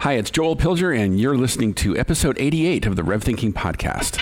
Hi, 0.00 0.14
it's 0.14 0.30
Joel 0.30 0.56
Pilger, 0.56 0.98
and 0.98 1.20
you're 1.20 1.36
listening 1.36 1.74
to 1.74 1.94
episode 1.94 2.38
88 2.38 2.86
of 2.86 2.96
the 2.96 3.02
RevThinking 3.02 3.52
Podcast. 3.52 4.18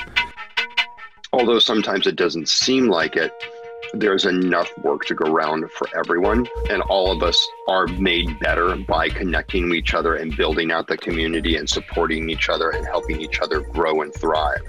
Although 1.33 1.61
sometimes 1.61 2.08
it 2.08 2.17
doesn't 2.17 2.49
seem 2.49 2.89
like 2.89 3.15
it, 3.15 3.33
there's 3.95 4.25
enough 4.25 4.77
work 4.79 5.04
to 5.04 5.14
go 5.14 5.27
around 5.33 5.71
for 5.71 5.87
everyone, 5.96 6.49
and 6.69 6.83
all 6.83 7.12
of 7.12 7.22
us 7.22 7.41
are 7.69 7.87
made 7.87 8.41
better 8.41 8.75
by 8.75 9.09
connecting 9.09 9.69
with 9.69 9.79
each 9.79 9.95
other 9.95 10.17
and 10.17 10.37
building 10.37 10.72
out 10.72 10.88
the 10.88 10.96
community 10.96 11.54
and 11.54 11.71
supporting 11.71 12.29
each 12.29 12.49
other 12.49 12.71
and 12.71 12.85
helping 12.85 13.21
each 13.21 13.38
other 13.38 13.60
grow 13.60 14.03
and 14.03 14.13
thrive. 14.13 14.63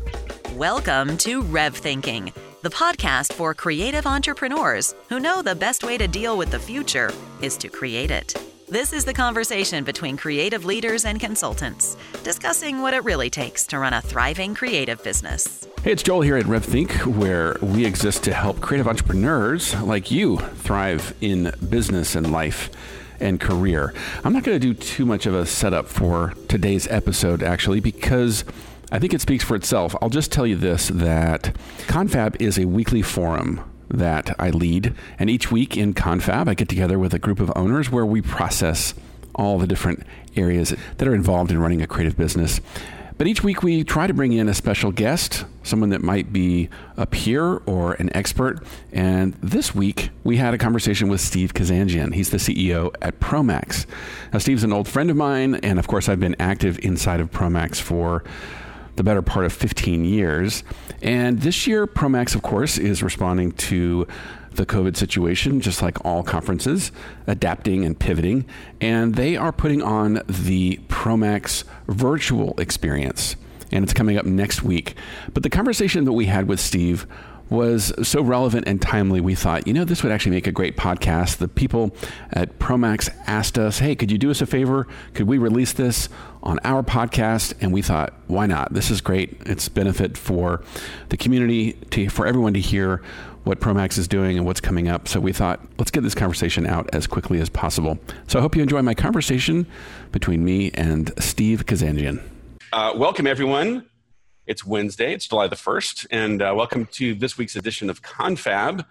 Welcome 0.58 1.18
to 1.18 1.42
RevThinking, 1.42 2.32
the 2.62 2.70
podcast 2.70 3.34
for 3.34 3.56
creative 3.56 4.06
entrepreneurs 4.06 4.94
who 5.08 5.20
know 5.20 5.42
the 5.42 5.56
best 5.56 5.84
way 5.84 5.98
to 5.98 6.08
deal 6.08 6.38
with 6.38 6.52
the 6.52 6.60
future 6.60 7.12
is 7.42 7.58
to 7.58 7.68
create 7.68 8.12
it. 8.12 8.36
This 8.72 8.94
is 8.94 9.04
the 9.04 9.16
conversation 9.16 9.84
between 9.84 10.16
creative 10.16 10.64
leaders 10.64 11.04
and 11.04 11.20
consultants, 11.20 11.98
discussing 12.24 12.84
what 12.84 12.94
it 12.94 13.04
really 13.04 13.28
takes 13.28 13.66
to 13.66 13.80
run 13.80 13.94
a 13.94 14.02
thriving 14.02 14.54
creative 14.54 15.04
business. 15.04 15.68
Hey, 15.84 15.94
it's 15.94 16.04
Joel 16.04 16.22
here 16.22 16.38
at 16.38 16.46
RevThink, 16.46 17.08
where 17.08 17.58
we 17.64 17.84
exist 17.84 18.24
to 18.26 18.34
help 18.34 18.62
creative 18.62 18.88
entrepreneurs 18.88 19.74
like 19.82 20.12
you 20.12 20.38
thrive 20.38 21.16
in 21.20 21.52
business 21.68 22.16
and 22.16 22.32
life 22.32 22.70
and 23.20 23.40
career. 23.40 23.92
I'm 24.24 24.34
not 24.34 24.44
going 24.44 24.60
to 24.60 24.74
do 24.74 24.76
too 24.76 25.04
much 25.04 25.26
of 25.26 25.34
a 25.34 25.48
setup 25.48 25.88
for 25.88 26.36
today's 26.48 26.88
episode, 26.90 27.42
actually, 27.42 27.80
because 27.80 28.46
I 28.92 29.00
think 29.00 29.16
it 29.16 29.22
speaks 29.22 29.44
for 29.44 29.56
itself. 29.56 29.96
I'll 30.00 30.10
just 30.10 30.32
tell 30.32 30.46
you 30.46 30.56
this 30.56 30.90
that 30.90 31.58
Confab 31.88 32.40
is 32.40 32.60
a 32.60 32.66
weekly 32.66 33.02
forum 33.02 33.69
that 33.90 34.36
I 34.40 34.50
lead. 34.50 34.94
And 35.18 35.30
each 35.30 35.52
week 35.52 35.78
in 35.78 35.94
Confab, 35.94 36.48
I 36.48 36.54
get 36.54 36.70
together 36.70 37.00
with 37.00 37.14
a 37.14 37.20
group 37.20 37.40
of 37.40 37.52
owners 37.56 37.92
where 37.92 38.06
we 38.06 38.22
process 38.22 38.94
all 39.36 39.58
the 39.58 39.68
different 39.68 40.04
areas 40.36 40.76
that 40.98 41.08
are 41.08 41.16
involved 41.16 41.52
in 41.52 41.60
running 41.60 41.82
a 41.82 41.88
creative 41.88 42.18
business. 42.18 42.62
But 43.20 43.28
each 43.28 43.44
week 43.44 43.64
we 43.64 43.84
try 43.84 44.08
to 44.08 44.14
bring 44.14 44.32
in 44.32 44.48
a 44.48 44.54
special 44.54 44.94
guest, 44.94 45.44
someone 45.64 45.90
that 45.90 46.02
might 46.02 46.32
be 46.32 46.70
a 46.96 47.06
peer 47.06 47.58
or 47.66 47.94
an 47.96 48.10
expert. 48.16 48.64
And 48.94 49.34
this 49.44 49.76
week 49.76 50.12
we 50.24 50.38
had 50.38 50.54
a 50.54 50.58
conversation 50.58 51.10
with 51.10 51.20
Steve 51.20 51.54
Kazanjian. 51.54 52.14
He's 52.14 52.30
the 52.30 52.38
CEO 52.38 52.96
at 53.02 53.20
Promax. 53.20 53.86
Now, 54.32 54.40
Steve's 54.40 54.64
an 54.64 54.72
old 54.72 54.88
friend 54.88 55.10
of 55.10 55.18
mine, 55.18 55.56
and 55.56 55.80
of 55.80 55.88
course, 55.88 56.08
I've 56.08 56.22
been 56.22 56.38
active 56.40 56.80
inside 56.80 57.20
of 57.20 57.30
Promax 57.30 57.76
for 57.82 58.24
the 59.00 59.04
better 59.04 59.22
part 59.22 59.46
of 59.46 59.54
15 59.54 60.04
years. 60.04 60.66
And 61.02 61.40
this 61.40 61.66
year, 61.66 61.88
Promax, 61.88 62.36
of 62.36 62.42
course, 62.42 62.78
is 62.78 63.02
responding 63.02 63.54
to 63.54 64.06
the 64.52 64.66
COVID 64.66 64.98
situation, 64.98 65.62
just 65.62 65.82
like 65.82 66.04
all 66.04 66.22
conferences, 66.22 66.92
adapting 67.26 67.86
and 67.86 67.98
pivoting. 67.98 68.44
And 68.82 69.16
they 69.16 69.38
are 69.38 69.54
putting 69.54 69.82
on 69.82 70.22
the 70.28 70.82
Promax 70.90 71.64
virtual 71.88 72.60
experience. 72.60 73.38
And 73.72 73.86
it's 73.86 73.94
coming 73.94 74.18
up 74.18 74.26
next 74.26 74.64
week. 74.64 74.96
But 75.34 75.44
the 75.44 75.50
conversation 75.50 76.04
that 76.04 76.12
we 76.12 76.26
had 76.26 76.50
with 76.50 76.60
Steve 76.60 77.08
was 77.50 77.94
so 78.08 78.22
relevant 78.22 78.68
and 78.68 78.82
timely, 78.82 79.22
we 79.22 79.34
thought, 79.34 79.66
you 79.66 79.74
know, 79.74 79.86
this 79.86 80.04
would 80.04 80.12
actually 80.12 80.32
make 80.32 80.46
a 80.46 80.52
great 80.52 80.76
podcast. 80.76 81.38
The 81.38 81.48
people 81.48 81.96
at 82.32 82.60
Promax 82.60 83.10
asked 83.28 83.58
us, 83.58 83.80
hey, 83.80 83.96
could 83.96 84.12
you 84.12 84.18
do 84.18 84.30
us 84.30 84.42
a 84.42 84.46
favor? 84.46 84.88
Could 85.14 85.28
we 85.28 85.38
release 85.38 85.74
this 85.74 86.10
on 86.44 86.60
our 86.64 86.84
podcast? 86.84 87.54
And 87.62 87.74
we 87.74 87.82
thought, 87.82 88.14
why 88.28 88.46
not? 88.46 88.74
This 88.74 88.92
is 88.92 89.02
great. 89.02 89.42
It's 89.46 89.70
benefit 89.70 90.18
for 90.18 90.64
the 91.10 91.18
community, 91.18 91.74
to, 91.92 92.10
for 92.10 92.26
everyone 92.26 92.54
to 92.54 92.60
hear 92.60 93.02
what 93.44 93.60
Promax 93.60 93.98
is 93.98 94.08
doing 94.08 94.38
and 94.38 94.46
what's 94.46 94.62
coming 94.62 94.88
up. 94.88 95.08
So 95.08 95.20
we 95.20 95.34
thought, 95.34 95.60
let's 95.78 95.92
get 95.92 96.04
this 96.04 96.16
conversation 96.16 96.66
out 96.66 96.90
as 96.94 97.08
quickly 97.08 97.40
as 97.40 97.50
possible. 97.50 97.98
So 98.28 98.40
I 98.40 98.42
hope 98.42 98.56
you 98.56 98.62
enjoy 98.62 98.82
my 98.82 98.94
conversation 98.94 99.66
between 100.12 100.44
me 100.44 100.72
and 100.74 101.12
Steve 101.22 101.66
Kazanjian. 101.66 102.22
Uh, 102.72 102.94
welcome, 102.96 103.26
everyone. 103.26 103.86
It's 104.46 104.66
Wednesday, 104.66 105.14
it's 105.14 105.28
July 105.28 105.48
the 105.48 105.56
1st, 105.56 106.08
and 106.10 106.42
uh, 106.42 106.54
welcome 106.56 106.88
to 106.94 107.14
this 107.14 107.38
week's 107.38 107.56
edition 107.56 107.88
of 107.88 108.02
Confab, 108.02 108.84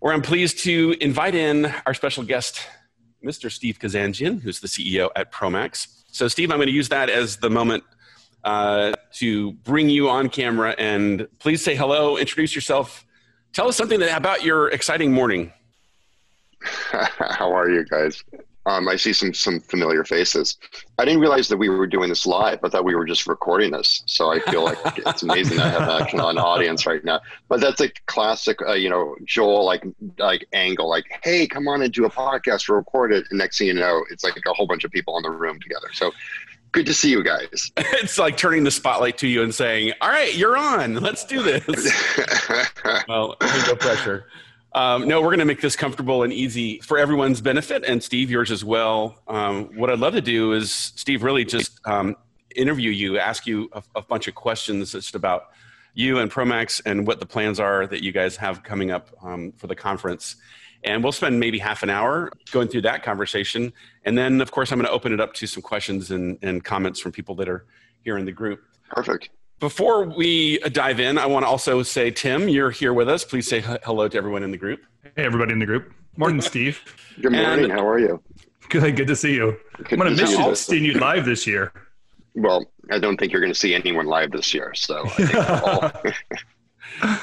where 0.00 0.12
I'm 0.12 0.22
pleased 0.22 0.58
to 0.64 0.96
invite 1.00 1.36
in 1.36 1.72
our 1.86 1.94
special 1.94 2.24
guest, 2.24 2.66
Mr. 3.24 3.50
Steve 3.50 3.78
Kazanjian, 3.78 4.40
who's 4.40 4.58
the 4.58 4.66
CEO 4.66 5.10
at 5.14 5.32
Promax. 5.32 5.95
So, 6.16 6.28
Steve, 6.28 6.50
I'm 6.50 6.56
going 6.56 6.68
to 6.68 6.72
use 6.72 6.88
that 6.88 7.10
as 7.10 7.36
the 7.36 7.50
moment 7.50 7.84
uh, 8.42 8.94
to 9.16 9.52
bring 9.52 9.90
you 9.90 10.08
on 10.08 10.30
camera 10.30 10.74
and 10.78 11.28
please 11.40 11.62
say 11.62 11.76
hello, 11.76 12.16
introduce 12.16 12.54
yourself, 12.54 13.04
tell 13.52 13.68
us 13.68 13.76
something 13.76 14.00
that, 14.00 14.16
about 14.16 14.42
your 14.42 14.70
exciting 14.70 15.12
morning. 15.12 15.52
How 16.62 17.52
are 17.54 17.68
you 17.68 17.84
guys? 17.84 18.24
Um, 18.66 18.88
I 18.88 18.96
see 18.96 19.12
some 19.12 19.32
some 19.32 19.60
familiar 19.60 20.04
faces. 20.04 20.58
I 20.98 21.04
didn't 21.04 21.20
realize 21.20 21.48
that 21.48 21.56
we 21.56 21.68
were 21.68 21.86
doing 21.86 22.08
this 22.08 22.26
live. 22.26 22.58
I 22.64 22.68
thought 22.68 22.84
we 22.84 22.96
were 22.96 23.04
just 23.04 23.28
recording 23.28 23.70
this. 23.70 24.02
So 24.06 24.32
I 24.32 24.40
feel 24.40 24.64
like 24.64 24.78
it's 24.98 25.22
amazing 25.22 25.60
I 25.60 25.68
have 25.68 25.88
actually 25.88 26.28
an 26.28 26.38
audience 26.38 26.84
right 26.84 27.04
now. 27.04 27.20
But 27.48 27.60
that's 27.60 27.80
a 27.80 27.88
classic, 28.06 28.60
uh, 28.62 28.72
you 28.72 28.90
know, 28.90 29.14
Joel 29.24 29.64
like 29.64 29.84
like 30.18 30.46
angle. 30.52 30.88
Like, 30.88 31.04
hey, 31.22 31.46
come 31.46 31.68
on 31.68 31.82
and 31.82 31.92
do 31.92 32.06
a 32.06 32.10
podcast, 32.10 32.68
record 32.68 33.12
it, 33.12 33.26
and 33.30 33.38
next 33.38 33.58
thing 33.58 33.68
you 33.68 33.74
know, 33.74 34.04
it's 34.10 34.24
like 34.24 34.36
a 34.36 34.52
whole 34.52 34.66
bunch 34.66 34.82
of 34.82 34.90
people 34.90 35.16
in 35.16 35.22
the 35.22 35.30
room 35.30 35.60
together. 35.60 35.88
So 35.92 36.12
good 36.72 36.86
to 36.86 36.94
see 36.94 37.10
you 37.10 37.22
guys. 37.22 37.70
it's 37.76 38.18
like 38.18 38.36
turning 38.36 38.64
the 38.64 38.72
spotlight 38.72 39.18
to 39.18 39.28
you 39.28 39.44
and 39.44 39.54
saying, 39.54 39.92
"All 40.00 40.08
right, 40.08 40.34
you're 40.34 40.56
on. 40.56 40.94
Let's 40.94 41.24
do 41.24 41.40
this." 41.40 41.64
well, 43.08 43.36
no 43.40 43.76
pressure. 43.76 44.26
Um, 44.76 45.08
no, 45.08 45.22
we're 45.22 45.28
going 45.28 45.38
to 45.38 45.46
make 45.46 45.62
this 45.62 45.74
comfortable 45.74 46.22
and 46.22 46.30
easy 46.30 46.80
for 46.80 46.98
everyone's 46.98 47.40
benefit, 47.40 47.82
and 47.86 48.04
Steve, 48.04 48.30
yours 48.30 48.50
as 48.50 48.62
well. 48.62 49.18
Um, 49.26 49.74
what 49.74 49.88
I'd 49.88 50.00
love 50.00 50.12
to 50.12 50.20
do 50.20 50.52
is, 50.52 50.70
Steve, 50.70 51.22
really 51.22 51.46
just 51.46 51.80
um, 51.86 52.14
interview 52.54 52.90
you, 52.90 53.18
ask 53.18 53.46
you 53.46 53.70
a, 53.72 53.82
a, 53.94 54.02
bunch 54.02 54.28
of 54.28 54.34
questions 54.34 54.92
just 54.92 55.14
about 55.14 55.46
you 55.94 56.18
and 56.18 56.30
Promax 56.30 56.82
and 56.84 57.06
what 57.06 57.20
the 57.20 57.26
plans 57.26 57.58
are 57.58 57.86
that 57.86 58.02
you 58.02 58.12
guys 58.12 58.36
have 58.36 58.62
coming 58.62 58.90
up 58.90 59.08
um, 59.22 59.50
for 59.56 59.66
the 59.66 59.74
conference. 59.74 60.36
And 60.84 61.02
we'll 61.02 61.12
spend 61.12 61.40
maybe 61.40 61.58
half 61.58 61.82
an 61.82 61.88
hour 61.88 62.30
going 62.50 62.68
through 62.68 62.82
that 62.82 63.02
conversation. 63.02 63.72
And 64.04 64.18
then, 64.18 64.42
of 64.42 64.50
course, 64.50 64.72
I'm 64.72 64.78
going 64.78 64.86
to 64.86 64.92
open 64.92 65.10
it 65.10 65.20
up 65.20 65.32
to 65.34 65.46
some 65.46 65.62
questions 65.62 66.10
and, 66.10 66.38
and 66.42 66.62
comments 66.62 67.00
from 67.00 67.12
people 67.12 67.34
that 67.36 67.48
are 67.48 67.64
here 68.04 68.18
in 68.18 68.26
the 68.26 68.32
group. 68.32 68.62
Perfect. 68.90 69.30
Before 69.58 70.04
we 70.04 70.58
dive 70.58 71.00
in, 71.00 71.16
I 71.16 71.24
want 71.24 71.44
to 71.44 71.48
also 71.48 71.82
say, 71.82 72.10
Tim, 72.10 72.46
you're 72.48 72.70
here 72.70 72.92
with 72.92 73.08
us. 73.08 73.24
Please 73.24 73.48
say 73.48 73.60
hello 73.60 74.06
to 74.06 74.16
everyone 74.16 74.42
in 74.42 74.50
the 74.50 74.58
group. 74.58 74.84
Hey, 75.02 75.24
everybody 75.24 75.52
in 75.52 75.58
the 75.58 75.66
group. 75.66 75.94
Morning, 76.18 76.42
Steve. 76.42 76.82
Good 77.22 77.32
morning. 77.32 77.64
And, 77.64 77.72
How 77.72 77.88
are 77.88 77.98
you? 77.98 78.22
Good. 78.68 78.96
Good 78.96 79.06
to 79.06 79.16
see 79.16 79.34
you. 79.34 79.56
Good 79.78 79.94
I'm 79.94 79.98
going 80.00 80.14
to 80.14 80.22
miss 80.22 80.38
you 80.38 80.54
seeing 80.54 80.84
you 80.84 80.94
live 80.94 81.24
this 81.24 81.46
year. 81.46 81.72
Well, 82.34 82.66
I 82.90 82.98
don't 82.98 83.16
think 83.16 83.32
you're 83.32 83.40
going 83.40 83.52
to 83.52 83.58
see 83.58 83.74
anyone 83.74 84.04
live 84.04 84.30
this 84.30 84.52
year. 84.52 84.74
So 84.74 85.04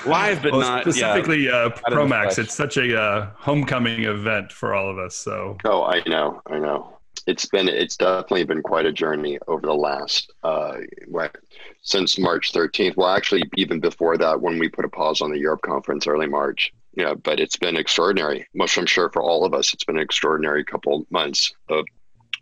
live, 0.08 0.42
but 0.42 0.54
well, 0.54 0.62
not 0.62 0.82
specifically 0.82 1.46
yeah, 1.46 1.52
uh, 1.52 1.70
Promax. 1.70 2.40
It's 2.40 2.56
such 2.56 2.78
a 2.78 3.00
uh, 3.00 3.30
homecoming 3.36 4.06
event 4.06 4.52
for 4.52 4.74
all 4.74 4.90
of 4.90 4.98
us. 4.98 5.16
So. 5.16 5.58
Oh, 5.66 5.84
I 5.84 6.02
know. 6.08 6.42
I 6.48 6.58
know 6.58 6.93
it's 7.28 7.46
been 7.46 7.68
it's 7.68 7.98
definitely 7.98 8.46
been 8.46 8.62
quite 8.62 8.86
a 8.86 8.92
journey 8.92 9.40
over 9.48 9.62
the 9.62 9.74
last 9.74 10.32
uh, 10.44 10.78
what 11.08 11.36
since 11.82 12.18
March 12.18 12.54
13th. 12.54 12.98
Well, 12.98 13.10
actually, 13.10 13.44
even 13.56 13.80
before 13.80 14.18
that, 14.18 14.42
when 14.42 14.58
we 14.60 14.70
put 14.70 14.86
a 14.86 14.90
pause 14.90 15.22
on 15.22 15.32
the 15.32 15.40
Europe 15.40 15.62
conference 15.62 16.08
early 16.08 16.28
March. 16.28 16.74
Yeah, 16.96 17.16
but 17.16 17.40
it's 17.40 17.56
been 17.56 17.76
extraordinary. 17.76 18.48
Much 18.54 18.78
I'm 18.78 18.86
sure 18.86 19.10
for 19.10 19.24
all 19.24 19.46
of 19.46 19.54
us, 19.56 19.74
it's 19.74 19.84
been 19.84 19.98
an 19.98 20.04
extraordinary 20.04 20.64
couple 20.64 21.08
months 21.10 21.52
of 21.70 21.86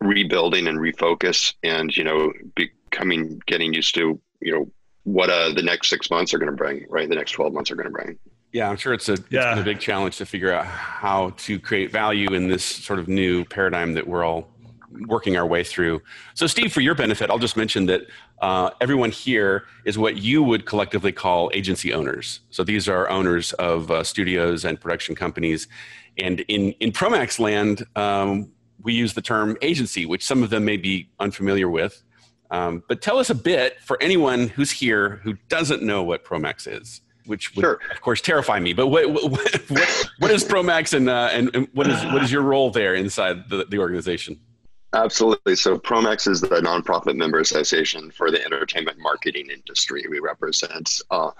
rebuilding 0.01 0.67
and 0.67 0.77
refocus, 0.77 1.53
and 1.63 1.95
you 1.95 2.03
know, 2.03 2.33
becoming 2.55 3.41
getting 3.45 3.73
used 3.73 3.95
to 3.95 4.19
you 4.41 4.51
know 4.51 4.71
what 5.03 5.29
uh, 5.29 5.53
the 5.53 5.63
next 5.63 5.89
six 5.89 6.09
months 6.11 6.33
are 6.33 6.37
going 6.37 6.51
to 6.51 6.57
bring. 6.57 6.85
Right, 6.89 7.07
the 7.07 7.15
next 7.15 7.31
12 7.31 7.53
months 7.53 7.71
are 7.71 7.75
going 7.75 7.87
to 7.87 7.91
bring. 7.91 8.19
Yeah, 8.51 8.69
I'm 8.69 8.75
sure 8.75 8.93
it's 8.93 9.07
a, 9.07 9.17
yeah. 9.29 9.51
it's 9.51 9.61
a 9.61 9.63
big 9.63 9.79
challenge 9.79 10.17
to 10.17 10.25
figure 10.25 10.51
out 10.51 10.65
how 10.65 11.29
to 11.37 11.57
create 11.57 11.89
value 11.89 12.33
in 12.33 12.49
this 12.49 12.65
sort 12.65 12.99
of 12.99 13.07
new 13.07 13.45
paradigm 13.45 13.93
that 13.93 14.05
we're 14.05 14.25
all 14.25 14.49
working 15.07 15.38
our 15.38 15.46
way 15.46 15.63
through. 15.63 16.02
So, 16.34 16.47
Steve, 16.47 16.72
for 16.74 16.81
your 16.81 16.96
benefit, 16.96 17.29
I'll 17.29 17.40
just 17.40 17.57
mention 17.57 17.85
that 17.88 18.02
uh, 18.41 18.72
everyone 18.82 19.11
here 19.11 19.66
is 19.85 19.97
what 19.97 20.17
you 20.17 20.43
would 20.43 20.66
collectively 20.66 21.11
call 21.11 21.52
agency 21.53 21.93
owners. 21.93 22.41
So, 22.49 22.64
these 22.64 22.88
are 22.88 23.09
owners 23.09 23.53
of 23.53 23.91
uh, 23.91 24.03
studios 24.03 24.66
and 24.66 24.79
production 24.79 25.16
companies. 25.16 25.67
And 26.17 26.41
in, 26.41 26.72
in 26.73 26.91
Promax 26.91 27.40
land, 27.40 27.85
um, 27.96 28.52
we 28.84 28.93
use 28.93 29.14
the 29.14 29.22
term 29.22 29.58
agency, 29.61 30.05
which 30.05 30.26
some 30.26 30.43
of 30.43 30.49
them 30.49 30.66
may 30.66 30.78
be 30.78 31.09
unfamiliar 31.20 31.70
with. 31.70 32.03
Um, 32.49 32.84
but 32.90 33.02
tell 33.02 33.17
us 33.17 33.29
a 33.29 33.35
bit 33.35 33.79
for 33.79 34.02
anyone 34.02 34.49
who's 34.49 34.72
here 34.72 35.22
who 35.23 35.35
doesn't 35.47 35.82
know 35.82 36.03
what 36.03 36.26
Promax 36.26 36.67
is 36.67 37.02
which 37.26 37.55
would, 37.55 37.64
sure. 37.64 37.79
of 37.91 38.02
course, 38.02 38.22
terrify 38.22 38.59
me. 38.59 38.73
But 38.73 38.87
what 38.87 39.09
what, 39.11 39.32
what, 39.32 40.09
what 40.20 40.32
is 40.32 40.44
Promax 40.44 40.94
and, 40.94 41.09
uh, 41.09 41.29
and, 41.32 41.55
and 41.55 41.67
what 41.73 41.87
is 41.87 42.03
what 42.05 42.23
is 42.23 42.32
your 42.32 42.41
role 42.41 42.72
there 42.72 42.96
inside 42.96 43.49
the, 43.49 43.66
the 43.66 43.79
organization? 43.79 44.40
Absolutely. 44.93 45.55
So 45.55 45.78
Promax 45.78 46.28
is 46.28 46.41
the 46.41 46.47
nonprofit 46.49 47.16
member 47.16 47.40
association 47.40 48.11
for 48.11 48.29
the 48.29 48.43
entertainment 48.43 48.99
marketing 48.99 49.49
industry. 49.49 50.03
We 50.09 50.20
represent 50.20 51.02
uh, 51.09 51.32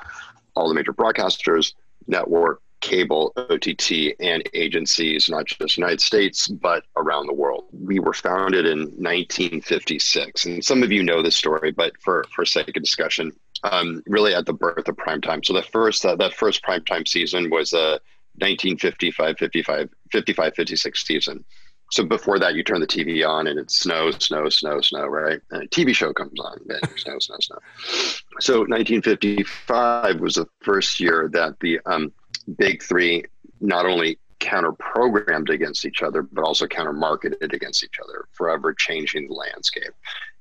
all 0.56 0.69
the 0.69 0.74
major 0.74 0.94
broadcasters, 0.94 1.74
network 2.07 2.62
cable, 2.80 3.31
OTT, 3.38 4.15
and 4.19 4.44
agencies, 4.53 5.30
not 5.30 5.45
just 5.45 5.77
United 5.77 6.01
States, 6.01 6.48
but 6.48 6.83
around 6.98 7.27
the 7.27 7.33
world. 7.33 7.65
We 7.71 8.00
were 8.00 8.13
founded 8.13 8.65
in 8.65 8.80
1956. 8.80 10.45
And 10.45 10.65
some 10.65 10.81
of 10.81 10.92
you 10.92 11.04
know 11.04 11.21
this 11.21 11.36
story, 11.36 11.71
but 11.71 11.94
for, 12.01 12.25
for 12.33 12.44
sake 12.44 12.75
of 12.75 12.83
discussion, 12.83 13.31
um, 13.63 14.01
really 14.07 14.33
at 14.33 14.45
the 14.45 14.54
birth 14.54 14.88
of 14.88 14.95
primetime. 14.95 15.45
So 15.45 15.54
the 15.54 15.62
first, 15.62 16.04
uh, 16.06 16.15
that 16.15 16.33
first 16.33 16.63
primetime 16.63 17.07
season 17.07 17.50
was 17.50 17.74
a 17.74 18.00
1955, 18.39 19.38
55, 19.38 19.89
55, 20.12 20.56
56 20.56 21.06
season. 21.06 21.45
So 21.91 22.05
before 22.05 22.39
that, 22.39 22.55
you 22.55 22.63
turn 22.63 22.79
the 22.79 22.88
TV 22.88 23.27
on 23.27 23.47
and 23.47 23.59
it's 23.59 23.77
snow, 23.77 24.11
snow, 24.11 24.47
snow, 24.49 24.79
snow, 24.81 25.05
right? 25.05 25.41
And 25.51 25.63
a 25.63 25.67
TV 25.67 25.93
show 25.93 26.13
comes 26.13 26.39
on, 26.39 26.59
then 26.65 26.79
snow, 26.97 27.19
snow, 27.19 27.35
snow. 27.39 27.59
So 28.39 28.59
1955 28.59 30.19
was 30.19 30.35
the 30.35 30.47
first 30.61 30.99
year 30.99 31.29
that 31.33 31.59
the 31.59 31.79
um, 31.85 32.13
big 32.57 32.81
three 32.81 33.25
not 33.59 33.85
only 33.85 34.17
counter 34.39 34.71
programmed 34.71 35.49
against 35.49 35.85
each 35.85 36.01
other, 36.01 36.23
but 36.23 36.43
also 36.43 36.65
counter 36.65 36.93
marketed 36.93 37.53
against 37.53 37.83
each 37.83 37.99
other, 38.03 38.25
forever 38.31 38.73
changing 38.73 39.27
the 39.27 39.33
landscape. 39.33 39.94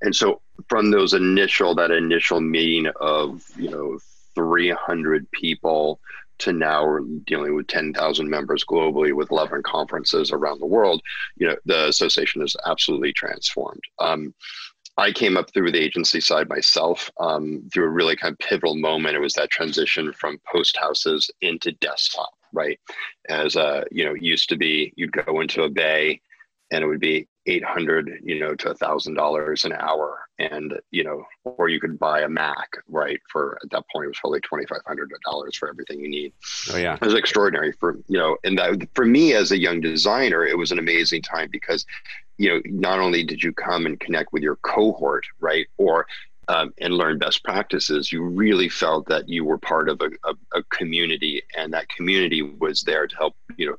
And 0.02 0.14
so 0.14 0.40
from 0.68 0.90
those 0.90 1.14
initial, 1.14 1.74
that 1.74 1.90
initial 1.90 2.40
meeting 2.40 2.90
of, 3.00 3.44
you 3.56 3.70
know, 3.70 3.98
300 4.34 5.30
people 5.32 6.00
to 6.40 6.52
now 6.52 6.86
we're 6.86 7.00
dealing 7.26 7.54
with 7.54 7.66
10,000 7.68 8.28
members 8.28 8.64
globally 8.64 9.14
with 9.14 9.30
11 9.30 9.62
conferences 9.62 10.32
around 10.32 10.60
the 10.60 10.66
world, 10.66 11.02
you 11.36 11.46
know, 11.46 11.56
the 11.64 11.88
association 11.88 12.42
is 12.42 12.56
absolutely 12.66 13.12
transformed. 13.12 13.82
Um, 13.98 14.34
I 14.96 15.12
came 15.12 15.36
up 15.36 15.52
through 15.52 15.72
the 15.72 15.82
agency 15.82 16.20
side 16.20 16.48
myself 16.48 17.10
um, 17.20 17.68
through 17.72 17.84
a 17.84 17.90
really 17.90 18.16
kind 18.16 18.32
of 18.32 18.38
pivotal 18.38 18.74
moment. 18.74 19.16
It 19.16 19.20
was 19.20 19.34
that 19.34 19.50
transition 19.50 20.12
from 20.12 20.40
post 20.50 20.76
houses 20.76 21.30
into 21.40 21.72
desktop, 21.72 22.30
right? 22.52 22.78
As 23.28 23.56
uh, 23.56 23.84
you 23.90 24.04
know, 24.04 24.14
used 24.14 24.48
to 24.50 24.56
be, 24.56 24.92
you'd 24.96 25.12
go 25.12 25.40
into 25.40 25.62
a 25.62 25.70
bay 25.70 26.20
and 26.70 26.84
it 26.84 26.86
would 26.86 27.00
be 27.00 27.26
800 27.46 28.20
you 28.22 28.38
know 28.38 28.54
to 28.54 28.70
a 28.70 28.74
thousand 28.74 29.14
dollars 29.14 29.64
an 29.64 29.72
hour 29.72 30.28
and 30.40 30.74
you 30.90 31.04
know 31.04 31.24
or 31.44 31.68
you 31.68 31.78
could 31.78 31.98
buy 31.98 32.22
a 32.22 32.28
mac 32.28 32.70
right 32.88 33.20
for 33.30 33.58
at 33.62 33.70
that 33.70 33.84
point 33.92 34.06
it 34.06 34.08
was 34.08 34.18
probably 34.18 34.40
2500 34.40 35.10
dollars 35.24 35.56
for 35.56 35.68
everything 35.68 36.00
you 36.00 36.08
need 36.08 36.32
oh 36.72 36.76
yeah 36.76 36.94
it 36.94 37.00
was 37.00 37.14
extraordinary 37.14 37.72
for 37.72 37.98
you 38.08 38.18
know 38.18 38.36
and 38.44 38.58
that 38.58 38.88
for 38.94 39.04
me 39.04 39.34
as 39.34 39.52
a 39.52 39.58
young 39.58 39.80
designer 39.80 40.44
it 40.44 40.56
was 40.56 40.72
an 40.72 40.78
amazing 40.78 41.22
time 41.22 41.48
because 41.52 41.84
you 42.38 42.48
know 42.48 42.60
not 42.66 42.98
only 42.98 43.22
did 43.22 43.42
you 43.42 43.52
come 43.52 43.86
and 43.86 44.00
connect 44.00 44.32
with 44.32 44.42
your 44.42 44.56
cohort 44.56 45.24
right 45.40 45.66
or 45.76 46.06
um, 46.48 46.74
and 46.78 46.94
learn 46.94 47.16
best 47.16 47.44
practices, 47.44 48.10
you 48.10 48.24
really 48.24 48.68
felt 48.68 49.06
that 49.06 49.28
you 49.28 49.44
were 49.44 49.58
part 49.58 49.88
of 49.88 50.00
a, 50.00 50.10
a, 50.28 50.34
a 50.58 50.62
community, 50.64 51.42
and 51.56 51.72
that 51.72 51.88
community 51.90 52.42
was 52.42 52.82
there 52.82 53.06
to 53.06 53.16
help 53.16 53.36
you 53.56 53.66
know 53.66 53.76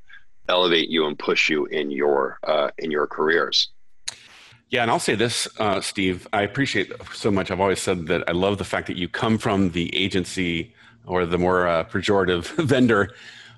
elevate 0.48 0.90
you 0.90 1.06
and 1.06 1.19
push 1.19 1.50
you 1.50 1.66
in 1.66 1.92
your 1.92 2.40
uh, 2.48 2.69
in 2.78 2.90
your 2.90 3.08
careers. 3.08 3.72
Yeah, 4.71 4.83
and 4.83 4.89
I'll 4.89 5.00
say 5.00 5.15
this, 5.15 5.50
uh, 5.59 5.81
Steve. 5.81 6.27
I 6.31 6.44
appreciate 6.44 6.94
so 7.13 7.29
much. 7.29 7.51
I've 7.51 7.59
always 7.59 7.81
said 7.81 8.07
that 8.07 8.23
I 8.29 8.31
love 8.31 8.57
the 8.57 8.63
fact 8.63 8.88
that 8.88 8.95
you 8.95 9.09
come 9.09 9.38
from 9.38 9.71
the 9.71 9.94
agency 9.95 10.73
or 11.06 11.25
the 11.25 11.38
more 11.38 11.68
uh, 11.68 11.83
pejorative 11.83 12.45
vendor 12.65 13.13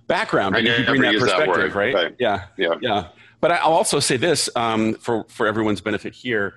background, 0.07 0.55
and 0.55 0.65
you 0.65 0.85
bring 0.85 1.03
that 1.03 1.13
perspective, 1.13 1.55
that 1.55 1.75
right? 1.75 1.93
right? 1.93 2.15
Yeah, 2.17 2.45
yeah, 2.57 2.75
yeah. 2.81 3.07
But 3.41 3.51
I'll 3.51 3.73
also 3.73 3.99
say 3.99 4.17
this 4.17 4.49
um, 4.55 4.95
for 4.95 5.25
for 5.29 5.45
everyone's 5.45 5.81
benefit 5.81 6.13
here 6.15 6.55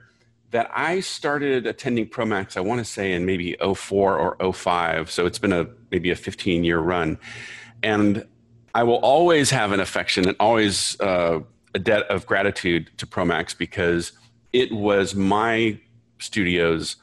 that 0.53 0.71
I 0.73 1.01
started 1.01 1.67
attending 1.67 2.07
Promax. 2.07 2.57
I 2.57 2.61
want 2.61 2.79
to 2.79 2.85
say 2.85 3.13
in 3.13 3.27
maybe 3.27 3.57
04 3.61 4.19
or 4.19 4.53
05, 4.53 5.11
so 5.11 5.27
it's 5.27 5.39
been 5.39 5.53
a 5.53 5.67
maybe 5.91 6.11
a 6.11 6.17
15 6.17 6.65
year 6.65 6.79
run, 6.79 7.19
and 7.83 8.25
I 8.75 8.85
will 8.85 9.01
always 9.01 9.51
have 9.51 9.73
an 9.73 9.81
affection 9.81 10.27
and 10.27 10.37
always 10.41 10.99
uh, 11.01 11.41
a 11.75 11.79
debt 11.79 12.05
of 12.05 12.25
gratitude 12.25 12.91
to 12.97 13.07
Promax 13.07 13.57
because 13.57 14.13
it 14.57 14.73
was 14.73 15.15
my 15.15 15.79
studio's 16.19 16.97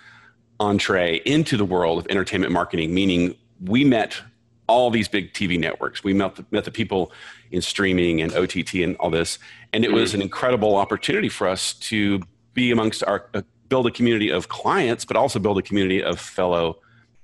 entree 0.59 1.21
into 1.23 1.55
the 1.55 1.65
world 1.65 1.99
of 1.99 2.07
entertainment 2.09 2.51
marketing, 2.51 2.91
meaning 2.95 3.35
we 3.63 3.83
met 3.83 4.19
all 4.65 4.89
these 4.89 5.07
big 5.07 5.33
TV 5.33 5.59
networks. 5.59 6.03
We 6.03 6.13
met 6.13 6.35
the, 6.35 6.45
met 6.49 6.65
the 6.65 6.71
people 6.71 7.11
in 7.51 7.61
streaming 7.61 8.21
and 8.21 8.33
OTT 8.33 8.73
and 8.75 8.95
all 8.97 9.11
this. 9.11 9.37
And 9.71 9.85
it 9.85 9.91
was 9.91 10.09
mm-hmm. 10.09 10.15
an 10.15 10.21
incredible 10.23 10.75
opportunity 10.75 11.29
for 11.29 11.47
us 11.47 11.73
to 11.91 12.23
be 12.55 12.71
amongst 12.71 13.03
our, 13.03 13.27
uh, 13.35 13.43
build 13.69 13.85
a 13.85 13.91
community 13.91 14.31
of 14.31 14.47
clients, 14.47 15.05
but 15.05 15.15
also 15.15 15.37
build 15.37 15.59
a 15.59 15.61
community 15.61 16.01
of 16.01 16.19
fellow 16.19 16.79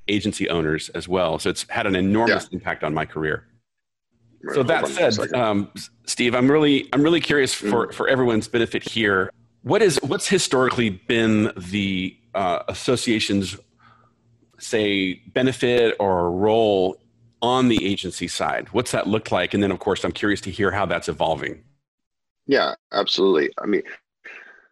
agency 0.08 0.48
owners 0.48 0.90
as 0.90 1.08
well. 1.08 1.40
So 1.40 1.50
it's 1.50 1.66
had 1.70 1.88
an 1.88 1.96
enormous 1.96 2.50
yeah. 2.52 2.58
impact 2.58 2.84
on 2.84 2.94
my 2.94 3.06
career. 3.06 3.48
So 4.54 4.62
that 4.64 4.88
said, 4.88 5.34
um, 5.34 5.72
Steve, 6.06 6.34
I'm 6.34 6.50
really 6.50 6.88
I'm 6.94 7.02
really 7.02 7.20
curious 7.20 7.54
for 7.54 7.88
mm. 7.88 7.94
for 7.94 8.08
everyone's 8.08 8.48
benefit 8.48 8.84
here. 8.84 9.32
What 9.64 9.82
is 9.82 10.00
what's 10.02 10.28
historically 10.28 10.90
been 10.90 11.52
the 11.58 12.18
uh, 12.34 12.64
association's 12.68 13.58
say 14.58 15.16
benefit 15.34 15.96
or 16.00 16.32
role 16.32 16.98
on 17.42 17.68
the 17.68 17.86
agency 17.86 18.28
side? 18.28 18.70
What's 18.72 18.92
that 18.92 19.08
look 19.08 19.32
like? 19.32 19.54
And 19.54 19.64
then, 19.64 19.72
of 19.72 19.80
course, 19.80 20.04
I'm 20.04 20.12
curious 20.12 20.42
to 20.42 20.52
hear 20.52 20.72
how 20.72 20.86
that's 20.86 21.10
evolving. 21.10 21.64
Yeah, 22.48 22.76
absolutely. 22.92 23.52
I 23.62 23.66
mean, 23.66 23.84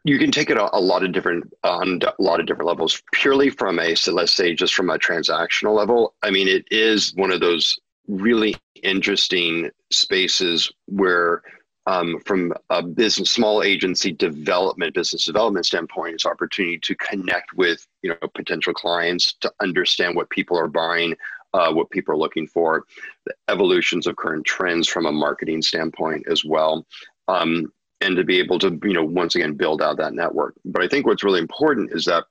you 0.04 0.18
can 0.18 0.32
take 0.32 0.50
it 0.50 0.58
a, 0.58 0.76
a 0.76 0.80
lot 0.80 1.04
of 1.04 1.12
different 1.12 1.54
on 1.64 2.00
a 2.02 2.22
lot 2.22 2.40
of 2.40 2.46
different 2.46 2.68
levels. 2.68 3.02
Purely 3.12 3.50
from 3.50 3.80
a 3.80 3.96
so 3.96 4.14
let's 4.14 4.32
say 4.32 4.54
just 4.54 4.74
from 4.74 4.90
a 4.90 4.98
transactional 4.98 5.76
level. 5.76 6.16
I 6.24 6.32
mean, 6.32 6.48
it 6.48 6.66
is 6.72 7.14
one 7.16 7.32
of 7.32 7.40
those 7.40 7.78
really 8.08 8.56
interesting 8.84 9.70
spaces 9.92 10.72
where 10.86 11.42
um, 11.88 12.20
from 12.26 12.54
a 12.70 12.84
business 12.84 13.32
small 13.32 13.64
agency 13.64 14.12
development 14.12 14.94
business 14.94 15.26
development 15.26 15.66
standpoint 15.66 16.14
it's 16.14 16.26
opportunity 16.26 16.78
to 16.78 16.94
connect 16.96 17.54
with 17.54 17.88
you 18.04 18.10
know 18.10 18.28
potential 18.36 18.74
clients 18.74 19.36
to 19.42 19.52
understand 19.62 20.16
what 20.16 20.30
people 20.30 20.58
are 20.58 20.68
buying 20.68 21.16
uh, 21.54 21.72
what 21.74 21.90
people 21.90 22.14
are 22.14 22.18
looking 22.18 22.46
for. 22.48 22.86
The 23.26 23.34
evolutions 23.50 24.06
of 24.06 24.16
current 24.16 24.46
trends 24.46 24.88
from 24.88 25.06
a 25.06 25.12
marketing 25.12 25.62
standpoint 25.62 26.28
as 26.30 26.46
well 26.46 26.86
um, 27.28 27.72
and 28.02 28.16
to 28.16 28.24
be 28.24 28.40
able 28.40 28.60
to 28.60 28.80
you 28.84 28.94
know 28.94 29.04
once 29.04 29.36
again 29.36 29.54
build 29.54 29.82
out 29.82 29.98
that 29.98 30.14
network. 30.14 30.56
But 30.66 30.84
i 30.84 30.88
think 30.88 31.06
what's 31.06 31.24
really 31.24 31.40
important 31.40 31.92
is 31.94 32.06
that 32.06 32.26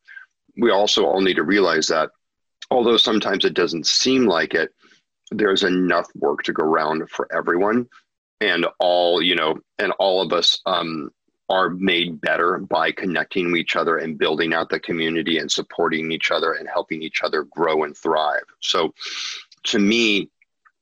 we 0.56 0.70
also 0.70 1.05
all 1.05 1.20
need 1.20 1.35
to 1.35 1.43
realize 1.43 1.87
that 1.88 2.11
although 2.70 2.97
sometimes 2.97 3.44
it 3.44 3.55
doesn't 3.55 3.87
seem 3.87 4.26
like 4.26 4.55
it 4.55 4.73
there's 5.32 5.64
enough 5.64 6.06
work 6.14 6.43
to 6.44 6.53
go 6.53 6.62
around 6.62 7.08
for 7.11 7.26
everyone 7.35 7.88
and 8.41 8.67
all 8.79 9.23
you 9.23 9.35
know 9.35 9.56
and 9.79 9.93
all 9.99 10.21
of 10.21 10.33
us 10.33 10.61
um, 10.67 11.11
are 11.49 11.71
made 11.71 12.21
better 12.21 12.59
by 12.59 12.91
connecting 12.91 13.53
with 13.53 13.61
each 13.61 13.77
other 13.77 13.99
and 13.99 14.19
building 14.19 14.53
out 14.53 14.69
the 14.69 14.81
community 14.81 15.38
and 15.38 15.50
supporting 15.50 16.11
each 16.11 16.31
other 16.31 16.53
and 16.53 16.69
helping 16.69 17.03
each 17.03 17.22
other 17.22 17.44
grow 17.44 17.84
and 17.84 17.96
thrive. 17.96 18.44
So 18.60 18.93
to 19.65 19.79
me 19.79 20.31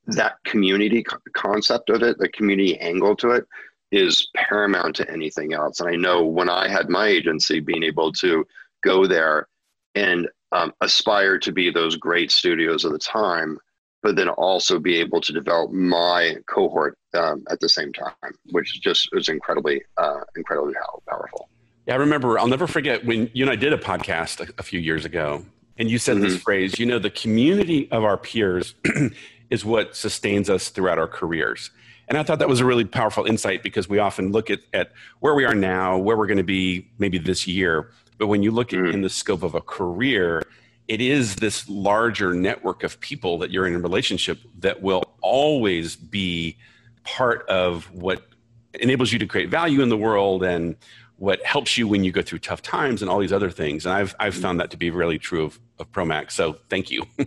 that 0.07 0.37
community 0.45 1.03
concept 1.35 1.89
of 1.89 2.03
it 2.03 2.19
the 2.19 2.29
community 2.29 2.79
angle 2.79 3.17
to 3.17 3.31
it 3.31 3.47
is 3.91 4.29
paramount 4.35 4.97
to 4.97 5.11
anything 5.11 5.55
else. 5.55 5.81
And 5.81 5.89
i 5.89 5.97
know 5.97 6.25
when 6.25 6.51
i 6.51 6.69
had 6.69 6.89
my 6.89 7.07
agency 7.09 7.61
being 7.61 7.83
able 7.83 8.13
to 8.13 8.47
go 8.83 9.07
there 9.07 9.49
and 9.95 10.29
um, 10.53 10.73
aspire 10.81 11.39
to 11.39 11.53
be 11.53 11.71
those 11.71 11.97
great 11.97 12.31
studios 12.31 12.85
of 12.85 12.93
the 12.93 12.99
time 12.99 13.59
but 14.05 14.17
then 14.17 14.29
also 14.29 14.79
be 14.79 15.01
able 15.01 15.19
to 15.19 15.33
develop 15.33 15.73
my 15.73 16.37
cohort 16.47 16.99
um, 17.15 17.43
at 17.51 17.59
the 17.61 17.69
same 17.71 17.91
time, 17.91 18.13
which 18.51 18.83
just 18.83 19.09
is 19.15 19.31
incredibly, 19.31 19.83
uh, 19.97 20.21
incredibly 20.37 20.75
powerful. 21.09 21.49
Yeah, 21.87 21.95
I 21.95 21.97
remember. 21.97 22.39
I'll 22.39 22.47
never 22.47 22.67
forget 22.67 23.05
when 23.07 23.31
you 23.33 23.45
and 23.45 23.51
I 23.51 23.57
did 23.57 23.73
a 23.73 23.79
podcast 23.79 24.47
a, 24.47 24.53
a 24.59 24.63
few 24.63 24.79
years 24.79 25.07
ago, 25.07 25.43
and 25.79 25.91
you 25.91 25.97
said 25.97 26.17
mm-hmm. 26.17 26.25
this 26.25 26.37
phrase. 26.37 26.79
You 26.79 26.85
know, 26.85 26.99
the 26.99 27.11
community 27.11 27.91
of 27.91 28.05
our 28.05 28.19
peers 28.19 28.75
is 29.51 29.65
what 29.65 29.97
sustains 29.97 30.51
us 30.51 30.69
throughout 30.69 30.99
our 30.99 31.09
careers. 31.09 31.71
And 32.07 32.19
I 32.19 32.23
thought 32.23 32.41
that 32.41 32.49
was 32.49 32.61
a 32.61 32.67
really 32.67 32.85
powerful 32.85 33.25
insight 33.25 33.63
because 33.63 33.89
we 33.89 33.99
often 33.99 34.33
look 34.33 34.51
at, 34.51 34.61
at 34.75 34.93
where 35.21 35.35
we 35.35 35.47
are 35.47 35.55
now, 35.55 35.97
where 35.97 36.19
we're 36.19 36.27
going 36.27 36.37
to 36.37 36.45
be 36.45 36.91
maybe 36.99 37.17
this 37.17 37.47
year. 37.47 37.91
But 38.19 38.27
when 38.27 38.43
you 38.43 38.51
look 38.51 38.69
mm-hmm. 38.69 38.87
at 38.87 38.95
in 38.95 39.01
the 39.01 39.09
scope 39.09 39.43
of 39.43 39.55
a 39.55 39.63
career, 39.63 40.43
it 40.89 41.01
is 41.01 41.37
this 41.37 41.69
larger 41.69 42.35
network 42.35 42.83
of 42.83 43.01
people 43.01 43.39
that 43.39 43.51
you're 43.51 43.67
in 43.67 43.75
a 43.75 43.79
relationship 43.79 44.39
that 44.59 44.83
will 44.83 45.03
always 45.23 45.97
be 45.97 46.57
part 47.05 47.49
of 47.49 47.91
what 47.93 48.27
enables 48.75 49.13
you 49.13 49.19
to 49.19 49.27
create 49.27 49.49
value 49.49 49.81
in 49.81 49.89
the 49.89 49.97
world 49.97 50.43
and 50.43 50.77
what 51.17 51.45
helps 51.45 51.79
you 51.79 51.87
when 51.87 52.05
you 52.05 52.13
go 52.13 52.23
through 52.23 52.41
tough 52.41 52.61
times 52.61 53.01
and 53.01 53.11
all 53.11 53.19
these 53.19 53.33
other 53.33 53.51
things. 53.51 53.87
And 53.87 53.95
I've, 53.95 54.15
I've 54.19 54.35
found 54.35 54.61
that 54.61 54.71
to 54.73 54.77
be 54.77 54.91
really 54.91 55.19
true 55.19 55.45
of, 55.45 55.61
of 55.79 55.91
Promax. 55.93 56.33
So 56.33 56.59
thank 56.69 56.91
you. 56.91 57.05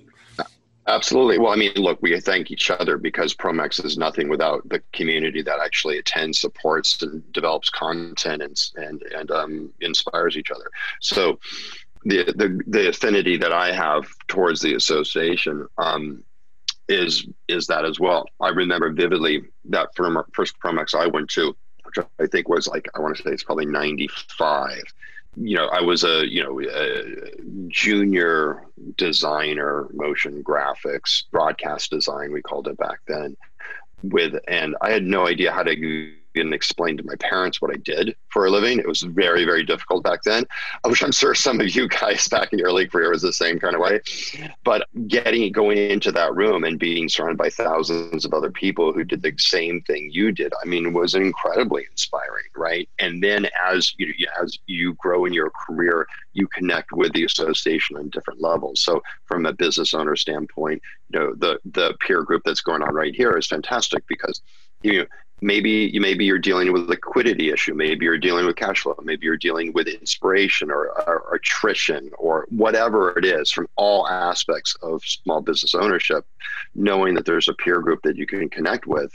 Absolutely. 0.88 1.38
Well, 1.38 1.52
I 1.52 1.58
mean, 1.58 1.74
look, 1.76 2.02
we 2.02 2.18
thank 2.22 2.50
each 2.50 2.72
other 2.72 2.98
because 2.98 3.34
Promax 3.34 3.84
is 3.84 3.98
nothing 3.98 4.30
without 4.30 4.68
the 4.70 4.82
community 4.94 5.42
that 5.42 5.60
actually 5.60 5.98
attends, 5.98 6.40
supports, 6.40 7.02
and 7.02 7.30
develops 7.34 7.70
content 7.70 8.42
and 8.42 8.58
and 8.78 9.02
and 9.14 9.30
um, 9.30 9.74
inspires 9.82 10.38
each 10.38 10.50
other. 10.50 10.72
So, 11.02 11.40
the, 12.06 12.24
the 12.36 12.62
the 12.68 12.90
affinity 12.90 13.38
that 13.38 13.52
I 13.52 13.72
have 13.72 14.08
towards 14.28 14.62
the 14.62 14.76
association, 14.76 15.68
um, 15.78 16.24
is 16.88 17.28
is 17.48 17.68
that 17.68 17.86
as 17.86 18.00
well. 18.00 18.26
I 18.40 18.50
remember 18.50 18.92
vividly 18.92 19.44
that 19.66 19.90
first 20.34 20.56
Promax 20.64 20.96
I 20.96 21.08
went 21.08 21.30
to, 21.32 21.56
which 21.84 22.06
I 22.20 22.28
think 22.28 22.48
was 22.50 22.68
like 22.68 22.88
I 22.96 23.00
want 23.00 23.18
to 23.18 23.24
say 23.24 23.32
it's 23.32 23.44
probably 23.44 23.66
ninety 23.66 24.10
five. 24.38 24.84
You 25.36 25.58
know, 25.58 25.68
I 25.68 25.82
was 25.82 26.04
a 26.04 26.26
you 26.28 26.44
know 26.44 26.62
a 26.62 27.68
junior 27.68 28.64
designer, 28.96 29.88
motion 29.94 30.44
graphics, 30.44 31.24
broadcast 31.32 31.92
design 31.92 32.32
we 32.32 32.42
called 32.42 32.68
it 32.68 32.78
back 32.78 33.00
then. 33.08 33.36
With 34.04 34.36
and 34.48 34.76
I 34.82 34.92
had 34.92 35.04
no 35.04 35.28
idea 35.28 35.52
how 35.52 35.64
to 35.64 35.76
and 36.40 36.54
explain 36.54 36.98
to 36.98 37.04
my 37.04 37.16
parents 37.16 37.62
what 37.62 37.72
I 37.72 37.78
did 37.78 38.16
for 38.30 38.46
a 38.46 38.50
living. 38.50 38.80
It 38.80 38.88
was 38.88 39.02
very, 39.02 39.46
very 39.46 39.64
difficult 39.64 40.04
back 40.04 40.24
then, 40.24 40.46
which 40.86 41.04
I'm 41.04 41.12
sure 41.12 41.36
some 41.36 41.60
of 41.60 41.76
you 41.76 41.88
guys 41.88 42.28
back 42.32 42.54
in 42.54 42.60
your 42.60 42.68
early 42.68 42.88
career 42.88 43.10
was 43.10 43.22
the 43.22 43.34
same 43.34 43.60
kind 43.60 43.76
of 43.76 43.82
way. 43.82 44.00
But 44.64 44.88
getting 45.08 45.52
going 45.52 45.78
into 45.78 46.12
that 46.12 46.36
room 46.36 46.64
and 46.64 46.80
being 46.80 47.10
surrounded 47.10 47.38
by 47.38 47.50
thousands 47.50 48.26
of 48.26 48.34
other 48.34 48.52
people 48.52 48.94
who 48.94 49.04
did 49.04 49.22
the 49.22 49.34
same 49.38 49.82
thing 49.82 50.10
you 50.12 50.32
did, 50.32 50.54
I 50.62 50.66
mean, 50.66 50.94
was 50.94 51.16
incredibly 51.16 51.86
inspiring, 51.90 52.46
right? 52.56 52.90
And 53.00 53.24
then 53.24 53.48
as 53.66 53.94
you 53.98 54.14
as 54.42 54.58
you 54.68 54.94
grow 54.96 55.26
in 55.26 55.34
your 55.34 55.52
career, 55.52 56.08
you 56.34 56.48
connect 56.48 56.92
with 56.92 57.14
the 57.14 57.26
association 57.26 57.98
on 57.98 58.10
different 58.10 58.42
levels. 58.42 58.82
So 58.82 59.02
from 59.26 59.46
a 59.46 59.54
business 59.54 59.94
owner 59.94 60.16
standpoint, 60.16 60.82
you 61.10 61.20
know, 61.20 61.34
the 61.36 61.60
the 61.66 61.96
peer 62.00 62.24
group 62.24 62.44
that's 62.46 62.62
going 62.62 62.82
on 62.82 62.94
right 62.94 63.16
here 63.16 63.38
is 63.38 63.48
fantastic 63.48 64.04
because 64.08 64.42
you 64.84 65.00
know, 65.00 65.06
maybe 65.42 65.92
you 65.94 66.02
maybe 66.02 66.26
you're 66.26 66.40
dealing 66.40 66.72
with 66.74 66.84
a 66.84 66.86
liquidity 66.86 67.52
issue 67.52 67.74
maybe 67.74 68.06
you're 68.06 68.18
dealing 68.18 68.46
with 68.46 68.56
cash 68.56 68.82
flow 68.82 68.96
maybe 69.04 69.26
you're 69.26 69.38
dealing 69.38 69.72
with 69.74 69.88
inspiration 69.88 70.72
or, 70.72 70.90
or, 71.08 71.20
or, 71.20 71.36
attrition 71.36 72.10
or 72.18 72.48
whatever 72.50 73.18
it 73.18 73.24
is 73.24 73.52
from 73.52 73.68
all 73.76 74.08
aspects 74.08 74.76
of 74.82 75.04
small 75.04 75.42
business 75.42 75.76
ownership 75.76 76.26
knowing 76.74 77.14
that 77.14 77.26
there's 77.26 77.48
a 77.48 77.54
peer 77.54 77.82
group 77.82 78.02
that 78.02 78.16
you 78.16 78.26
can 78.26 78.50
connect 78.50 78.88
with 78.88 79.12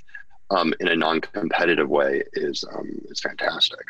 um, 0.51 0.73
in 0.81 0.89
a 0.89 0.97
non-competitive 0.97 1.89
way 1.89 2.23
is 2.35 2.65
um, 2.73 2.89
is 3.07 3.21
fantastic. 3.21 3.81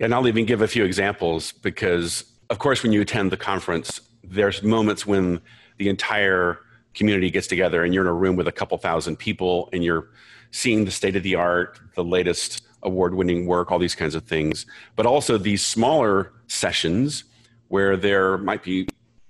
And 0.00 0.14
i'll 0.14 0.28
even 0.28 0.44
give 0.44 0.60
a 0.60 0.68
few 0.68 0.84
examples 0.84 1.52
because 1.52 2.24
of 2.50 2.58
course 2.58 2.82
when 2.82 2.92
you 2.92 3.00
attend 3.00 3.32
the 3.32 3.36
conference 3.38 4.00
there's 4.22 4.62
moments 4.62 5.06
when 5.06 5.40
the 5.78 5.88
entire 5.88 6.58
community 6.94 7.30
gets 7.30 7.46
together 7.46 7.84
and 7.84 7.94
you're 7.94 8.04
in 8.04 8.08
a 8.08 8.14
room 8.14 8.36
with 8.36 8.46
a 8.46 8.52
couple 8.52 8.76
thousand 8.76 9.16
people 9.16 9.70
and 9.72 9.82
you're 9.82 10.08
seeing 10.52 10.84
the 10.84 10.90
state 10.90 11.16
of 11.16 11.22
the 11.24 11.34
art, 11.34 11.80
the 11.94 12.04
latest 12.04 12.62
award 12.82 13.14
winning 13.14 13.46
work, 13.46 13.72
all 13.72 13.78
these 13.78 13.94
kinds 13.94 14.14
of 14.14 14.24
things, 14.24 14.66
but 14.96 15.06
also 15.06 15.36
these 15.36 15.64
smaller 15.64 16.32
sessions 16.46 17.24
where 17.68 17.96
there 17.96 18.38
might 18.38 18.62
be 18.62 18.86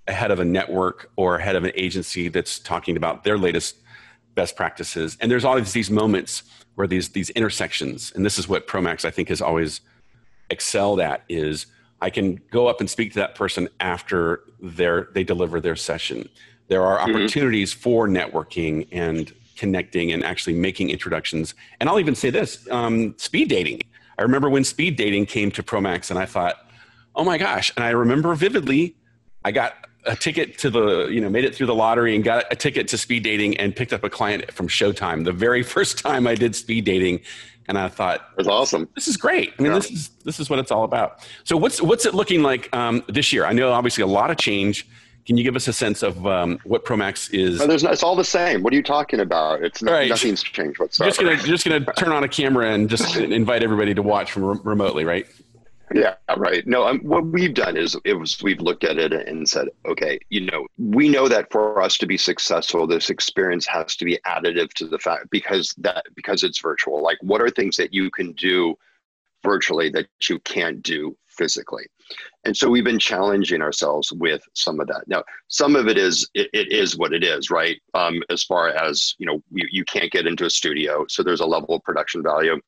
a 0.09 0.13
head 0.13 0.31
of 0.31 0.41
a 0.41 0.45
network 0.45 1.11
or 1.17 1.37
a 1.37 1.43
head 1.43 1.57
of 1.57 1.65
an 1.65 1.73
agency 1.75 2.29
that's 2.29 2.59
talking 2.59 2.97
about 2.97 3.25
their 3.25 3.39
latest 3.39 3.77
best 4.35 4.57
practices. 4.57 5.17
And 5.21 5.31
there's 5.31 5.45
always 5.45 5.73
these 5.73 5.91
moments 5.91 6.43
where 6.75 6.87
these 6.87 7.11
these 7.11 7.31
intersections, 7.31 8.13
and 8.15 8.25
this 8.25 8.39
is 8.39 8.49
what 8.49 8.67
Promax 8.67 9.05
I 9.05 9.11
think 9.11 9.29
has 9.29 9.41
always 9.41 9.81
excelled 10.51 11.01
at 11.01 11.23
is 11.29 11.67
I 12.01 12.11
can 12.11 12.41
go 12.51 12.67
up 12.67 12.81
and 12.81 12.91
speak 12.91 13.13
to 13.13 13.21
that 13.21 13.35
person 13.35 13.69
after 13.79 14.41
their 14.61 15.09
they 15.13 15.23
deliver 15.23 15.61
their 15.61 15.77
session. 15.77 16.29
There 16.69 16.83
are 16.83 16.99
mm-hmm. 16.99 17.15
opportunities 17.15 17.73
for 17.73 18.09
networking 18.09 18.89
and 18.91 19.33
connecting 19.63 20.11
and 20.11 20.25
actually 20.25 20.55
making 20.55 20.91
introductions. 20.91 21.55
And 21.79 21.89
I'll 21.89 22.01
even 22.01 22.17
say 22.17 22.31
this 22.31 22.69
um, 22.73 23.15
speed 23.17 23.49
dating. 23.49 23.83
I 24.19 24.23
remember 24.23 24.51
when 24.51 24.65
speed 24.65 24.97
dating 24.97 25.27
came 25.27 25.53
to 25.53 25.63
Promax, 25.63 26.11
and 26.11 26.19
I 26.19 26.27
thought, 26.27 26.57
oh 27.15 27.23
my 27.23 27.39
gosh. 27.39 27.73
And 27.77 27.85
I 27.85 27.91
remember 27.91 28.35
vividly, 28.35 28.97
I 29.45 29.53
got 29.53 29.75
a 30.05 30.17
ticket 30.17 30.59
to 30.59 30.69
the, 30.69 31.07
you 31.07 31.21
know, 31.21 31.31
made 31.31 31.45
it 31.45 31.55
through 31.55 31.69
the 31.69 31.77
lottery 31.77 32.17
and 32.17 32.25
got 32.25 32.45
a 32.51 32.57
ticket 32.57 32.89
to 32.89 32.99
speed 32.99 33.23
dating 33.23 33.57
and 33.59 33.77
picked 33.77 33.93
up 33.93 34.03
a 34.03 34.11
client 34.11 34.51
from 34.51 34.67
Showtime 34.67 35.25
the 35.25 35.31
very 35.33 35.63
first 35.77 35.97
time 35.97 36.27
I 36.27 36.35
did 36.35 36.57
speed 36.57 36.85
dating. 36.85 37.21
And 37.69 37.79
I 37.79 37.87
thought, 37.87 38.31
"That's 38.37 38.49
awesome. 38.49 38.89
This 38.97 39.07
is 39.07 39.17
great. 39.17 39.55
I 39.57 39.63
mean, 39.63 39.71
yeah. 39.71 39.79
this 39.79 39.91
is 39.93 40.09
this 40.25 40.41
is 40.41 40.51
what 40.51 40.59
it's 40.59 40.73
all 40.73 40.83
about." 40.83 41.25
So, 41.45 41.57
what's 41.57 41.81
what's 41.81 42.05
it 42.05 42.13
looking 42.13 42.43
like 42.43 42.69
um, 42.75 43.05
this 43.07 43.33
year? 43.33 43.45
I 43.47 43.53
know 43.53 43.71
obviously 43.71 44.03
a 44.03 44.09
lot 44.09 44.33
of 44.33 44.37
change 44.37 44.89
can 45.27 45.37
you 45.37 45.45
give 45.45 45.57
us 45.57 45.69
a 45.69 45.73
sense 45.73 46.03
of 46.03 46.27
um, 46.27 46.59
what 46.65 46.85
Promax 46.85 47.33
is? 47.33 47.61
No, 47.61 47.67
there's 47.67 47.85
it's 47.85 48.03
all 48.03 48.17
the 48.17 48.25
same. 48.25 48.63
What 48.63 48.73
are 48.73 48.77
you 48.77 48.83
talking 48.83 49.21
about? 49.21 49.63
It's 49.63 49.83
not, 49.83 49.93
right. 49.93 50.09
nothing's 50.09 50.43
changed 50.43 50.81
whatsoever. 50.81 51.11
Just 51.11 51.21
gonna 51.21 51.37
just 51.37 51.65
gonna 51.65 51.93
turn 51.95 52.13
on 52.13 52.25
a 52.25 52.29
camera 52.29 52.73
and 52.73 52.89
just 52.89 53.17
invite 53.17 53.63
everybody 53.63 53.95
to 53.95 54.03
watch 54.03 54.33
from 54.33 54.45
re- 54.45 54.59
remotely, 54.65 55.05
right? 55.05 55.27
Yeah, 55.95 56.15
right. 56.37 56.67
No, 56.67 56.87
um, 56.87 57.01
what 57.01 57.27
we've 57.27 57.55
done 57.55 57.77
is 57.77 57.97
it 58.05 58.15
was 58.15 58.43
we've 58.43 58.61
looked 58.61 58.85
at 58.85 58.99
it 58.99 59.13
and 59.13 59.49
said, 59.49 59.69
okay, 59.87 60.19
you 60.31 60.47
know, 60.47 60.67
we 60.79 61.09
know 61.09 61.29
that 61.29 61.51
for 61.53 61.83
us 61.83 61.99
to 61.99 62.07
be 62.07 62.17
successful, 62.17 62.87
this 62.87 63.11
experience 63.11 63.67
has 63.67 63.97
to 63.97 64.05
be 64.05 64.19
additive 64.27 64.73
to 64.75 64.87
the 64.87 64.99
fact 64.99 65.29
because 65.31 65.75
that 65.79 66.05
because 66.15 66.43
it's 66.43 66.61
virtual. 66.61 67.03
Like, 67.03 67.19
what 67.21 67.41
are 67.41 67.51
things 67.51 67.77
that 67.77 67.93
you 67.93 68.11
can 68.11 68.33
do 68.33 68.75
virtually 69.45 69.91
that 69.91 70.07
you 70.29 70.39
can't 70.41 70.83
do 70.83 71.17
physically? 71.29 71.85
And 72.45 72.57
so 72.57 72.69
we've 72.69 72.85
been 72.85 72.99
challenging 72.99 73.63
ourselves 73.63 74.13
with 74.13 74.43
some 74.55 74.81
of 74.81 74.89
that. 74.89 75.05
Now, 75.07 75.23
some 75.49 75.77
of 75.77 75.87
it 75.87 75.97
is 75.97 76.29
it, 76.35 76.49
it 76.53 76.73
is 76.73 76.97
what 76.97 77.13
it 77.13 77.23
is, 77.23 77.51
right? 77.51 77.81
Um, 77.95 78.23
as 78.31 78.43
far 78.43 78.71
as 78.71 79.15
you 79.19 79.27
know, 79.27 79.43
you, 79.51 79.69
you 79.71 79.85
can't 79.85 80.11
get 80.11 80.27
into 80.27 80.47
a 80.47 80.51
studio, 80.51 81.07
so 81.09 81.23
there's 81.23 81.41
a 81.41 81.47
level 81.47 81.75
of 81.75 81.83
production 81.85 82.23
value. 82.23 82.61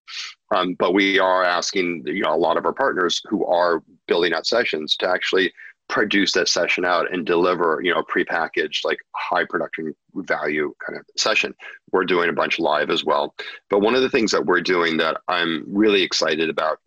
Um, 0.54 0.74
but 0.74 0.94
we 0.94 1.18
are 1.18 1.42
asking 1.42 2.04
you 2.06 2.22
know 2.22 2.34
a 2.34 2.36
lot 2.36 2.56
of 2.56 2.66
our 2.66 2.72
partners 2.72 3.20
who 3.28 3.44
are 3.46 3.82
building 4.06 4.32
out 4.32 4.46
sessions 4.46 4.96
to 4.98 5.08
actually 5.08 5.52
produce 5.88 6.32
that 6.32 6.48
session 6.48 6.84
out 6.84 7.12
and 7.12 7.26
deliver 7.26 7.80
you 7.82 7.92
know 7.92 8.00
a 8.00 8.06
prepackaged 8.06 8.84
like 8.84 8.98
high 9.14 9.44
production 9.44 9.94
value 10.14 10.72
kind 10.84 10.98
of 10.98 11.04
session 11.16 11.54
we're 11.92 12.04
doing 12.04 12.30
a 12.30 12.32
bunch 12.32 12.58
live 12.58 12.88
as 12.88 13.04
well 13.04 13.34
but 13.68 13.80
one 13.80 13.94
of 13.94 14.00
the 14.00 14.08
things 14.08 14.30
that 14.30 14.44
we're 14.44 14.62
doing 14.62 14.96
that 14.96 15.18
i'm 15.28 15.62
really 15.68 16.02
excited 16.02 16.48
about 16.48 16.78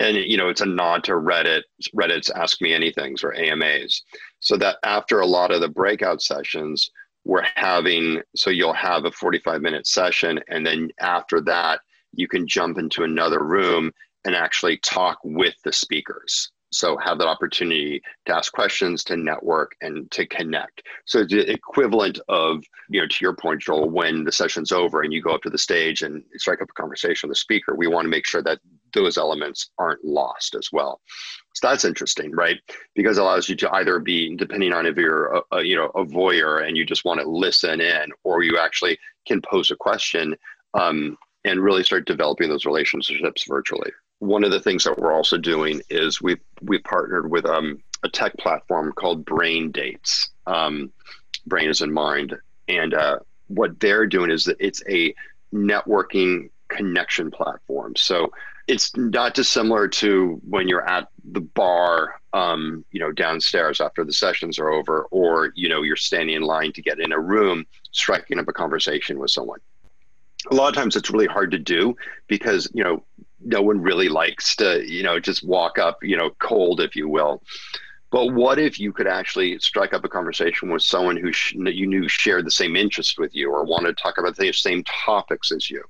and 0.00 0.16
you 0.16 0.36
know 0.36 0.48
it's 0.48 0.60
a 0.60 0.66
nod 0.66 1.04
to 1.04 1.12
reddit 1.12 1.62
reddit's 1.94 2.30
ask 2.30 2.60
me 2.60 2.72
anythings 2.72 3.22
or 3.22 3.34
amas 3.36 4.02
so 4.40 4.56
that 4.56 4.76
after 4.82 5.20
a 5.20 5.26
lot 5.26 5.52
of 5.52 5.60
the 5.60 5.68
breakout 5.68 6.20
sessions 6.20 6.90
we're 7.24 7.46
having 7.54 8.20
so 8.34 8.50
you'll 8.50 8.72
have 8.72 9.04
a 9.04 9.10
45 9.10 9.60
minute 9.60 9.86
session 9.86 10.40
and 10.48 10.66
then 10.66 10.88
after 11.00 11.40
that 11.40 11.80
you 12.12 12.28
can 12.28 12.46
jump 12.46 12.78
into 12.78 13.04
another 13.04 13.42
room 13.42 13.92
and 14.24 14.34
actually 14.34 14.78
talk 14.78 15.18
with 15.24 15.54
the 15.64 15.72
speakers 15.72 16.50
so 16.72 16.96
have 16.98 17.18
that 17.18 17.28
opportunity 17.28 18.02
to 18.26 18.34
ask 18.34 18.52
questions 18.52 19.04
to 19.04 19.16
network 19.16 19.72
and 19.80 20.10
to 20.10 20.26
connect. 20.26 20.82
So 21.04 21.24
the 21.24 21.50
equivalent 21.50 22.18
of 22.28 22.64
you 22.88 23.00
know 23.00 23.06
to 23.06 23.16
your 23.20 23.34
point 23.34 23.62
joel 23.62 23.88
when 23.88 24.24
the 24.24 24.32
session's 24.32 24.72
over 24.72 25.02
and 25.02 25.12
you 25.12 25.22
go 25.22 25.30
up 25.30 25.42
to 25.42 25.50
the 25.50 25.58
stage 25.58 26.02
and 26.02 26.22
strike 26.36 26.60
up 26.60 26.68
a 26.70 26.80
conversation 26.80 27.28
with 27.28 27.36
the 27.36 27.40
speaker 27.40 27.74
we 27.74 27.86
want 27.86 28.04
to 28.04 28.10
make 28.10 28.26
sure 28.26 28.42
that 28.42 28.58
those 28.94 29.18
elements 29.18 29.70
aren't 29.78 30.04
lost 30.04 30.54
as 30.54 30.70
well. 30.72 31.00
So 31.54 31.68
that's 31.68 31.84
interesting 31.84 32.32
right? 32.32 32.58
Because 32.94 33.18
it 33.18 33.22
allows 33.22 33.48
you 33.48 33.56
to 33.56 33.74
either 33.74 33.98
be 33.98 34.34
depending 34.36 34.72
on 34.72 34.86
if 34.86 34.96
you're 34.96 35.36
a, 35.36 35.42
a 35.52 35.62
you 35.62 35.76
know 35.76 35.90
a 35.94 36.04
voyeur 36.04 36.66
and 36.66 36.76
you 36.76 36.84
just 36.84 37.04
want 37.04 37.20
to 37.20 37.28
listen 37.28 37.80
in 37.80 38.10
or 38.24 38.42
you 38.42 38.58
actually 38.58 38.98
can 39.26 39.40
pose 39.42 39.70
a 39.70 39.76
question 39.76 40.36
um, 40.74 41.16
and 41.44 41.62
really 41.62 41.84
start 41.84 42.06
developing 42.06 42.48
those 42.48 42.66
relationships 42.66 43.44
virtually 43.48 43.90
one 44.18 44.44
of 44.44 44.50
the 44.50 44.60
things 44.60 44.84
that 44.84 44.98
we're 44.98 45.12
also 45.12 45.36
doing 45.36 45.80
is 45.90 46.22
we've 46.22 46.40
we 46.62 46.78
partnered 46.78 47.30
with 47.30 47.44
um, 47.44 47.82
a 48.02 48.08
tech 48.08 48.36
platform 48.38 48.92
called 48.92 49.24
Brain 49.24 49.70
Dates. 49.70 50.30
Um, 50.46 50.92
brain 51.46 51.68
is 51.68 51.82
in 51.82 51.92
mind, 51.92 52.36
and 52.68 52.94
uh, 52.94 53.18
what 53.48 53.78
they're 53.80 54.06
doing 54.06 54.30
is 54.30 54.44
that 54.44 54.56
it's 54.58 54.82
a 54.88 55.14
networking 55.52 56.50
connection 56.68 57.30
platform. 57.30 57.94
So 57.96 58.32
it's 58.66 58.96
not 58.96 59.34
dissimilar 59.34 59.86
to 59.86 60.40
when 60.48 60.66
you're 60.66 60.88
at 60.88 61.08
the 61.32 61.40
bar, 61.40 62.20
um, 62.32 62.84
you 62.90 62.98
know, 62.98 63.12
downstairs 63.12 63.80
after 63.80 64.04
the 64.04 64.12
sessions 64.12 64.58
are 64.58 64.70
over, 64.70 65.02
or 65.10 65.52
you 65.54 65.68
know, 65.68 65.82
you're 65.82 65.94
standing 65.96 66.36
in 66.36 66.42
line 66.42 66.72
to 66.72 66.82
get 66.82 66.98
in 66.98 67.12
a 67.12 67.20
room, 67.20 67.66
striking 67.92 68.38
up 68.38 68.48
a 68.48 68.52
conversation 68.52 69.18
with 69.18 69.30
someone. 69.30 69.60
A 70.50 70.54
lot 70.54 70.68
of 70.68 70.74
times, 70.74 70.96
it's 70.96 71.10
really 71.10 71.26
hard 71.26 71.50
to 71.52 71.58
do 71.58 71.96
because 72.28 72.68
you 72.72 72.82
know 72.82 73.04
no 73.44 73.62
one 73.62 73.80
really 73.80 74.08
likes 74.08 74.56
to, 74.56 74.82
you 74.86 75.02
know, 75.02 75.20
just 75.20 75.44
walk 75.44 75.78
up, 75.78 76.02
you 76.02 76.16
know, 76.16 76.30
cold, 76.38 76.80
if 76.80 76.96
you 76.96 77.08
will. 77.08 77.42
But 78.10 78.32
what 78.32 78.58
if 78.58 78.78
you 78.78 78.92
could 78.92 79.06
actually 79.06 79.58
strike 79.58 79.92
up 79.92 80.04
a 80.04 80.08
conversation 80.08 80.70
with 80.70 80.82
someone 80.82 81.16
who 81.16 81.32
sh- 81.32 81.54
you 81.54 81.86
knew 81.86 82.08
shared 82.08 82.46
the 82.46 82.50
same 82.50 82.76
interest 82.76 83.18
with 83.18 83.34
you 83.34 83.50
or 83.50 83.64
wanted 83.64 83.96
to 83.96 84.02
talk 84.02 84.18
about 84.18 84.36
the 84.36 84.52
same 84.52 84.84
topics 84.84 85.50
as 85.52 85.68
you? 85.70 85.84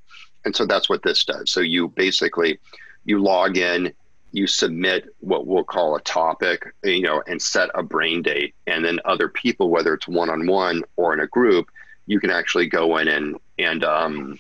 And 0.45 0.55
so 0.57 0.65
that's 0.65 0.89
what 0.89 1.03
this 1.03 1.25
does. 1.25 1.51
So 1.51 1.61
you 1.61 1.89
basically 1.89 2.59
you 3.05 3.23
log 3.23 3.57
in, 3.57 3.93
you 4.33 4.47
submit 4.47 5.09
what 5.21 5.47
we'll 5.47 5.65
call 5.65 5.97
a 5.97 6.01
topic, 6.03 6.67
you 6.85 7.03
know, 7.03 7.23
and 7.27 7.41
set 7.41 7.71
a 7.75 7.83
brain 7.83 8.23
date, 8.23 8.55
and 8.67 8.85
then 8.85 9.01
other 9.05 9.29
people, 9.29 9.71
whether 9.71 9.95
it's 9.95 10.09
one 10.09 10.31
on 10.31 10.47
one 10.47 10.83
or 10.97 11.15
in 11.15 11.21
a 11.21 11.27
group, 11.27 11.71
you 12.07 12.21
can 12.21 12.31
actually 12.31 12.67
go 12.67 12.99
in 12.99 13.09
and 13.09 13.37
and 13.59 13.85
um, 13.85 14.39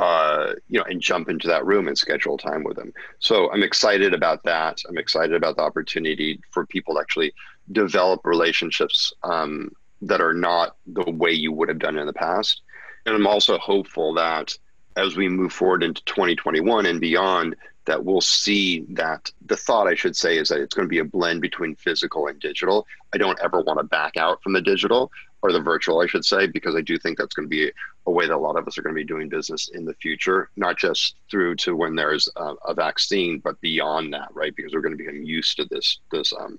uh, 0.00 0.54
you 0.68 0.78
know, 0.78 0.84
and 0.88 0.98
jump 1.02 1.28
into 1.28 1.46
that 1.46 1.66
room 1.66 1.86
and 1.86 1.98
schedule 1.98 2.38
time 2.38 2.64
with 2.64 2.74
them. 2.74 2.90
So 3.18 3.52
I'm 3.52 3.62
excited 3.62 4.14
about 4.14 4.42
that. 4.44 4.80
I'm 4.88 4.96
excited 4.96 5.34
about 5.34 5.56
the 5.56 5.62
opportunity 5.62 6.40
for 6.52 6.64
people 6.64 6.94
to 6.94 7.00
actually 7.00 7.34
develop 7.72 8.22
relationships 8.24 9.12
um, 9.24 9.70
that 10.00 10.22
are 10.22 10.32
not 10.32 10.76
the 10.86 11.10
way 11.10 11.32
you 11.32 11.52
would 11.52 11.68
have 11.68 11.78
done 11.78 11.98
in 11.98 12.06
the 12.06 12.14
past. 12.14 12.62
And 13.04 13.14
I'm 13.14 13.26
also 13.26 13.58
hopeful 13.58 14.14
that 14.14 14.56
as 14.96 15.16
we 15.16 15.28
move 15.28 15.52
forward 15.52 15.82
into 15.82 16.02
2021 16.06 16.86
and 16.86 16.98
beyond, 16.98 17.54
that 17.84 18.02
we'll 18.02 18.22
see 18.22 18.86
that 18.90 19.30
the 19.44 19.56
thought 19.56 19.86
I 19.86 19.94
should 19.94 20.16
say 20.16 20.38
is 20.38 20.48
that 20.48 20.60
it's 20.60 20.74
going 20.74 20.88
to 20.88 20.90
be 20.90 21.00
a 21.00 21.04
blend 21.04 21.42
between 21.42 21.74
physical 21.74 22.26
and 22.28 22.40
digital. 22.40 22.86
I 23.12 23.18
don't 23.18 23.38
ever 23.42 23.60
want 23.60 23.78
to 23.80 23.84
back 23.84 24.16
out 24.16 24.42
from 24.42 24.54
the 24.54 24.62
digital 24.62 25.12
or 25.42 25.52
the 25.52 25.60
virtual, 25.60 26.00
I 26.00 26.06
should 26.06 26.24
say, 26.24 26.46
because 26.46 26.74
I 26.74 26.80
do 26.80 26.98
think 26.98 27.18
that's 27.18 27.34
going 27.34 27.46
to 27.46 27.50
be 27.50 27.70
a 28.06 28.10
way 28.10 28.26
that 28.26 28.34
a 28.34 28.38
lot 28.38 28.56
of 28.56 28.66
us 28.66 28.78
are 28.78 28.82
going 28.82 28.94
to 28.94 29.00
be 29.00 29.04
doing 29.04 29.28
business 29.28 29.68
in 29.72 29.84
the 29.84 29.94
future, 29.94 30.50
not 30.56 30.78
just 30.78 31.16
through 31.30 31.56
to 31.56 31.76
when 31.76 31.94
there's 31.94 32.28
a, 32.36 32.54
a 32.66 32.74
vaccine, 32.74 33.38
but 33.38 33.60
beyond 33.60 34.12
that, 34.12 34.28
right? 34.32 34.54
Because 34.56 34.72
we're 34.72 34.80
going 34.80 34.96
to 34.96 34.98
become 34.98 35.22
used 35.22 35.56
to 35.56 35.64
this 35.66 36.00
this 36.10 36.32
um, 36.38 36.58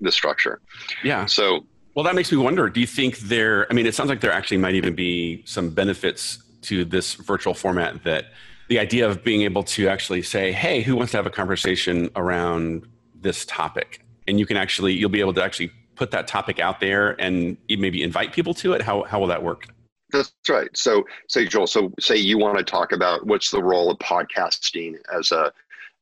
this 0.00 0.14
structure. 0.14 0.60
Yeah. 1.02 1.26
So 1.26 1.66
well, 1.94 2.04
that 2.04 2.14
makes 2.14 2.30
me 2.30 2.38
wonder. 2.38 2.68
Do 2.68 2.80
you 2.80 2.86
think 2.86 3.18
there? 3.18 3.66
I 3.70 3.74
mean, 3.74 3.86
it 3.86 3.94
sounds 3.94 4.10
like 4.10 4.20
there 4.20 4.32
actually 4.32 4.58
might 4.58 4.74
even 4.74 4.94
be 4.94 5.42
some 5.46 5.70
benefits 5.70 6.42
to 6.62 6.84
this 6.84 7.14
virtual 7.14 7.54
format. 7.54 8.04
That 8.04 8.26
the 8.68 8.78
idea 8.78 9.08
of 9.08 9.24
being 9.24 9.42
able 9.42 9.62
to 9.64 9.88
actually 9.88 10.22
say, 10.22 10.52
"Hey, 10.52 10.82
who 10.82 10.96
wants 10.96 11.12
to 11.12 11.18
have 11.18 11.26
a 11.26 11.30
conversation 11.30 12.10
around 12.16 12.86
this 13.14 13.44
topic?" 13.46 14.04
and 14.26 14.38
you 14.38 14.46
can 14.46 14.56
actually 14.56 14.92
you'll 14.92 15.10
be 15.10 15.20
able 15.20 15.34
to 15.34 15.42
actually 15.42 15.70
put 15.96 16.10
that 16.10 16.26
topic 16.26 16.58
out 16.58 16.80
there 16.80 17.20
and 17.20 17.56
maybe 17.68 18.02
invite 18.02 18.32
people 18.32 18.54
to 18.54 18.72
it. 18.72 18.82
How 18.82 19.02
how 19.04 19.20
will 19.20 19.28
that 19.28 19.42
work? 19.42 19.68
That's 20.14 20.32
right. 20.48 20.70
So, 20.76 21.04
say 21.28 21.46
Joel. 21.46 21.66
So, 21.66 21.92
say 21.98 22.16
you 22.16 22.38
want 22.38 22.56
to 22.58 22.64
talk 22.64 22.92
about 22.92 23.26
what's 23.26 23.50
the 23.50 23.62
role 23.62 23.90
of 23.90 23.98
podcasting 23.98 24.96
as 25.12 25.32
a 25.32 25.52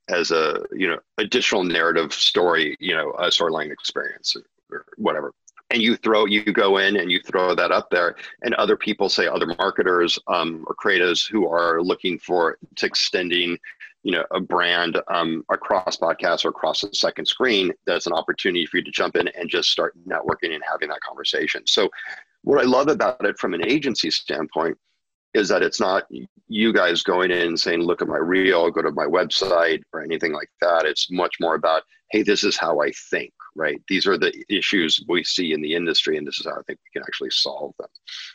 as 0.09 0.31
a 0.31 0.65
you 0.73 0.89
know 0.89 0.99
additional 1.19 1.65
narrative 1.65 2.13
story, 2.13 2.77
you 2.79 2.95
know, 2.95 3.13
a 3.13 3.29
storyline 3.29 3.73
experience 3.73 4.37
or 4.71 4.85
whatever 4.97 5.33
and 5.73 5.83
you 5.83 5.97
throw 5.97 6.27
you 6.27 6.43
go 6.45 6.79
in 6.79 6.97
and 6.97 7.11
you 7.11 7.21
throw 7.21 7.55
that 7.55 7.73
up 7.73 7.89
there 7.91 8.15
and 8.43 8.55
other 8.55 8.77
people 8.77 9.09
say 9.09 9.27
other 9.27 9.47
marketers 9.59 10.19
um, 10.29 10.65
or 10.67 10.75
creators 10.75 11.25
who 11.25 11.49
are 11.49 11.83
looking 11.83 12.19
for 12.19 12.59
to 12.77 12.87
extending 12.87 13.59
you 14.03 14.13
know 14.13 14.25
a 14.33 14.41
brand 14.41 15.01
um, 15.09 15.45
across 15.51 15.97
podcasts 15.97 16.45
or 16.45 16.49
across 16.49 16.83
the 16.83 16.95
second 16.95 17.27
screen 17.27 17.73
that's 17.87 18.07
an 18.07 18.13
opportunity 18.13 18.67
for 18.67 18.77
you 18.77 18.85
to 18.85 18.91
jump 18.91 19.17
in 19.17 19.29
and 19.29 19.49
just 19.49 19.71
start 19.71 19.95
networking 20.07 20.55
and 20.55 20.63
having 20.71 20.89
that 20.89 21.01
conversation 21.01 21.63
so 21.67 21.89
what 22.43 22.61
i 22.61 22.65
love 22.65 22.89
about 22.89 23.25
it 23.25 23.39
from 23.39 23.55
an 23.55 23.67
agency 23.67 24.11
standpoint 24.11 24.77
is 25.35 25.49
that 25.49 25.63
it's 25.63 25.81
not 25.81 26.05
you 26.49 26.73
guys 26.73 27.03
going 27.03 27.31
in 27.31 27.49
and 27.49 27.61
saying 27.61 27.81
look 27.81 28.03
at 28.03 28.09
my 28.09 28.19
reel 28.19 28.71
go 28.71 28.83
to 28.83 28.91
my 28.93 29.07
website 29.07 29.81
or 29.93 30.03
anything 30.03 30.33
like 30.33 30.51
that 30.61 30.85
it's 30.85 31.11
much 31.11 31.37
more 31.41 31.55
about 31.55 31.83
hey 32.11 32.23
this 32.23 32.45
is 32.45 32.57
how 32.57 32.81
i 32.81 32.91
think 33.11 33.33
right? 33.55 33.81
These 33.89 34.07
are 34.07 34.19
the 34.19 34.33
issues 34.49 35.05
we 35.09 35.25
see 35.25 35.53
in 35.53 35.61
the 35.61 35.75
industry, 35.75 36.17
and 36.17 36.27
this 36.27 36.39
is 36.39 36.47
how 36.47 36.53
I 36.53 36.63
think 36.67 36.79
we 36.79 36.91
can 36.93 37.03
actually 37.03 37.31
solve 37.31 37.75
them. 37.79 37.89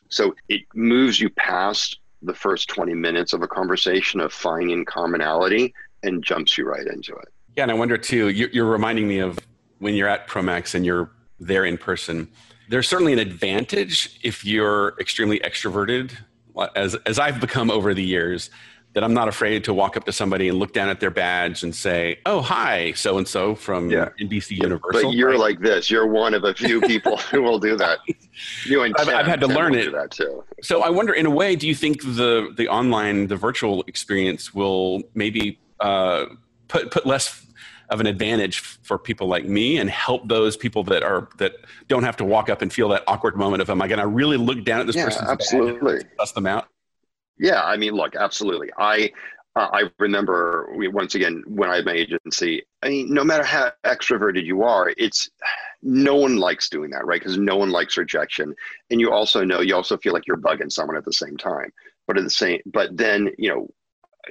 So 0.10 0.36
it 0.50 0.62
moves 0.74 1.20
you 1.20 1.30
past 1.32 2.00
the 2.22 2.34
first 2.34 2.70
20 2.70 2.94
minutes 2.94 3.34
of 3.34 3.42
a 3.42 3.48
conversation 3.48 4.20
of 4.20 4.34
finding 4.34 4.86
commonality 4.86 5.74
and 6.04 6.24
jumps 6.24 6.58
you 6.58 6.68
right 6.68 6.86
into 6.88 7.14
it. 7.16 7.28
Yeah, 7.56 7.64
and 7.64 7.72
I 7.72 7.76
wonder 7.76 7.98
too, 7.98 8.30
you're 8.30 8.66
reminding 8.66 9.08
me 9.08 9.20
of 9.20 9.40
when 9.80 9.96
you're 9.96 10.08
at 10.08 10.28
Promax 10.28 10.76
and 10.76 10.86
you're 10.86 11.12
there 11.40 11.66
in 11.66 11.78
person. 11.78 12.28
There's 12.70 12.88
certainly 12.88 13.14
an 13.14 13.20
advantage 13.20 14.20
if 14.24 14.46
you're 14.46 14.96
extremely 15.00 15.40
extroverted, 15.40 16.12
as 16.76 16.96
as 17.06 17.20
I've 17.20 17.40
become 17.40 17.72
over 17.72 17.94
the 17.94 18.04
years 18.04 18.50
that 18.98 19.04
I'm 19.04 19.14
not 19.14 19.28
afraid 19.28 19.64
to 19.66 19.76
walk 19.76 19.96
up 19.96 20.06
to 20.06 20.12
somebody 20.12 20.50
and 20.50 20.58
look 20.58 20.74
down 20.74 20.90
at 20.90 21.00
their 21.00 21.12
badge 21.12 21.62
and 21.62 21.76
say, 21.76 22.20
"Oh, 22.26 22.42
hi, 22.42 22.94
so 22.94 23.20
and 23.20 23.28
so 23.28 23.54
from 23.54 23.92
yeah. 23.92 24.10
NBC 24.20 24.58
Universal." 24.58 25.12
But 25.12 25.14
you're 25.14 25.30
right? 25.32 25.40
like 25.40 25.60
this. 25.60 25.92
You're 25.92 26.08
one 26.08 26.34
of 26.34 26.44
a 26.44 26.56
few 26.56 26.82
people 26.94 27.18
who 27.18 27.44
will 27.44 27.60
do 27.60 27.78
that. 27.78 28.00
You 28.66 28.82
and 28.82 28.96
I've, 28.98 29.10
I've 29.10 29.28
had 29.28 29.40
to 29.42 29.48
learn 29.48 29.76
it. 29.76 29.92
That 29.92 30.10
too. 30.12 30.44
So 30.64 30.82
I 30.82 30.90
wonder, 30.90 31.14
in 31.14 31.28
a 31.28 31.30
way, 31.30 31.56
do 31.56 31.68
you 31.68 31.76
think 31.76 32.02
the 32.02 32.52
the 32.58 32.68
online, 32.70 33.28
the 33.28 33.36
virtual 33.36 33.84
experience 33.88 34.54
will 34.54 35.04
maybe 35.14 35.60
uh, 35.80 36.26
put 36.68 36.90
put 36.90 37.06
less 37.06 37.46
of 37.90 38.00
an 38.00 38.08
advantage 38.08 38.60
for 38.60 38.98
people 38.98 39.28
like 39.28 39.46
me 39.46 39.78
and 39.78 39.90
help 39.90 40.28
those 40.28 40.58
people 40.58 40.84
that 40.84 41.04
are 41.04 41.30
that 41.38 41.54
don't 41.88 42.04
have 42.04 42.18
to 42.18 42.26
walk 42.26 42.50
up 42.50 42.62
and 42.62 42.72
feel 42.72 42.90
that 42.90 43.04
awkward 43.08 43.36
moment 43.38 43.62
of 43.62 43.70
am 43.70 43.82
I 43.82 43.88
going 43.88 44.00
to 44.00 44.08
really 44.08 44.38
look 44.38 44.64
down 44.64 44.82
at 44.82 44.88
this 44.88 44.96
yeah, 44.96 45.06
person's 45.06 45.30
absolutely 45.30 46.02
bust 46.18 46.36
them 46.36 46.48
out 46.48 46.68
yeah, 47.40 47.64
I 47.64 47.78
mean, 47.78 47.94
look, 47.94 48.16
absolutely. 48.16 48.70
I 48.78 49.12
uh, 49.56 49.70
I 49.74 49.84
remember 50.00 50.72
we, 50.76 50.88
once 50.88 51.16
again 51.16 51.44
when 51.48 51.70
I 51.70 51.78
had 51.78 51.86
my 51.86 51.94
agency. 51.94 52.64
I 52.84 52.90
mean, 52.90 53.14
no 53.14 53.24
matter 53.24 53.44
how 53.44 53.72
extroverted 53.86 54.46
you 54.46 54.64
are, 54.64 54.94
it's 54.98 55.30
no 55.82 56.16
one 56.16 56.38
likes 56.38 56.70
doing 56.70 56.92
that, 56.92 57.06
right? 57.06 57.20
Because 57.20 57.38
no 57.38 57.56
one 57.56 57.72
likes 57.72 57.98
rejection, 57.98 58.54
and 58.92 59.00
you 59.00 59.12
also 59.12 59.44
know 59.44 59.62
you 59.62 59.76
also 59.76 59.98
feel 59.98 60.14
like 60.14 60.28
you're 60.28 60.38
bugging 60.38 60.72
someone 60.72 60.98
at 60.98 61.06
the 61.06 61.14
same 61.14 61.38
time. 61.38 61.72
But 62.08 62.18
at 62.18 62.24
the 62.24 62.30
same, 62.30 62.62
but 62.66 62.96
then 62.96 63.32
you 63.38 63.50
know, 63.50 63.68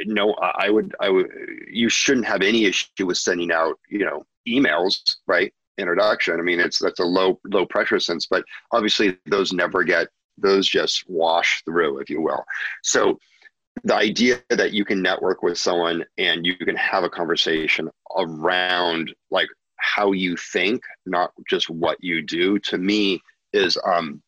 no, 0.04 0.34
I 0.34 0.70
would, 0.70 0.94
I 1.00 1.08
would, 1.08 1.30
you 1.70 1.88
shouldn't 1.88 2.26
have 2.26 2.42
any 2.42 2.64
issue 2.64 3.06
with 3.06 3.18
sending 3.18 3.52
out, 3.52 3.78
you 3.88 4.04
know, 4.04 4.24
emails, 4.48 4.98
right? 5.26 5.52
Introduction. 5.78 6.38
I 6.38 6.42
mean, 6.42 6.60
it's 6.60 6.78
that's 6.78 7.00
a 7.00 7.04
low 7.04 7.38
low 7.44 7.66
pressure 7.66 8.00
sense, 8.00 8.26
but 8.26 8.44
obviously 8.72 9.18
those 9.26 9.52
never 9.52 9.84
get 9.84 10.08
those 10.38 10.68
just 10.68 11.04
wash 11.08 11.62
through, 11.64 11.98
if 11.98 12.10
you 12.10 12.20
will. 12.20 12.44
So 12.82 13.18
the 13.84 13.94
idea 13.94 14.40
that 14.50 14.72
you 14.72 14.84
can 14.84 15.02
network 15.02 15.42
with 15.42 15.58
someone 15.58 16.04
and 16.18 16.46
you 16.46 16.56
can 16.56 16.76
have 16.76 17.04
a 17.04 17.10
conversation 17.10 17.90
around 18.16 19.14
like 19.30 19.48
how 19.76 20.12
you 20.12 20.36
think, 20.36 20.82
not 21.04 21.30
just 21.48 21.68
what 21.68 21.98
you 22.00 22.22
do, 22.22 22.58
to 22.60 22.78
me 22.78 23.20
is 23.52 23.78
um, 23.84 24.22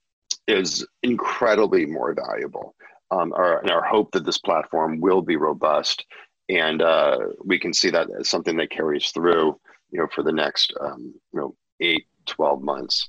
is 0.46 0.86
incredibly 1.02 1.86
more 1.86 2.14
valuable. 2.14 2.74
Um, 3.10 3.32
our, 3.32 3.60
and 3.60 3.70
our 3.70 3.82
hope 3.82 4.12
that 4.12 4.26
this 4.26 4.38
platform 4.38 5.00
will 5.00 5.22
be 5.22 5.36
robust, 5.36 6.04
and 6.48 6.82
uh, 6.82 7.18
we 7.44 7.58
can 7.58 7.72
see 7.72 7.90
that 7.90 8.08
as 8.18 8.28
something 8.28 8.56
that 8.58 8.70
carries 8.70 9.10
through, 9.10 9.58
you 9.90 9.98
know, 9.98 10.08
for 10.14 10.22
the 10.22 10.32
next 10.32 10.74
um, 10.80 11.14
you 11.32 11.40
know 11.40 11.54
eight, 11.80 12.04
12 12.26 12.62
months. 12.62 13.08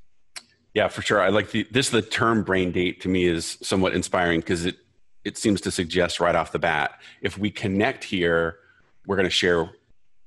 Yeah, 0.73 0.88
for 0.88 1.01
sure. 1.01 1.19
I 1.21 1.29
like 1.29 1.51
the 1.51 1.67
this 1.71 1.89
the 1.89 2.01
term 2.01 2.43
brain 2.43 2.71
date 2.71 3.01
to 3.01 3.09
me 3.09 3.25
is 3.25 3.57
somewhat 3.62 3.93
inspiring 3.93 4.39
because 4.39 4.65
it 4.65 4.77
it 5.25 5.38
seems 5.38 5.62
to 5.62 5.71
suggest 5.71 6.19
right 6.19 6.35
off 6.35 6.51
the 6.51 6.59
bat 6.59 6.99
if 7.21 7.38
we 7.38 7.51
connect 7.51 8.03
here, 8.03 8.57
we're 9.05 9.17
going 9.17 9.25
to 9.25 9.29
share 9.29 9.69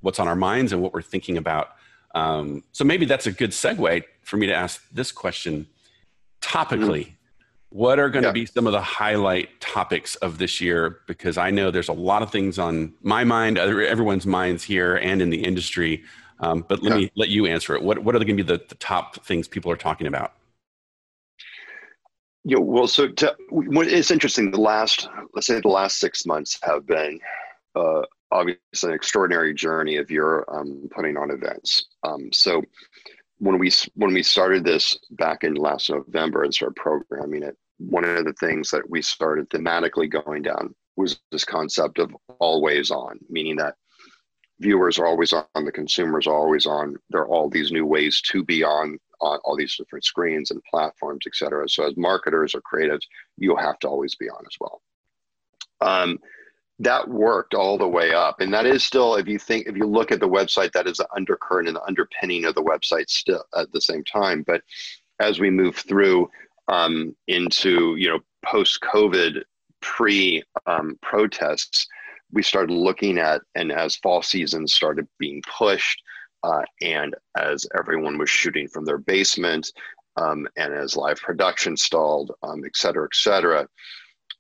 what's 0.01 0.19
on 0.19 0.29
our 0.29 0.37
minds 0.37 0.73
and 0.73 0.83
what 0.83 0.93
we're 0.93 1.03
thinking 1.03 1.39
about. 1.39 1.69
Um, 2.15 2.63
so 2.73 2.85
maybe 2.85 3.07
that's 3.07 3.27
a 3.27 3.33
good 3.33 3.51
segue 3.51 4.03
for 4.23 4.37
me 4.37 4.47
to 4.47 4.55
ask 4.55 4.83
this 4.93 5.11
question 5.13 5.67
topically. 6.43 7.07
Mm-hmm. 7.07 7.15
What 7.73 7.99
are 7.99 8.11
going 8.11 8.25
yeah. 8.25 8.31
to 8.31 8.35
be 8.35 8.47
some 8.47 8.67
of 8.67 8.73
the 8.73 8.83
highlight 8.83 9.61
topics 9.61 10.15
of 10.17 10.39
this 10.39 10.61
year? 10.61 11.01
Because 11.07 11.39
I 11.39 11.51
know 11.51 11.71
there's 11.71 11.89
a 11.89 11.95
lot 11.95 12.23
of 12.23 12.31
things 12.31 12.59
on 12.59 12.93
my 13.03 13.25
mind, 13.25 13.59
everyone's 13.59 14.27
minds 14.27 14.63
here, 14.63 14.97
and 14.97 15.23
in 15.23 15.31
the 15.31 15.43
industry 15.43 16.05
um, 16.43 16.65
but 16.69 16.83
let 16.83 16.97
me 16.97 17.11
let 17.15 17.29
you 17.29 17.47
answer 17.47 17.75
it. 17.75 17.83
What 17.83 18.01
what 18.01 18.15
are 18.15 18.19
going 18.19 18.37
to 18.37 18.43
be 18.43 18.43
the, 18.43 18.61
the 18.69 18.75
top 18.75 19.25
things 19.25 19.47
people 19.47 19.71
are 19.71 19.77
talking 19.77 20.09
about? 20.09 20.35
Yeah, 22.45 22.59
well, 22.59 22.89
so 22.89 23.07
to, 23.07 23.37
it's 23.51 24.11
interesting. 24.11 24.51
The 24.51 24.61
last, 24.61 25.09
let's 25.33 25.47
say, 25.47 25.61
the 25.61 25.69
last 25.69 26.01
six 26.01 26.27
months 26.27 26.59
have 26.65 26.85
been 26.85 27.21
uh, 27.77 28.03
obviously 28.33 28.91
an 28.91 28.95
extraordinary 28.95 29.55
journey 29.55 29.97
of 29.97 30.11
your 30.11 30.45
um, 30.53 30.89
putting 30.93 31.17
on 31.17 31.31
events. 31.31 31.87
Um, 32.03 32.33
so 32.33 32.65
when 33.39 33.61
we 33.61 33.71
when 33.95 34.13
we 34.13 34.25
started 34.25 34.65
this 34.65 34.99
back 35.13 35.45
in 35.45 35.55
last 35.55 35.89
November 35.91 36.43
and 36.43 36.53
started 36.53 36.75
programming 36.75 37.45
it, 37.45 37.57
one 37.79 38.05
of 38.05 38.25
the 38.25 38.35
things 38.35 38.71
that 38.71 38.89
we 38.89 39.03
started 39.03 39.49
thematically 39.51 40.11
going 40.11 40.43
down 40.43 40.75
was 40.97 41.21
this 41.31 41.45
concept 41.45 41.99
of 41.99 42.15
always 42.39 42.91
on, 42.91 43.19
meaning 43.29 43.57
that 43.57 43.75
viewers 44.61 44.99
are 44.99 45.07
always 45.07 45.33
on, 45.33 45.45
the 45.65 45.73
consumers 45.73 46.27
are 46.27 46.37
always 46.37 46.67
on. 46.67 46.97
There 47.11 47.23
are 47.23 47.29
all 47.29 47.49
these 47.49 47.73
new 47.73 47.87
ways 47.87 48.21
to 48.27 48.45
be 48.45 48.63
on 48.63 48.99
on 49.21 49.39
all 49.45 49.57
these 49.57 49.77
different 49.77 50.05
screens 50.05 50.51
and 50.51 50.61
platforms, 50.69 51.25
et 51.27 51.35
cetera. 51.35 51.69
So 51.69 51.87
as 51.87 51.97
marketers 51.97 52.55
or 52.55 52.61
creatives, 52.61 53.03
you'll 53.39 53.57
have 53.57 53.79
to 53.81 53.89
always 53.89 54.17
be 54.17 54.29
on 54.29 54.45
as 54.45 54.57
well. 54.61 54.83
Um, 55.81 56.19
that 56.81 57.09
worked 57.09 57.55
all 57.55 57.79
the 57.79 57.87
way 57.87 58.13
up, 58.13 58.41
and 58.41 58.53
that 58.53 58.67
is 58.67 58.83
still, 58.83 59.15
if 59.15 59.29
you 59.29 59.39
think, 59.39 59.69
if 59.69 59.77
you 59.77 59.87
look 59.87 60.11
at 60.11 60.19
the 60.19 60.29
website, 60.29 60.73
that 60.73 60.89
is 60.89 60.97
the 60.97 61.07
undercurrent 61.15 61.69
and 61.69 61.77
the 61.77 61.85
underpinning 61.85 62.45
of 62.45 62.57
the 62.57 62.63
website 62.63 63.09
still 63.09 63.45
at 63.57 63.71
the 63.73 63.81
same 63.81 64.03
time. 64.05 64.43
But 64.45 64.63
as 65.21 65.39
we 65.39 65.51
move 65.51 65.77
through 65.77 66.29
um, 66.69 67.15
into 67.29 67.97
you 67.97 68.09
know 68.09 68.21
post 68.45 68.81
COVID, 68.83 69.43
pre 69.81 70.43
um, 70.67 70.99
protests 71.03 71.87
we 72.33 72.43
started 72.43 72.73
looking 72.73 73.19
at, 73.19 73.43
and 73.55 73.71
as 73.71 73.97
fall 73.97 74.23
season 74.23 74.67
started 74.67 75.07
being 75.19 75.43
pushed, 75.43 76.03
uh, 76.43 76.63
and 76.81 77.15
as 77.37 77.67
everyone 77.79 78.19
was 78.19 78.31
shooting 78.31 78.69
from 78.69 78.85
their 78.85 78.99
basement, 78.99 79.71
um, 80.17 80.47
and 80.57 80.73
as 80.73 80.97
live 80.97 81.19
production 81.21 81.77
stalled, 81.77 82.33
um, 82.43 82.65
et 82.65 82.75
cetera, 82.75 83.05
et 83.05 83.15
cetera, 83.15 83.69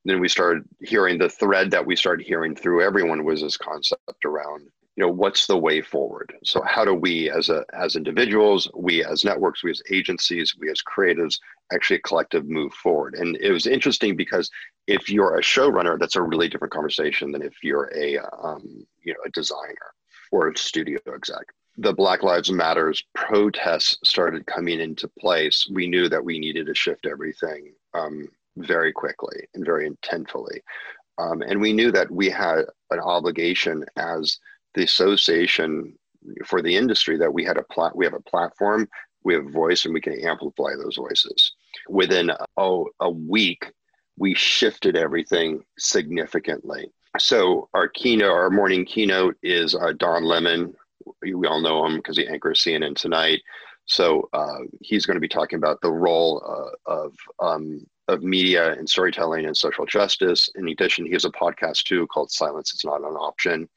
then 0.05 0.21
we 0.21 0.29
started 0.29 0.65
hearing 0.81 1.19
the 1.19 1.29
thread 1.29 1.71
that 1.71 1.85
we 1.85 1.95
started 1.95 2.27
hearing 2.27 2.55
through 2.55 2.83
everyone 2.83 3.25
was 3.25 3.43
this 3.43 3.57
concept 3.57 4.25
around 4.25 4.69
you 4.97 5.05
know 5.05 5.11
what's 5.11 5.47
the 5.47 5.57
way 5.57 5.81
forward? 5.81 6.35
So 6.45 6.63
how 6.63 6.85
do 6.85 6.95
we 6.95 7.31
as 7.31 7.49
a 7.49 7.65
as 7.73 7.97
individuals 7.97 8.71
we 8.75 9.05
as 9.05 9.25
networks 9.25 9.65
we 9.65 9.71
as 9.71 9.83
agencies 9.91 10.55
we 10.59 10.71
as 10.71 10.83
creatives 10.83 11.39
actually 11.73 11.97
a 11.97 12.03
collective 12.03 12.47
move 12.47 12.73
forward? 12.75 13.15
And 13.15 13.37
it 13.37 13.53
was 13.53 13.67
interesting 13.67 14.17
because 14.17 14.51
if 14.87 15.09
you're 15.09 15.39
a 15.39 15.43
showrunner 15.43 15.99
that's 15.99 16.17
a 16.17 16.23
really 16.23 16.49
different 16.49 16.75
conversation 16.75 17.33
than 17.33 17.43
if 17.43 17.55
you're 17.63 17.91
a 17.97 18.19
um, 18.43 18.87
you 19.03 19.13
know 19.13 19.21
a 19.25 19.31
designer 19.31 19.93
or 20.31 20.49
a 20.49 20.57
studio 20.57 20.99
exec. 21.15 21.45
The 21.79 21.93
black 21.93 22.23
lives 22.23 22.51
matters 22.51 23.03
protests 23.15 23.97
started 24.05 24.47
coming 24.47 24.81
into 24.81 25.09
place. 25.19 25.67
We 25.71 25.87
knew 25.87 26.09
that 26.09 26.25
we 26.25 26.39
needed 26.39 26.67
to 26.67 26.75
shift 26.75 27.07
everything 27.07 27.73
um, 27.95 28.29
very 28.57 28.93
quickly 28.93 29.47
and 29.55 29.65
very 29.65 29.89
intentfully. 29.89 30.61
Um, 31.19 31.43
and 31.43 31.61
we 31.61 31.73
knew 31.73 31.93
that 31.93 32.11
we 32.11 32.29
had 32.29 32.65
an 32.91 33.01
obligation 33.01 33.85
as 33.97 34.39
the 34.75 34.85
association 34.85 35.95
for 36.47 36.63
the 36.63 36.77
industry 36.77 37.17
that 37.19 37.33
we 37.33 37.45
had 37.45 37.57
a 37.57 37.65
plat 37.65 37.95
we 37.97 38.05
have 38.05 38.15
a 38.15 38.21
platform 38.21 38.89
we 39.25 39.35
have 39.35 39.47
a 39.47 39.51
voice 39.51 39.85
and 39.85 39.95
we 39.95 40.01
can 40.01 40.19
amplify 40.25 40.75
those 40.77 40.97
voices. 40.97 41.53
Within 41.89 42.31
oh, 42.57 42.89
a 43.01 43.11
week 43.11 43.73
we 44.19 44.35
shifted 44.35 44.97
everything 44.97 45.63
significantly. 45.79 46.91
So 47.19 47.69
our 47.75 47.89
keynote 47.89 48.31
our 48.31 48.51
morning 48.51 48.85
keynote 48.85 49.37
is 49.43 49.75
uh, 49.75 49.93
don 49.97 50.25
lemon. 50.25 50.75
We 51.23 51.47
all 51.47 51.61
know 51.61 51.85
him 51.87 51.97
because 51.97 52.17
he 52.17 52.27
anchors 52.27 52.63
cnn 52.63 52.97
tonight. 52.97 53.41
So 53.87 54.29
uh, 54.33 54.59
he's 54.81 55.07
going 55.07 55.17
to 55.17 55.21
be 55.21 55.29
talking 55.29 55.57
about 55.57 55.81
the 55.83 55.91
role 55.91 56.43
uh, 56.47 56.93
of 56.93 57.15
um, 57.41 57.85
of 58.09 58.23
media 58.23 58.73
and 58.73 58.89
storytelling 58.89 59.47
and 59.47 59.57
social 59.57 59.87
justice. 59.87 60.49
In 60.55 60.69
addition, 60.69 61.07
he 61.07 61.13
has 61.13 61.25
a 61.25 61.31
podcast 61.31 61.85
too 61.85 62.07
called 62.07 62.31
"Silence 62.31 62.73
Is 62.73 62.85
Not 62.85 63.01
an 63.01 63.17
Option," 63.17 63.69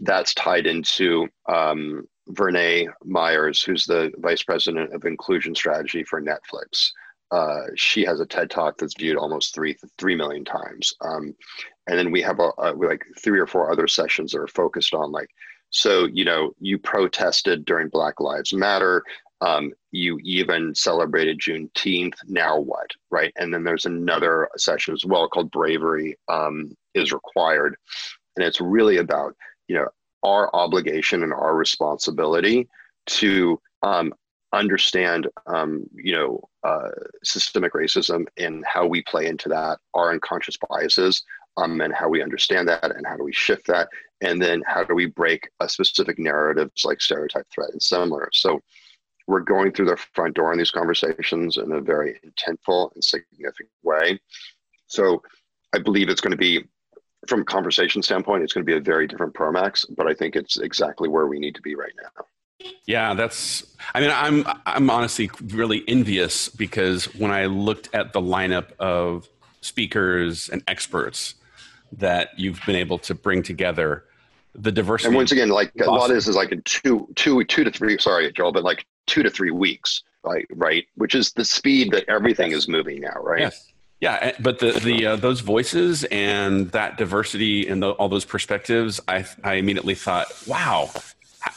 that's 0.00 0.34
tied 0.34 0.66
into 0.66 1.28
um, 1.48 2.06
Vernā 2.30 2.88
Myers, 3.04 3.62
who's 3.62 3.84
the 3.84 4.12
vice 4.18 4.42
president 4.42 4.92
of 4.94 5.04
inclusion 5.04 5.54
strategy 5.54 6.04
for 6.04 6.20
Netflix. 6.20 6.90
Uh, 7.30 7.62
she 7.74 8.04
has 8.04 8.20
a 8.20 8.26
TED 8.26 8.50
talk 8.50 8.78
that's 8.78 8.94
viewed 8.96 9.16
almost 9.16 9.54
three 9.54 9.76
three 9.98 10.14
million 10.14 10.44
times. 10.44 10.92
Um, 11.00 11.34
and 11.88 11.98
then 11.98 12.10
we 12.10 12.22
have 12.22 12.38
a, 12.40 12.50
a, 12.58 12.72
like 12.72 13.04
three 13.20 13.38
or 13.38 13.46
four 13.46 13.70
other 13.70 13.88
sessions 13.88 14.32
that 14.32 14.40
are 14.40 14.48
focused 14.48 14.94
on 14.94 15.10
like, 15.12 15.28
so 15.70 16.06
you 16.06 16.24
know, 16.24 16.52
you 16.60 16.78
protested 16.78 17.64
during 17.64 17.88
Black 17.88 18.20
Lives 18.20 18.52
Matter. 18.52 19.02
Um, 19.40 19.72
you 19.90 20.18
even 20.22 20.74
celebrated 20.74 21.40
Juneteenth. 21.40 22.14
Now 22.26 22.58
what, 22.58 22.90
right? 23.10 23.32
And 23.36 23.52
then 23.52 23.64
there's 23.64 23.84
another 23.84 24.48
session 24.56 24.94
as 24.94 25.04
well 25.04 25.28
called 25.28 25.50
"Bravery 25.50 26.16
um, 26.28 26.76
is 26.94 27.12
Required," 27.12 27.76
and 28.36 28.44
it's 28.44 28.60
really 28.60 28.98
about 28.98 29.34
you 29.68 29.76
know 29.76 29.86
our 30.22 30.54
obligation 30.54 31.22
and 31.22 31.32
our 31.32 31.54
responsibility 31.54 32.68
to 33.06 33.60
um, 33.82 34.12
understand 34.52 35.28
um, 35.46 35.84
you 35.94 36.12
know 36.12 36.40
uh, 36.64 36.90
systemic 37.22 37.72
racism 37.72 38.26
and 38.36 38.64
how 38.66 38.86
we 38.86 39.02
play 39.02 39.26
into 39.26 39.48
that 39.48 39.78
our 39.94 40.12
unconscious 40.12 40.56
biases 40.68 41.22
um, 41.56 41.80
and 41.80 41.94
how 41.94 42.08
we 42.08 42.22
understand 42.22 42.68
that 42.68 42.84
and 42.84 43.06
how 43.06 43.16
do 43.16 43.24
we 43.24 43.32
shift 43.32 43.66
that 43.66 43.88
and 44.20 44.40
then 44.40 44.62
how 44.66 44.84
do 44.84 44.94
we 44.94 45.06
break 45.06 45.48
a 45.60 45.68
specific 45.68 46.18
narratives 46.18 46.84
like 46.84 47.00
stereotype 47.00 47.46
threat 47.52 47.70
and 47.70 47.82
similar. 47.82 48.28
So 48.32 48.60
we're 49.26 49.40
going 49.40 49.72
through 49.72 49.86
the 49.86 49.96
front 50.14 50.34
door 50.34 50.52
in 50.52 50.58
these 50.58 50.70
conversations 50.70 51.56
in 51.56 51.72
a 51.72 51.80
very 51.80 52.20
intentful 52.24 52.94
and 52.94 53.02
significant 53.02 53.70
way. 53.82 54.20
So 54.86 55.22
i 55.74 55.78
believe 55.78 56.08
it's 56.08 56.20
going 56.20 56.30
to 56.30 56.36
be 56.36 56.64
from 57.28 57.42
a 57.42 57.44
conversation 57.44 58.02
standpoint, 58.02 58.42
it's 58.42 58.52
going 58.52 58.64
to 58.64 58.70
be 58.70 58.76
a 58.76 58.80
very 58.80 59.06
different 59.06 59.34
Promax, 59.34 59.84
but 59.96 60.06
I 60.06 60.14
think 60.14 60.36
it's 60.36 60.56
exactly 60.58 61.08
where 61.08 61.26
we 61.26 61.38
need 61.38 61.54
to 61.54 61.62
be 61.62 61.74
right 61.74 61.92
now. 62.02 62.24
Yeah, 62.86 63.14
that's. 63.14 63.76
I 63.94 64.00
mean, 64.00 64.10
I'm 64.12 64.46
I'm 64.64 64.90
honestly 64.90 65.30
really 65.42 65.84
envious 65.86 66.48
because 66.48 67.04
when 67.14 67.30
I 67.30 67.46
looked 67.46 67.94
at 67.94 68.12
the 68.12 68.20
lineup 68.20 68.72
of 68.78 69.28
speakers 69.60 70.48
and 70.48 70.62
experts 70.66 71.34
that 71.92 72.38
you've 72.38 72.60
been 72.66 72.76
able 72.76 72.98
to 72.98 73.14
bring 73.14 73.42
together, 73.42 74.04
the 74.54 74.72
diversity. 74.72 75.08
And 75.08 75.16
once 75.16 75.32
again, 75.32 75.48
like 75.48 75.72
a 75.80 75.90
lot 75.90 76.10
of 76.10 76.16
this 76.16 76.28
is 76.28 76.36
like 76.36 76.52
in 76.52 76.62
two 76.62 77.08
two 77.14 77.44
two 77.44 77.64
to 77.64 77.70
three. 77.70 77.98
Sorry, 77.98 78.30
Joel, 78.32 78.52
but 78.52 78.64
like 78.64 78.86
two 79.06 79.22
to 79.22 79.30
three 79.30 79.50
weeks, 79.50 80.02
right? 80.24 80.46
Right, 80.50 80.86
which 80.94 81.14
is 81.14 81.32
the 81.32 81.44
speed 81.44 81.92
that 81.92 82.08
everything 82.08 82.52
is 82.52 82.68
moving 82.68 83.00
now, 83.00 83.20
right? 83.20 83.40
Yes. 83.40 83.72
Yeah, 84.00 84.18
eh, 84.20 84.32
but 84.40 84.58
the 84.58 84.72
the 84.72 85.06
uh, 85.06 85.16
those 85.16 85.40
voices 85.40 86.04
and 86.04 86.70
that 86.72 86.98
diversity 86.98 87.66
and 87.66 87.82
the, 87.82 87.90
all 87.92 88.08
those 88.08 88.24
perspectives, 88.24 89.00
I 89.08 89.24
I 89.42 89.54
immediately 89.54 89.94
thought, 89.94 90.26
wow, 90.46 90.90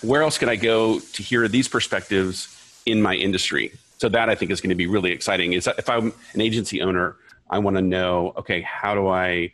where 0.01 0.21
else 0.21 0.37
can 0.37 0.47
I 0.47 0.55
go 0.55 0.99
to 0.99 1.23
hear 1.23 1.47
these 1.47 1.67
perspectives 1.67 2.55
in 2.85 3.01
my 3.01 3.15
industry? 3.15 3.73
So 3.97 4.07
that 4.09 4.29
I 4.29 4.35
think 4.35 4.51
is 4.51 4.61
going 4.61 4.69
to 4.69 4.75
be 4.75 4.87
really 4.87 5.11
exciting. 5.11 5.53
Is 5.53 5.67
if 5.67 5.89
I'm 5.89 6.13
an 6.33 6.41
agency 6.41 6.81
owner, 6.81 7.17
I 7.49 7.59
want 7.59 7.75
to 7.75 7.81
know, 7.81 8.33
okay, 8.37 8.61
how 8.61 8.95
do 8.95 9.09
I 9.09 9.51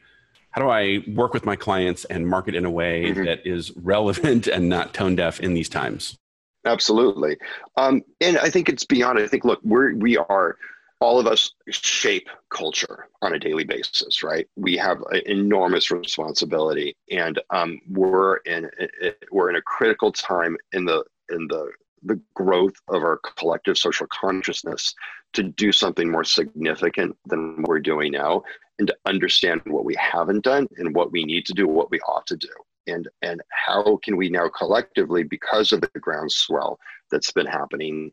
how 0.52 0.62
do 0.62 0.70
I 0.70 1.04
work 1.08 1.34
with 1.34 1.46
my 1.46 1.56
clients 1.56 2.06
and 2.06 2.28
market 2.28 2.56
in 2.56 2.66
a 2.66 2.72
way 2.72 3.06
mm-hmm. 3.06 3.26
that 3.26 3.46
is 3.46 3.76
relevant 3.78 4.48
and 4.56 4.70
not 4.70 4.94
tone 4.94 5.16
deaf 5.16 5.40
in 5.40 5.56
these 5.56 5.70
times? 5.70 6.18
Absolutely, 6.66 7.38
um, 7.78 8.04
and 8.22 8.38
I 8.38 8.50
think 8.50 8.70
it's 8.70 8.86
beyond. 8.86 9.18
I 9.18 9.28
think 9.28 9.44
look, 9.44 9.60
we're 9.64 9.96
we 9.96 10.18
are 10.18 10.58
all 11.06 11.20
of 11.20 11.28
us 11.28 11.52
shape 11.70 12.28
culture 12.50 13.08
on 13.22 13.36
a 13.36 13.40
daily 13.40 13.64
basis, 13.64 14.24
right? 14.24 14.48
We 14.56 14.76
have 14.78 14.98
an 15.12 15.22
enormous 15.28 15.92
responsibility, 15.92 16.96
and 17.12 17.40
um, 17.52 17.80
we're 17.88 18.38
in 18.38 18.68
we're 19.32 19.52
in 19.52 19.56
a 19.58 19.62
critical 19.62 20.12
time 20.12 20.58
in 20.74 20.86
the 20.86 21.04
in 21.30 21.48
the 21.48 21.70
the 22.02 22.20
growth 22.34 22.74
of 22.88 23.04
our 23.04 23.20
collective 23.38 23.78
social 23.78 24.08
consciousness 24.08 24.96
to 25.34 25.44
do 25.44 25.72
something 25.72 26.10
more 26.12 26.24
significant 26.24 27.16
than 27.28 27.64
we're 27.68 27.80
doing 27.80 28.12
now, 28.12 28.42
and 28.80 28.88
to 28.88 28.98
understand 29.06 29.62
what 29.66 29.86
we 29.86 29.96
haven't 29.96 30.44
done 30.44 30.68
and 30.78 30.96
what 30.96 31.12
we 31.12 31.24
need 31.24 31.46
to 31.46 31.54
do, 31.54 31.68
what 31.68 31.92
we 31.92 32.00
ought 32.00 32.26
to 32.26 32.36
do, 32.36 32.56
and 32.88 33.08
and 33.22 33.44
how 33.68 34.00
can 34.04 34.18
we 34.18 34.28
now 34.28 34.50
collectively, 34.50 35.22
because 35.22 35.72
of 35.72 35.82
the 35.82 36.00
groundswell 36.00 36.80
that's 37.12 37.32
been 37.32 37.46
happening, 37.46 38.12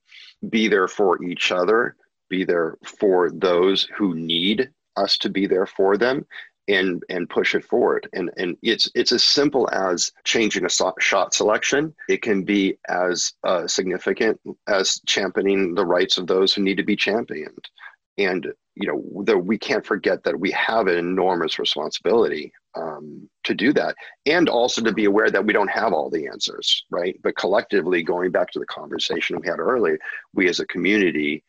be 0.51 0.69
there 0.69 0.89
for 0.89 1.25
each 1.25 1.51
other 1.51 1.97
be 2.33 2.45
there 2.45 2.79
for 3.01 3.31
those 3.31 3.87
who 3.97 4.15
need 4.15 4.71
us 4.97 5.19
to 5.19 5.29
be 5.29 5.47
there 5.47 5.67
for 5.67 5.97
them 5.97 6.27
and 6.69 7.03
and 7.09 7.29
push 7.29 7.55
it 7.55 7.65
forward. 7.65 8.09
And 8.15 8.31
and 8.39 8.57
it's 8.63 8.91
it's 8.95 9.13
as 9.13 9.23
simple 9.23 9.69
as 9.73 10.11
changing 10.25 10.65
a 10.65 10.71
so- 10.71 10.95
shot 10.99 11.35
selection. 11.35 11.95
It 12.09 12.23
can 12.23 12.43
be 12.45 12.79
as 12.89 13.35
uh, 13.45 13.67
significant 13.67 14.41
as 14.67 15.01
championing 15.07 15.75
the 15.75 15.85
rights 15.85 16.19
of 16.19 16.27
those 16.27 16.53
who 16.53 16.63
need 16.63 16.79
to 16.79 16.91
be 16.93 16.97
championed. 16.97 17.65
And 18.19 18.43
you 18.75 18.87
know 18.89 19.25
the, 19.25 19.37
we 19.37 19.59
can't 19.59 19.85
forget 19.85 20.25
that 20.25 20.39
we 20.39 20.51
have 20.53 20.87
an 20.87 20.97
enormous 20.97 21.59
responsibility 21.59 22.53
um, 22.75 23.29
to 23.45 23.55
do 23.55 23.73
that 23.75 23.95
and 24.25 24.49
also 24.49 24.81
to 24.83 24.93
be 24.93 25.05
aware 25.05 25.31
that 25.31 25.45
we 25.45 25.53
don't 25.53 25.79
have 25.81 25.93
all 25.93 26.09
the 26.09 26.27
answers 26.27 26.85
right? 26.91 27.15
But 27.23 27.37
collectively 27.37 28.03
going 28.03 28.31
back 28.31 28.51
to 28.53 28.59
the 28.59 28.73
conversation 28.79 29.39
we 29.39 29.47
had 29.47 29.61
earlier 29.61 29.99
we 30.33 30.49
as 30.49 30.61
a 30.61 30.73
community 30.75 31.45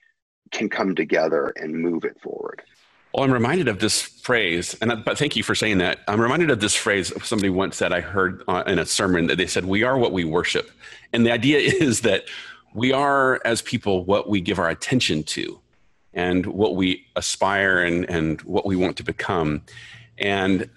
can 0.53 0.69
come 0.69 0.95
together 0.95 1.51
and 1.57 1.73
move 1.73 2.05
it 2.05 2.19
forward. 2.21 2.61
Well, 3.13 3.25
I'm 3.25 3.31
reminded 3.31 3.67
of 3.67 3.79
this 3.79 4.01
phrase, 4.01 4.75
and 4.81 5.03
but 5.03 5.19
thank 5.19 5.35
you 5.35 5.43
for 5.43 5.53
saying 5.53 5.77
that. 5.79 5.99
I'm 6.07 6.19
reminded 6.19 6.49
of 6.49 6.61
this 6.61 6.73
phrase 6.73 7.13
somebody 7.23 7.49
once 7.49 7.75
said 7.75 7.93
I 7.93 8.01
heard 8.01 8.43
uh, 8.47 8.63
in 8.65 8.79
a 8.79 8.85
sermon 8.85 9.27
that 9.27 9.37
they 9.37 9.45
said, 9.45 9.65
"We 9.65 9.83
are 9.83 9.97
what 9.97 10.13
we 10.13 10.23
worship," 10.23 10.71
and 11.11 11.25
the 11.25 11.31
idea 11.31 11.59
is 11.59 12.01
that 12.01 12.23
we 12.73 12.91
are 12.91 13.39
as 13.45 13.61
people 13.61 14.03
what 14.05 14.29
we 14.29 14.41
give 14.41 14.57
our 14.57 14.69
attention 14.69 15.23
to, 15.23 15.59
and 16.13 16.45
what 16.47 16.75
we 16.75 17.05
aspire 17.15 17.83
and 17.83 18.09
and 18.09 18.41
what 18.41 18.65
we 18.65 18.75
want 18.75 18.97
to 18.97 19.03
become. 19.03 19.61
And 20.17 20.67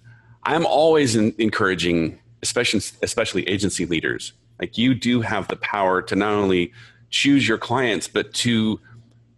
I'm 0.42 0.66
always 0.66 1.16
in, 1.16 1.34
encouraging, 1.38 2.18
especially 2.42 2.82
especially 3.02 3.48
agency 3.48 3.86
leaders, 3.86 4.34
like 4.60 4.76
you 4.76 4.94
do 4.94 5.22
have 5.22 5.48
the 5.48 5.56
power 5.56 6.02
to 6.02 6.14
not 6.14 6.32
only 6.32 6.74
choose 7.08 7.48
your 7.48 7.56
clients, 7.56 8.08
but 8.08 8.34
to 8.34 8.78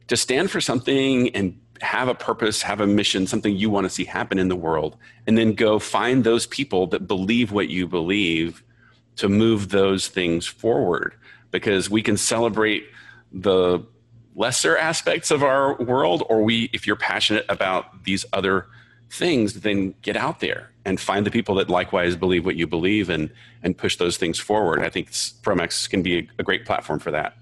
to 0.08 0.16
stand 0.16 0.50
for 0.50 0.60
something 0.60 1.34
and 1.34 1.58
have 1.80 2.08
a 2.08 2.14
purpose, 2.14 2.62
have 2.62 2.80
a 2.80 2.86
mission, 2.86 3.26
something 3.26 3.54
you 3.56 3.70
want 3.70 3.84
to 3.84 3.90
see 3.90 4.04
happen 4.04 4.38
in 4.38 4.48
the 4.48 4.56
world, 4.56 4.96
and 5.26 5.38
then 5.38 5.54
go 5.54 5.78
find 5.78 6.24
those 6.24 6.46
people 6.46 6.86
that 6.88 7.06
believe 7.06 7.52
what 7.52 7.68
you 7.68 7.86
believe 7.86 8.62
to 9.16 9.28
move 9.28 9.68
those 9.68 10.08
things 10.08 10.46
forward. 10.46 11.14
Because 11.50 11.88
we 11.88 12.02
can 12.02 12.16
celebrate 12.16 12.84
the 13.32 13.80
lesser 14.34 14.76
aspects 14.76 15.30
of 15.30 15.42
our 15.42 15.76
world, 15.76 16.22
or 16.28 16.42
we, 16.42 16.70
if 16.72 16.86
you're 16.86 16.96
passionate 16.96 17.46
about 17.48 18.04
these 18.04 18.24
other 18.32 18.66
things, 19.10 19.60
then 19.60 19.94
get 20.02 20.16
out 20.16 20.40
there 20.40 20.70
and 20.84 21.00
find 21.00 21.26
the 21.26 21.30
people 21.30 21.54
that 21.56 21.68
likewise 21.68 22.16
believe 22.16 22.44
what 22.44 22.56
you 22.56 22.66
believe 22.66 23.10
and 23.10 23.30
and 23.62 23.76
push 23.76 23.96
those 23.96 24.16
things 24.16 24.38
forward. 24.38 24.80
I 24.80 24.90
think 24.90 25.10
Promax 25.10 25.88
can 25.88 26.02
be 26.02 26.28
a 26.38 26.42
great 26.42 26.64
platform 26.64 26.98
for 26.98 27.10
that. 27.10 27.36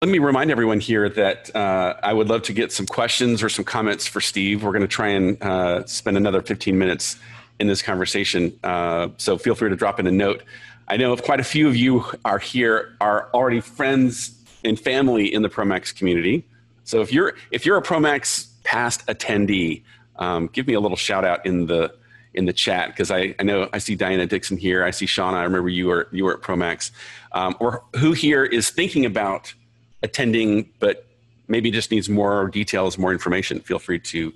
Let 0.00 0.12
me 0.12 0.20
remind 0.20 0.52
everyone 0.52 0.78
here 0.78 1.08
that 1.08 1.56
uh, 1.56 1.96
I 2.04 2.12
would 2.12 2.28
love 2.28 2.42
to 2.42 2.52
get 2.52 2.70
some 2.70 2.86
questions 2.86 3.42
or 3.42 3.48
some 3.48 3.64
comments 3.64 4.06
for 4.06 4.20
Steve. 4.20 4.62
We're 4.62 4.70
going 4.70 4.82
to 4.82 4.86
try 4.86 5.08
and 5.08 5.42
uh, 5.42 5.84
spend 5.86 6.16
another 6.16 6.40
15 6.40 6.78
minutes 6.78 7.18
in 7.58 7.66
this 7.66 7.82
conversation. 7.82 8.56
Uh, 8.62 9.08
so 9.16 9.36
feel 9.36 9.56
free 9.56 9.70
to 9.70 9.74
drop 9.74 9.98
in 9.98 10.06
a 10.06 10.12
note. 10.12 10.44
I 10.86 10.98
know 10.98 11.16
quite 11.16 11.40
a 11.40 11.44
few 11.44 11.66
of 11.66 11.74
you 11.74 12.04
are 12.24 12.38
here 12.38 12.94
are 13.00 13.28
already 13.34 13.60
friends 13.60 14.38
and 14.62 14.78
family 14.78 15.34
in 15.34 15.42
the 15.42 15.48
Promax 15.48 15.92
community. 15.92 16.44
So 16.84 17.00
if 17.00 17.12
you're 17.12 17.34
if 17.50 17.66
you're 17.66 17.76
a 17.76 17.82
Promax 17.82 18.50
past 18.62 19.04
attendee, 19.08 19.82
um, 20.14 20.46
give 20.52 20.68
me 20.68 20.74
a 20.74 20.80
little 20.80 20.96
shout 20.96 21.24
out 21.24 21.44
in 21.44 21.66
the 21.66 21.92
in 22.34 22.44
the 22.44 22.52
chat 22.52 22.90
because 22.90 23.10
I, 23.10 23.34
I 23.40 23.42
know 23.42 23.68
I 23.72 23.78
see 23.78 23.96
Diana 23.96 24.26
Dixon 24.26 24.58
here. 24.58 24.84
I 24.84 24.92
see 24.92 25.06
Shauna. 25.06 25.34
I 25.34 25.42
remember 25.42 25.70
you 25.70 25.88
were 25.88 26.06
you 26.12 26.24
were 26.24 26.34
at 26.34 26.40
Promax. 26.40 26.92
Um, 27.32 27.56
or 27.58 27.82
who 27.96 28.12
here 28.12 28.44
is 28.44 28.70
thinking 28.70 29.04
about 29.04 29.54
attending 30.02 30.70
but 30.78 31.06
maybe 31.48 31.70
just 31.70 31.90
needs 31.90 32.08
more 32.08 32.48
details, 32.48 32.98
more 32.98 33.12
information? 33.12 33.60
Feel 33.60 33.78
free 33.78 33.98
to 33.98 34.32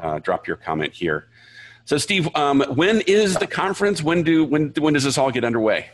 uh, 0.00 0.18
drop 0.20 0.46
your 0.46 0.56
comment 0.56 0.92
here. 0.92 1.28
So, 1.84 1.98
Steve, 1.98 2.28
um, 2.36 2.62
when 2.74 3.00
is 3.02 3.34
the 3.34 3.46
conference? 3.46 4.02
When 4.02 4.22
do 4.22 4.44
when 4.44 4.72
when 4.78 4.94
does 4.94 5.04
this 5.04 5.18
all 5.18 5.30
get 5.30 5.44
underway? 5.44 5.90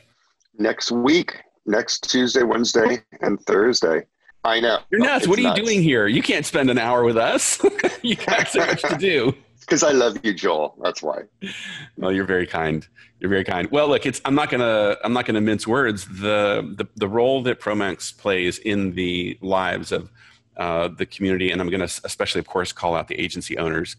Next 0.58 0.90
week, 0.90 1.36
next 1.66 2.10
Tuesday, 2.10 2.42
Wednesday, 2.42 3.02
and 3.20 3.40
Thursday. 3.40 4.04
I 4.44 4.60
know. 4.60 4.80
You're 4.90 5.00
nuts. 5.00 5.24
It's 5.24 5.28
what 5.28 5.38
are 5.38 5.42
nuts. 5.42 5.58
you 5.58 5.64
doing 5.64 5.82
here? 5.82 6.06
You 6.06 6.22
can't 6.22 6.46
spend 6.46 6.70
an 6.70 6.78
hour 6.78 7.04
with 7.04 7.16
us. 7.16 7.60
you 8.02 8.16
got 8.16 8.48
so 8.48 8.60
much 8.60 8.82
to 8.82 8.96
do. 8.96 9.34
Because 9.68 9.82
I 9.82 9.90
love 9.90 10.16
you, 10.22 10.32
Joel. 10.32 10.74
That's 10.82 11.02
why. 11.02 11.24
Well, 11.98 12.10
you're 12.10 12.24
very 12.24 12.46
kind. 12.46 12.88
You're 13.20 13.28
very 13.28 13.44
kind. 13.44 13.70
Well, 13.70 13.86
look, 13.88 14.06
it's 14.06 14.18
I'm 14.24 14.34
not 14.34 14.48
gonna 14.48 14.96
I'm 15.04 15.12
not 15.12 15.26
gonna 15.26 15.42
mince 15.42 15.66
words. 15.66 16.06
The 16.06 16.74
the, 16.76 16.86
the 16.96 17.06
role 17.06 17.42
that 17.42 17.60
Promax 17.60 18.16
plays 18.16 18.58
in 18.58 18.94
the 18.94 19.38
lives 19.42 19.92
of 19.92 20.10
uh, 20.56 20.88
the 20.88 21.04
community, 21.04 21.50
and 21.50 21.60
I'm 21.60 21.68
gonna 21.68 21.84
especially, 21.84 22.38
of 22.38 22.46
course, 22.46 22.72
call 22.72 22.94
out 22.94 23.08
the 23.08 23.20
agency 23.20 23.58
owners 23.58 23.96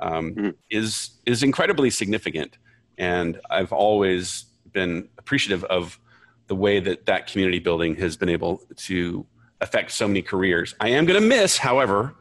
um, 0.00 0.34
mm-hmm. 0.34 0.50
is 0.68 1.10
is 1.26 1.44
incredibly 1.44 1.90
significant. 1.90 2.58
And 2.98 3.40
I've 3.50 3.72
always 3.72 4.46
been 4.72 5.08
appreciative 5.18 5.62
of 5.64 5.98
the 6.46 6.56
way 6.56 6.80
that 6.80 7.06
that 7.06 7.26
community 7.26 7.58
building 7.58 7.94
has 7.96 8.16
been 8.16 8.28
able 8.28 8.62
to 8.76 9.26
affect 9.60 9.92
so 9.92 10.06
many 10.06 10.22
careers. 10.22 10.74
I 10.80 10.88
am 10.90 11.06
going 11.06 11.20
to 11.20 11.26
miss, 11.26 11.56
however, 11.56 12.14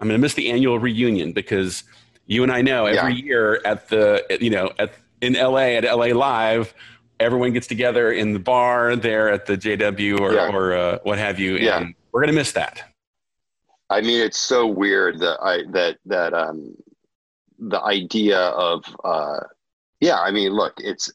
I'm 0.00 0.08
going 0.08 0.18
to 0.18 0.22
miss 0.22 0.34
the 0.34 0.50
annual 0.50 0.78
reunion 0.78 1.32
because 1.32 1.84
you 2.26 2.42
and 2.42 2.52
I 2.52 2.62
know 2.62 2.86
every 2.86 3.14
yeah. 3.14 3.24
year 3.24 3.60
at 3.64 3.88
the 3.88 4.24
you 4.40 4.50
know 4.50 4.72
at 4.78 4.94
in 5.20 5.34
LA 5.34 5.76
at 5.76 5.84
LA 5.84 6.06
Live, 6.06 6.74
everyone 7.20 7.52
gets 7.52 7.66
together 7.66 8.12
in 8.12 8.32
the 8.32 8.38
bar 8.38 8.96
there 8.96 9.30
at 9.30 9.46
the 9.46 9.56
JW 9.56 10.20
or 10.20 10.34
yeah. 10.34 10.50
or 10.50 10.74
uh, 10.74 10.98
what 11.02 11.18
have 11.18 11.38
you, 11.38 11.56
and 11.56 11.64
yeah. 11.64 11.86
we're 12.12 12.20
going 12.20 12.32
to 12.32 12.38
miss 12.38 12.52
that. 12.52 12.82
I 13.90 14.00
mean, 14.00 14.20
it's 14.20 14.38
so 14.38 14.66
weird 14.66 15.18
that 15.20 15.38
I 15.42 15.62
that 15.72 15.98
that 16.06 16.34
um 16.34 16.74
the 17.58 17.80
idea 17.82 18.38
of 18.38 18.84
uh, 19.04 19.40
yeah 20.00 20.20
i 20.20 20.30
mean 20.30 20.52
look 20.52 20.74
it's 20.78 21.10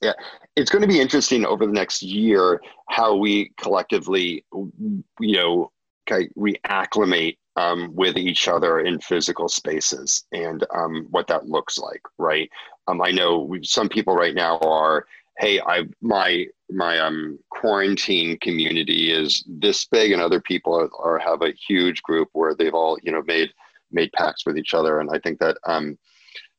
it's 0.55 0.71
going 0.71 0.81
to 0.81 0.87
be 0.87 0.99
interesting 0.99 1.45
over 1.45 1.65
the 1.65 1.71
next 1.71 2.01
year 2.01 2.61
how 2.87 3.15
we 3.15 3.51
collectively 3.59 4.43
you 4.53 5.03
know 5.19 5.71
reacclimate 6.09 7.37
um, 7.57 7.93
with 7.95 8.17
each 8.17 8.47
other 8.47 8.79
in 8.79 8.99
physical 8.99 9.49
spaces 9.49 10.25
and 10.31 10.65
um, 10.75 11.07
what 11.11 11.27
that 11.27 11.47
looks 11.47 11.77
like 11.77 12.01
right 12.17 12.49
um, 12.87 13.01
i 13.01 13.11
know 13.11 13.53
some 13.63 13.89
people 13.89 14.15
right 14.15 14.35
now 14.35 14.57
are 14.59 15.05
hey 15.37 15.59
i 15.61 15.83
my 16.01 16.45
my 16.69 16.99
um 16.99 17.37
quarantine 17.49 18.37
community 18.39 19.11
is 19.11 19.43
this 19.47 19.85
big 19.85 20.11
and 20.11 20.21
other 20.21 20.41
people 20.41 20.73
are, 20.73 20.89
are 21.03 21.19
have 21.19 21.41
a 21.41 21.53
huge 21.67 22.01
group 22.03 22.29
where 22.33 22.55
they've 22.55 22.73
all 22.73 22.97
you 23.03 23.11
know 23.11 23.23
made 23.27 23.49
made 23.91 24.11
pacts 24.13 24.45
with 24.45 24.57
each 24.57 24.73
other 24.73 24.99
and 24.99 25.09
i 25.13 25.19
think 25.19 25.39
that 25.39 25.57
um 25.65 25.97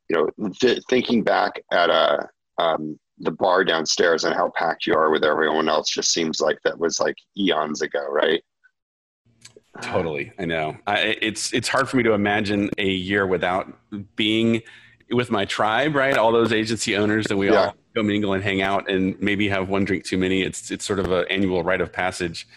you 0.08 0.16
know, 0.16 0.50
th- 0.60 0.82
thinking 0.88 1.22
back 1.22 1.62
at 1.70 1.90
a 1.90 1.92
uh, 1.92 2.26
um, 2.60 2.98
the 3.18 3.30
bar 3.30 3.64
downstairs 3.64 4.24
and 4.24 4.34
how 4.34 4.50
packed 4.56 4.86
you 4.86 4.94
are 4.94 5.10
with 5.10 5.24
everyone 5.24 5.68
else 5.68 5.90
just 5.90 6.12
seems 6.12 6.40
like 6.40 6.58
that 6.64 6.78
was 6.78 6.98
like 6.98 7.16
eons 7.36 7.82
ago, 7.82 8.04
right? 8.10 8.42
Totally, 9.82 10.32
I 10.38 10.44
know. 10.44 10.76
I, 10.86 11.16
it's 11.20 11.52
it's 11.52 11.68
hard 11.68 11.88
for 11.88 11.96
me 11.96 12.02
to 12.02 12.12
imagine 12.12 12.70
a 12.78 12.88
year 12.88 13.26
without 13.26 13.72
being 14.16 14.62
with 15.10 15.30
my 15.30 15.44
tribe, 15.44 15.94
right? 15.94 16.16
All 16.16 16.32
those 16.32 16.52
agency 16.52 16.96
owners 16.96 17.26
that 17.26 17.36
we 17.36 17.50
yeah. 17.50 17.66
all 17.66 17.74
go 17.94 18.02
mingle 18.02 18.32
and 18.32 18.42
hang 18.42 18.60
out, 18.60 18.90
and 18.90 19.18
maybe 19.20 19.48
have 19.48 19.68
one 19.68 19.84
drink 19.84 20.04
too 20.04 20.18
many. 20.18 20.42
It's 20.42 20.70
it's 20.70 20.84
sort 20.84 20.98
of 20.98 21.10
an 21.10 21.24
annual 21.30 21.62
rite 21.62 21.80
of 21.80 21.92
passage. 21.92 22.48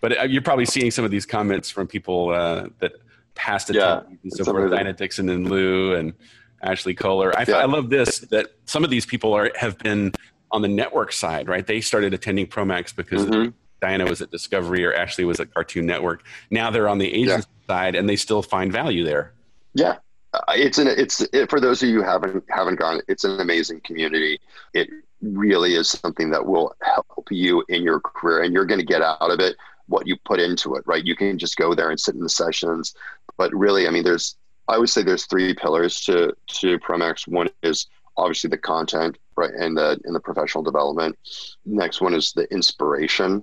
But 0.00 0.18
uh, 0.18 0.22
you're 0.22 0.42
probably 0.42 0.64
seeing 0.64 0.90
some 0.90 1.04
of 1.04 1.10
these 1.10 1.26
comments 1.26 1.70
from 1.70 1.86
people 1.86 2.30
uh, 2.30 2.68
that 2.78 2.92
passed 3.34 3.70
it, 3.70 3.76
yeah, 3.76 4.02
and 4.22 4.32
so 4.32 4.44
forth, 4.44 4.70
Diana 4.70 4.92
Dixon 4.92 5.28
and 5.28 5.50
Lou 5.50 5.94
and 5.94 6.14
Ashley 6.62 6.94
Kohler. 6.94 7.36
I, 7.36 7.44
yeah. 7.46 7.56
I 7.56 7.64
love 7.64 7.90
this 7.90 8.20
that 8.30 8.52
some 8.64 8.84
of 8.84 8.90
these 8.90 9.06
people 9.06 9.34
are 9.34 9.50
have 9.56 9.76
been 9.78 10.12
on 10.52 10.62
the 10.62 10.68
network 10.68 11.12
side, 11.12 11.48
right? 11.48 11.66
They 11.66 11.80
started 11.80 12.14
attending 12.14 12.46
Promax 12.46 12.94
because 12.94 13.26
mm-hmm. 13.26 13.50
Diana 13.80 14.04
was 14.04 14.20
at 14.20 14.30
Discovery 14.30 14.84
or 14.84 14.92
Ashley 14.94 15.24
was 15.24 15.40
at 15.40 15.52
Cartoon 15.52 15.86
Network. 15.86 16.24
Now 16.50 16.70
they're 16.70 16.88
on 16.88 16.98
the 16.98 17.12
agency 17.12 17.48
yeah. 17.68 17.74
side 17.74 17.94
and 17.94 18.08
they 18.08 18.16
still 18.16 18.42
find 18.42 18.72
value 18.72 19.04
there. 19.04 19.32
Yeah. 19.74 19.96
Uh, 20.32 20.40
it's 20.50 20.78
an 20.78 20.86
it's 20.86 21.20
it, 21.32 21.50
for 21.50 21.60
those 21.60 21.82
of 21.82 21.88
you 21.88 21.96
who 21.96 22.02
haven't 22.04 22.44
haven't 22.50 22.78
gone 22.78 23.00
it's 23.08 23.24
an 23.24 23.40
amazing 23.40 23.80
community 23.80 24.38
it 24.74 24.88
really 25.20 25.74
is 25.74 25.90
something 25.90 26.30
that 26.30 26.46
will 26.46 26.72
help 26.82 27.26
you 27.32 27.64
in 27.68 27.82
your 27.82 27.98
career 27.98 28.44
and 28.44 28.54
you're 28.54 28.64
going 28.64 28.78
to 28.78 28.86
get 28.86 29.02
out 29.02 29.18
of 29.20 29.40
it 29.40 29.56
what 29.86 30.06
you 30.06 30.16
put 30.24 30.38
into 30.38 30.76
it 30.76 30.84
right 30.86 31.04
you 31.04 31.16
can 31.16 31.36
just 31.36 31.56
go 31.56 31.74
there 31.74 31.90
and 31.90 31.98
sit 31.98 32.14
in 32.14 32.20
the 32.20 32.28
sessions 32.28 32.94
but 33.36 33.52
really 33.52 33.88
i 33.88 33.90
mean 33.90 34.04
there's 34.04 34.36
I 34.70 34.78
would 34.78 34.88
say 34.88 35.02
there's 35.02 35.26
three 35.26 35.52
pillars 35.52 36.00
to 36.02 36.32
to 36.60 36.78
Promax. 36.78 37.26
One 37.26 37.48
is 37.62 37.88
obviously 38.16 38.50
the 38.50 38.58
content, 38.58 39.18
right, 39.36 39.52
and 39.52 39.76
the 39.76 40.00
in 40.04 40.12
the 40.14 40.20
professional 40.20 40.62
development. 40.62 41.18
Next 41.66 42.00
one 42.00 42.14
is 42.14 42.32
the 42.32 42.50
inspiration 42.52 43.42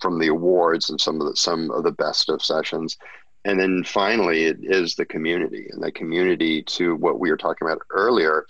from 0.00 0.18
the 0.18 0.28
awards 0.28 0.90
and 0.90 1.00
some 1.00 1.20
of 1.20 1.26
the 1.26 1.36
some 1.36 1.70
of 1.70 1.84
the 1.84 1.92
best 1.92 2.28
of 2.28 2.42
sessions. 2.42 2.96
And 3.44 3.60
then 3.60 3.84
finally, 3.84 4.44
it 4.44 4.58
is 4.60 4.96
the 4.96 5.06
community, 5.06 5.68
and 5.70 5.82
the 5.82 5.92
community 5.92 6.62
to 6.62 6.96
what 6.96 7.20
we 7.20 7.30
were 7.30 7.36
talking 7.36 7.66
about 7.66 7.82
earlier. 7.90 8.46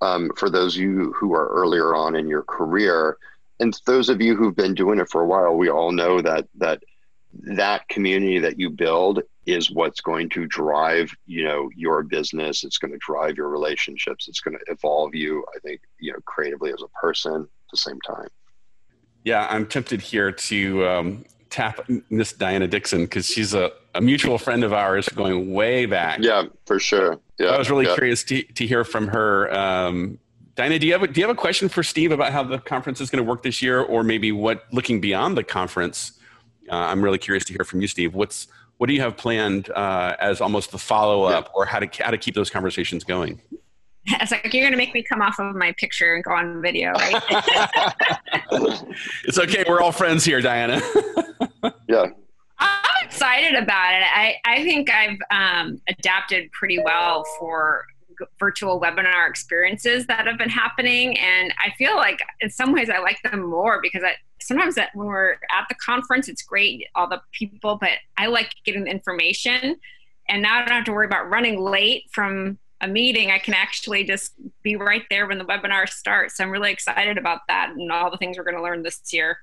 Um, 0.00 0.30
for 0.36 0.48
those 0.48 0.76
of 0.76 0.82
you 0.82 1.12
who 1.12 1.34
are 1.34 1.48
earlier 1.48 1.94
on 1.94 2.16
in 2.16 2.26
your 2.26 2.42
career, 2.42 3.18
and 3.60 3.78
those 3.84 4.08
of 4.08 4.22
you 4.22 4.34
who've 4.34 4.56
been 4.56 4.74
doing 4.74 4.98
it 4.98 5.10
for 5.10 5.20
a 5.20 5.26
while, 5.26 5.56
we 5.56 5.68
all 5.68 5.92
know 5.92 6.22
that 6.22 6.48
that 6.56 6.82
that 7.32 7.86
community 7.88 8.38
that 8.38 8.58
you 8.58 8.70
build 8.70 9.22
is 9.46 9.70
what's 9.70 10.00
going 10.00 10.28
to 10.28 10.46
drive 10.46 11.14
you 11.26 11.44
know 11.44 11.70
your 11.76 12.02
business 12.02 12.64
it's 12.64 12.78
going 12.78 12.92
to 12.92 12.98
drive 12.98 13.36
your 13.36 13.48
relationships 13.48 14.28
it's 14.28 14.40
going 14.40 14.56
to 14.56 14.72
evolve 14.72 15.14
you 15.14 15.44
i 15.54 15.58
think 15.60 15.80
you 16.00 16.12
know 16.12 16.18
creatively 16.24 16.72
as 16.72 16.82
a 16.82 16.88
person 17.00 17.42
at 17.42 17.70
the 17.70 17.76
same 17.76 18.00
time 18.00 18.28
yeah 19.24 19.46
i'm 19.50 19.66
tempted 19.66 20.00
here 20.00 20.32
to 20.32 20.86
um, 20.86 21.24
tap 21.48 21.80
miss 22.10 22.32
diana 22.32 22.66
dixon 22.66 23.02
because 23.02 23.26
she's 23.26 23.54
a, 23.54 23.70
a 23.94 24.00
mutual 24.00 24.38
friend 24.38 24.64
of 24.64 24.72
ours 24.72 25.08
going 25.10 25.52
way 25.52 25.86
back 25.86 26.18
yeah 26.20 26.44
for 26.66 26.78
sure 26.78 27.18
yeah 27.38 27.48
i 27.48 27.58
was 27.58 27.70
really 27.70 27.86
yeah. 27.86 27.94
curious 27.94 28.24
to, 28.24 28.42
to 28.42 28.66
hear 28.66 28.84
from 28.84 29.08
her 29.08 29.52
um, 29.54 30.18
Diana, 30.56 30.78
do 30.78 30.86
you 30.86 30.92
have 30.92 31.02
a, 31.02 31.06
do 31.06 31.18
you 31.18 31.26
have 31.26 31.34
a 31.34 31.40
question 31.40 31.70
for 31.70 31.82
Steve 31.82 32.12
about 32.12 32.32
how 32.32 32.42
the 32.42 32.58
conference 32.58 33.00
is 33.00 33.08
going 33.08 33.24
to 33.24 33.26
work 33.26 33.42
this 33.42 33.62
year, 33.62 33.80
or 33.80 34.02
maybe 34.02 34.30
what 34.30 34.66
looking 34.72 35.00
beyond 35.00 35.34
the 35.34 35.42
conference? 35.42 36.18
Uh, 36.70 36.74
I'm 36.74 37.02
really 37.02 37.16
curious 37.16 37.46
to 37.46 37.54
hear 37.54 37.64
from 37.64 37.80
you, 37.80 37.86
Steve. 37.86 38.14
What's 38.14 38.46
what 38.76 38.88
do 38.88 38.92
you 38.92 39.00
have 39.00 39.16
planned 39.16 39.70
uh, 39.70 40.16
as 40.20 40.42
almost 40.42 40.70
the 40.70 40.78
follow 40.78 41.22
up, 41.22 41.46
yeah. 41.46 41.52
or 41.54 41.64
how 41.64 41.78
to 41.78 42.02
how 42.02 42.10
to 42.10 42.18
keep 42.18 42.34
those 42.34 42.50
conversations 42.50 43.04
going? 43.04 43.40
It's 44.20 44.30
like 44.30 44.52
you're 44.52 44.62
going 44.62 44.72
to 44.72 44.78
make 44.78 44.94
me 44.94 45.02
come 45.02 45.20
off 45.20 45.38
of 45.38 45.54
my 45.54 45.72
picture 45.72 46.14
and 46.14 46.24
go 46.24 46.32
on 46.32 46.62
video, 46.62 46.92
right? 46.92 47.22
it's 49.24 49.38
okay. 49.38 49.64
We're 49.68 49.80
all 49.80 49.92
friends 49.92 50.24
here, 50.24 50.40
Diana. 50.40 50.80
yeah. 51.88 52.06
I'm 52.58 53.06
excited 53.06 53.54
about 53.54 53.94
it. 53.94 54.04
I, 54.04 54.36
I 54.44 54.62
think 54.64 54.90
I've 54.90 55.18
um, 55.30 55.80
adapted 55.88 56.50
pretty 56.52 56.78
well 56.82 57.24
for 57.38 57.84
virtual 58.38 58.80
webinar 58.80 59.28
experiences 59.28 60.06
that 60.06 60.26
have 60.26 60.38
been 60.38 60.50
happening. 60.50 61.18
And 61.18 61.52
I 61.58 61.70
feel 61.78 61.96
like 61.96 62.20
in 62.40 62.50
some 62.50 62.72
ways 62.72 62.90
I 62.90 62.98
like 62.98 63.18
them 63.22 63.48
more 63.48 63.80
because 63.82 64.02
I, 64.04 64.14
sometimes 64.40 64.74
that 64.74 64.90
when 64.94 65.06
we're 65.06 65.32
at 65.32 65.66
the 65.68 65.74
conference, 65.74 66.28
it's 66.28 66.42
great, 66.42 66.86
all 66.94 67.08
the 67.08 67.20
people, 67.32 67.78
but 67.80 67.90
I 68.18 68.26
like 68.26 68.54
getting 68.64 68.84
the 68.84 68.90
information. 68.90 69.76
And 70.28 70.42
now 70.42 70.56
I 70.56 70.58
don't 70.60 70.74
have 70.74 70.84
to 70.84 70.92
worry 70.92 71.06
about 71.06 71.30
running 71.30 71.60
late 71.60 72.04
from 72.12 72.58
a 72.80 72.88
meeting. 72.88 73.30
I 73.30 73.38
can 73.38 73.54
actually 73.54 74.04
just 74.04 74.32
be 74.62 74.76
right 74.76 75.04
there 75.10 75.26
when 75.26 75.38
the 75.38 75.44
webinar 75.44 75.88
starts. 75.88 76.40
I'm 76.40 76.50
really 76.50 76.72
excited 76.72 77.18
about 77.18 77.40
that 77.48 77.70
and 77.70 77.90
all 77.92 78.10
the 78.10 78.16
things 78.16 78.38
we're 78.38 78.44
going 78.44 78.56
to 78.56 78.62
learn 78.62 78.82
this 78.82 79.00
year. 79.12 79.38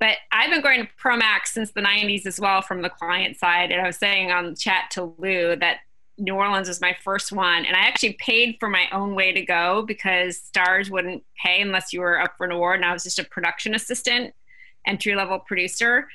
But 0.00 0.16
I've 0.30 0.50
been 0.50 0.60
going 0.60 0.80
to 0.80 0.88
Promax 1.00 1.46
since 1.46 1.72
the 1.72 1.80
90s 1.80 2.26
as 2.26 2.38
well 2.38 2.62
from 2.62 2.82
the 2.82 2.90
client 2.90 3.36
side. 3.36 3.72
And 3.72 3.80
I 3.80 3.86
was 3.86 3.96
saying 3.96 4.30
on 4.30 4.54
chat 4.54 4.90
to 4.92 5.14
Lou 5.18 5.56
that 5.56 5.78
New 6.18 6.34
Orleans 6.34 6.68
was 6.68 6.80
my 6.80 6.96
first 7.02 7.32
one. 7.32 7.64
And 7.64 7.76
I 7.76 7.80
actually 7.80 8.14
paid 8.14 8.56
for 8.58 8.68
my 8.68 8.86
own 8.92 9.14
way 9.14 9.32
to 9.32 9.42
go 9.42 9.82
because 9.82 10.40
Starz 10.52 10.90
wouldn't 10.90 11.24
pay 11.42 11.60
unless 11.60 11.92
you 11.92 12.00
were 12.00 12.20
up 12.20 12.34
for 12.36 12.44
an 12.44 12.52
award. 12.52 12.76
And 12.76 12.84
I 12.84 12.92
was 12.92 13.04
just 13.04 13.18
a 13.18 13.24
production 13.24 13.74
assistant, 13.74 14.34
entry 14.86 15.14
level 15.14 15.38
producer. 15.38 16.08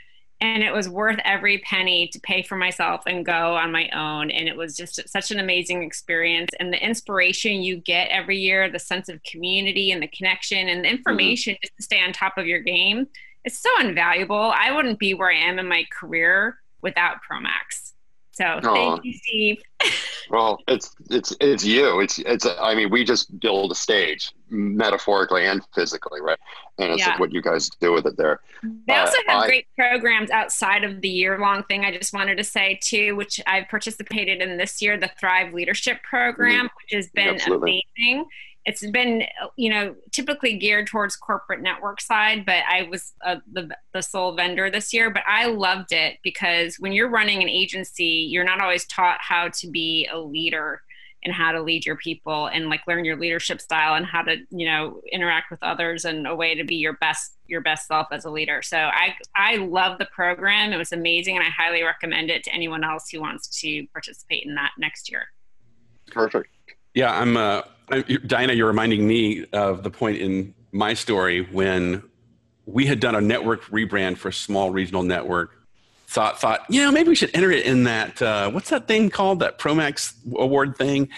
And 0.43 0.61
it 0.61 0.73
was 0.73 0.89
worth 0.89 1.19
every 1.23 1.59
penny 1.59 2.09
to 2.09 2.19
pay 2.19 2.43
for 2.43 2.57
myself 2.57 3.03
and 3.07 3.25
go 3.25 3.55
on 3.55 3.71
my 3.71 3.87
own 3.95 4.29
and 4.29 4.49
it 4.49 4.57
was 4.57 4.75
just 4.75 4.99
such 5.07 5.31
an 5.31 5.39
amazing 5.39 5.81
experience 5.81 6.49
and 6.59 6.73
the 6.73 6.85
inspiration 6.85 7.63
you 7.63 7.77
get 7.77 8.09
every 8.09 8.37
year 8.37 8.69
the 8.69 8.77
sense 8.77 9.07
of 9.07 9.23
community 9.23 9.91
and 9.91 10.03
the 10.03 10.07
connection 10.07 10.67
and 10.67 10.83
the 10.83 10.87
mm-hmm. 10.87 10.97
information 10.97 11.53
mm-hmm. 11.53 11.63
just 11.63 11.77
to 11.77 11.83
stay 11.83 12.01
on 12.01 12.11
top 12.11 12.37
of 12.37 12.45
your 12.45 12.59
game 12.59 13.07
it's 13.45 13.59
so 13.59 13.69
invaluable 13.79 14.53
i 14.55 14.69
wouldn't 14.69 14.99
be 14.99 15.13
where 15.13 15.31
i 15.31 15.35
am 15.35 15.59
in 15.59 15.67
my 15.67 15.85
career 15.97 16.57
without 16.81 17.17
promax 17.29 17.92
so 18.33 18.45
Aww. 18.45 18.73
thank 18.73 19.05
you, 19.05 19.13
Steve. 19.13 19.61
well, 20.29 20.59
it's 20.67 20.95
it's 21.11 21.35
it's 21.39 21.63
you. 21.63 21.99
It's 21.99 22.17
it's. 22.19 22.47
I 22.59 22.73
mean, 22.73 22.89
we 22.89 23.03
just 23.03 23.39
build 23.39 23.71
a 23.71 23.75
stage, 23.75 24.31
metaphorically 24.49 25.45
and 25.45 25.61
physically, 25.75 26.19
right? 26.19 26.39
And 26.79 26.91
it's 26.91 27.05
yeah. 27.05 27.17
what 27.19 27.31
you 27.31 27.43
guys 27.43 27.69
do 27.79 27.93
with 27.93 28.07
it 28.07 28.17
there. 28.17 28.39
They 28.87 28.95
also 28.95 29.17
uh, 29.27 29.31
have 29.31 29.43
I, 29.43 29.47
great 29.47 29.67
programs 29.77 30.31
outside 30.31 30.83
of 30.83 31.01
the 31.01 31.09
year-long 31.09 31.63
thing. 31.65 31.85
I 31.85 31.95
just 31.95 32.11
wanted 32.11 32.37
to 32.37 32.43
say 32.43 32.79
too, 32.81 33.15
which 33.15 33.39
I've 33.45 33.67
participated 33.69 34.41
in 34.41 34.57
this 34.57 34.81
year, 34.81 34.97
the 34.97 35.11
Thrive 35.19 35.53
Leadership 35.53 36.01
Program, 36.01 36.65
mm-hmm. 36.65 36.75
which 36.83 36.93
has 36.93 37.09
been 37.11 37.35
absolutely. 37.35 37.85
amazing 37.97 38.25
it's 38.65 38.85
been 38.87 39.23
you 39.55 39.69
know 39.69 39.95
typically 40.11 40.57
geared 40.57 40.87
towards 40.87 41.15
corporate 41.15 41.61
network 41.61 41.99
side 42.01 42.45
but 42.45 42.63
i 42.69 42.83
was 42.83 43.13
uh, 43.25 43.37
the, 43.51 43.69
the 43.93 44.01
sole 44.01 44.33
vendor 44.35 44.69
this 44.69 44.93
year 44.93 45.09
but 45.09 45.23
i 45.27 45.45
loved 45.45 45.91
it 45.91 46.17
because 46.23 46.77
when 46.79 46.91
you're 46.91 47.09
running 47.09 47.41
an 47.41 47.49
agency 47.49 48.27
you're 48.29 48.43
not 48.43 48.61
always 48.61 48.85
taught 48.85 49.17
how 49.19 49.49
to 49.49 49.69
be 49.69 50.07
a 50.11 50.19
leader 50.19 50.81
and 51.23 51.33
how 51.33 51.51
to 51.51 51.61
lead 51.61 51.85
your 51.85 51.95
people 51.95 52.47
and 52.47 52.69
like 52.69 52.81
learn 52.87 53.05
your 53.05 53.15
leadership 53.15 53.61
style 53.61 53.95
and 53.95 54.05
how 54.05 54.21
to 54.21 54.37
you 54.49 54.65
know 54.65 55.01
interact 55.11 55.49
with 55.51 55.61
others 55.63 56.05
and 56.05 56.27
a 56.27 56.35
way 56.35 56.55
to 56.55 56.63
be 56.63 56.75
your 56.75 56.93
best 56.93 57.37
your 57.47 57.61
best 57.61 57.87
self 57.87 58.07
as 58.11 58.25
a 58.25 58.29
leader. 58.29 58.61
So 58.61 58.77
i 58.77 59.15
i 59.35 59.57
love 59.57 59.99
the 59.99 60.05
program. 60.05 60.73
It 60.73 60.77
was 60.77 60.91
amazing 60.91 61.35
and 61.35 61.45
i 61.45 61.49
highly 61.49 61.83
recommend 61.83 62.29
it 62.29 62.43
to 62.43 62.53
anyone 62.53 62.83
else 62.83 63.09
who 63.09 63.21
wants 63.21 63.59
to 63.61 63.87
participate 63.87 64.45
in 64.45 64.55
that 64.55 64.71
next 64.77 65.09
year. 65.09 65.27
Perfect. 66.11 66.49
Yeah 66.93 67.17
i'm 67.17 67.37
uh 67.37 67.61
Diana, 68.01 68.53
you're 68.53 68.67
reminding 68.67 69.07
me 69.07 69.45
of 69.53 69.83
the 69.83 69.89
point 69.89 70.17
in 70.17 70.53
my 70.71 70.93
story 70.93 71.47
when 71.51 72.03
we 72.65 72.85
had 72.85 72.99
done 72.99 73.15
a 73.15 73.21
network 73.21 73.63
rebrand 73.65 74.17
for 74.17 74.29
a 74.29 74.33
small 74.33 74.71
regional 74.71 75.03
network. 75.03 75.51
Thought, 76.07 76.39
thought, 76.39 76.65
you 76.69 76.83
know, 76.83 76.91
maybe 76.91 77.09
we 77.09 77.15
should 77.15 77.31
enter 77.33 77.51
it 77.51 77.65
in 77.65 77.85
that. 77.85 78.21
Uh, 78.21 78.51
what's 78.51 78.69
that 78.69 78.87
thing 78.87 79.09
called? 79.09 79.39
That 79.39 79.57
Promax 79.57 80.13
award 80.35 80.77
thing. 80.77 81.09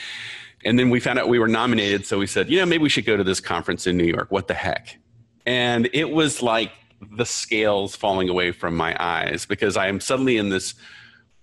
And 0.63 0.79
then 0.79 0.89
we 0.89 0.99
found 0.99 1.19
out 1.19 1.27
we 1.27 1.37
were 1.37 1.47
nominated, 1.47 2.05
so 2.05 2.17
we 2.17 2.27
said, 2.27 2.49
you 2.49 2.57
know, 2.57 2.65
maybe 2.65 2.83
we 2.83 2.89
should 2.89 3.05
go 3.05 3.17
to 3.17 3.23
this 3.23 3.39
conference 3.39 3.85
in 3.85 3.97
New 3.97 4.05
York. 4.05 4.31
What 4.31 4.47
the 4.47 4.53
heck? 4.53 4.97
And 5.45 5.89
it 5.93 6.09
was 6.09 6.41
like 6.41 6.71
the 7.11 7.25
scales 7.25 7.95
falling 7.95 8.29
away 8.29 8.51
from 8.51 8.75
my 8.75 8.95
eyes 8.99 9.45
because 9.45 9.77
I 9.77 9.87
am 9.87 9.99
suddenly 9.99 10.37
in 10.37 10.49
this 10.49 10.73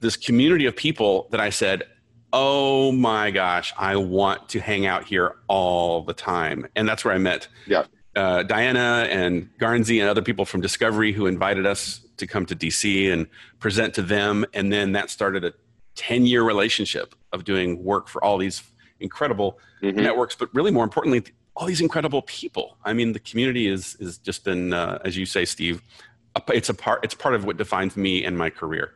this 0.00 0.16
community 0.16 0.66
of 0.66 0.74
people 0.74 1.28
that 1.30 1.38
I 1.38 1.50
said, 1.50 1.84
oh 2.32 2.92
my 2.92 3.30
gosh, 3.30 3.72
I 3.76 3.96
want 3.96 4.48
to 4.50 4.60
hang 4.60 4.86
out 4.86 5.04
here 5.04 5.36
all 5.48 6.02
the 6.02 6.14
time. 6.14 6.66
And 6.74 6.88
that's 6.88 7.04
where 7.04 7.14
I 7.14 7.18
met 7.18 7.48
yeah. 7.66 7.84
uh, 8.16 8.42
Diana 8.44 9.06
and 9.10 9.48
Garnsey 9.58 10.00
and 10.00 10.08
other 10.08 10.22
people 10.22 10.44
from 10.44 10.60
Discovery 10.60 11.12
who 11.12 11.26
invited 11.26 11.66
us 11.66 12.00
to 12.16 12.26
come 12.26 12.46
to 12.46 12.56
DC 12.56 13.12
and 13.12 13.26
present 13.58 13.94
to 13.94 14.02
them. 14.02 14.46
And 14.54 14.72
then 14.72 14.92
that 14.92 15.10
started 15.10 15.44
a 15.44 15.52
10 15.94 16.26
year 16.26 16.42
relationship 16.42 17.14
of 17.32 17.44
doing 17.44 17.82
work 17.82 18.08
for 18.08 18.22
all 18.24 18.38
these 18.38 18.62
incredible 19.00 19.58
mm-hmm. 19.82 19.98
networks, 20.00 20.34
but 20.34 20.48
really 20.54 20.70
more 20.70 20.84
importantly, 20.84 21.24
all 21.54 21.66
these 21.66 21.82
incredible 21.82 22.22
people. 22.22 22.78
I 22.84 22.94
mean, 22.94 23.12
the 23.12 23.18
community 23.18 23.66
is, 23.66 23.96
is 23.96 24.16
just 24.18 24.44
been, 24.44 24.72
uh, 24.72 25.00
as 25.04 25.18
you 25.18 25.26
say, 25.26 25.44
Steve, 25.44 25.82
it's 26.48 26.70
a 26.70 26.74
part, 26.74 27.04
it's 27.04 27.14
part 27.14 27.34
of 27.34 27.44
what 27.44 27.58
defines 27.58 27.94
me 27.94 28.24
and 28.24 28.38
my 28.38 28.48
career. 28.48 28.92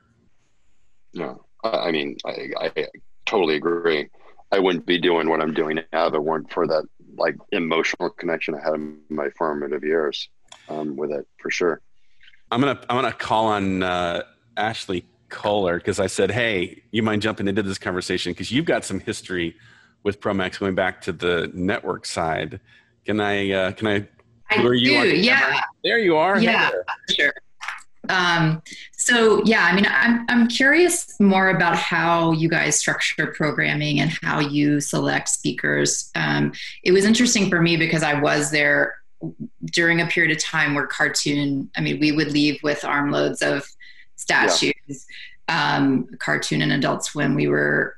No, 1.12 1.44
I 1.62 1.90
mean, 1.90 2.16
I, 2.24 2.48
I 2.58 2.86
totally 3.26 3.56
agree. 3.56 4.08
I 4.52 4.58
wouldn't 4.58 4.86
be 4.86 4.98
doing 4.98 5.28
what 5.28 5.40
I'm 5.40 5.52
doing 5.52 5.80
now 5.92 6.06
if 6.06 6.14
it 6.14 6.22
weren't 6.22 6.52
for 6.52 6.66
that 6.66 6.84
like 7.18 7.36
emotional 7.52 8.10
connection 8.10 8.54
I 8.54 8.60
had 8.60 8.74
in 8.74 8.98
my 9.08 9.28
formative 9.30 9.82
years 9.82 10.28
um, 10.68 10.96
with 10.96 11.10
it 11.10 11.26
for 11.38 11.50
sure. 11.50 11.80
I'm 12.50 12.60
gonna 12.60 12.80
I'm 12.88 12.96
gonna 12.96 13.12
call 13.12 13.46
on 13.46 13.82
uh, 13.82 14.22
Ashley 14.56 15.04
Kohler 15.28 15.78
because 15.78 15.98
I 15.98 16.06
said, 16.06 16.30
hey, 16.30 16.82
you 16.92 17.02
mind 17.02 17.22
jumping 17.22 17.48
into 17.48 17.62
this 17.62 17.78
conversation 17.78 18.32
because 18.32 18.52
you've 18.52 18.66
got 18.66 18.84
some 18.84 19.00
history 19.00 19.56
with 20.04 20.20
Promax 20.20 20.60
going 20.60 20.74
back 20.74 21.00
to 21.02 21.12
the 21.12 21.50
network 21.52 22.06
side. 22.06 22.60
Can 23.04 23.20
I 23.20 23.50
uh, 23.50 23.72
can 23.72 23.88
I? 23.88 24.08
I 24.48 24.62
do. 24.62 24.72
You 24.72 25.02
yeah. 25.02 25.60
There 25.82 25.98
you 25.98 26.16
are. 26.16 26.38
Yeah, 26.38 26.70
sure. 27.10 27.34
Um, 28.08 28.62
so 28.92 29.42
yeah, 29.44 29.64
I 29.64 29.74
mean, 29.74 29.86
I'm 29.88 30.24
I'm 30.28 30.48
curious 30.48 31.18
more 31.20 31.50
about 31.50 31.76
how 31.76 32.32
you 32.32 32.48
guys 32.48 32.78
structure 32.78 33.26
programming 33.28 34.00
and 34.00 34.10
how 34.22 34.40
you 34.40 34.80
select 34.80 35.28
speakers. 35.28 36.10
Um, 36.14 36.52
it 36.82 36.92
was 36.92 37.04
interesting 37.04 37.48
for 37.48 37.60
me 37.60 37.76
because 37.76 38.02
I 38.02 38.20
was 38.20 38.50
there 38.50 38.96
during 39.66 40.00
a 40.00 40.06
period 40.06 40.36
of 40.36 40.42
time 40.42 40.74
where 40.74 40.86
cartoon. 40.86 41.70
I 41.76 41.80
mean, 41.80 42.00
we 42.00 42.12
would 42.12 42.32
leave 42.32 42.62
with 42.62 42.84
armloads 42.84 43.42
of 43.42 43.66
statues. 44.16 44.72
Yeah. 44.88 44.96
Um, 45.48 46.08
cartoon 46.18 46.62
and 46.62 46.72
Adult 46.72 47.04
Swim. 47.04 47.34
We 47.34 47.46
were 47.46 47.96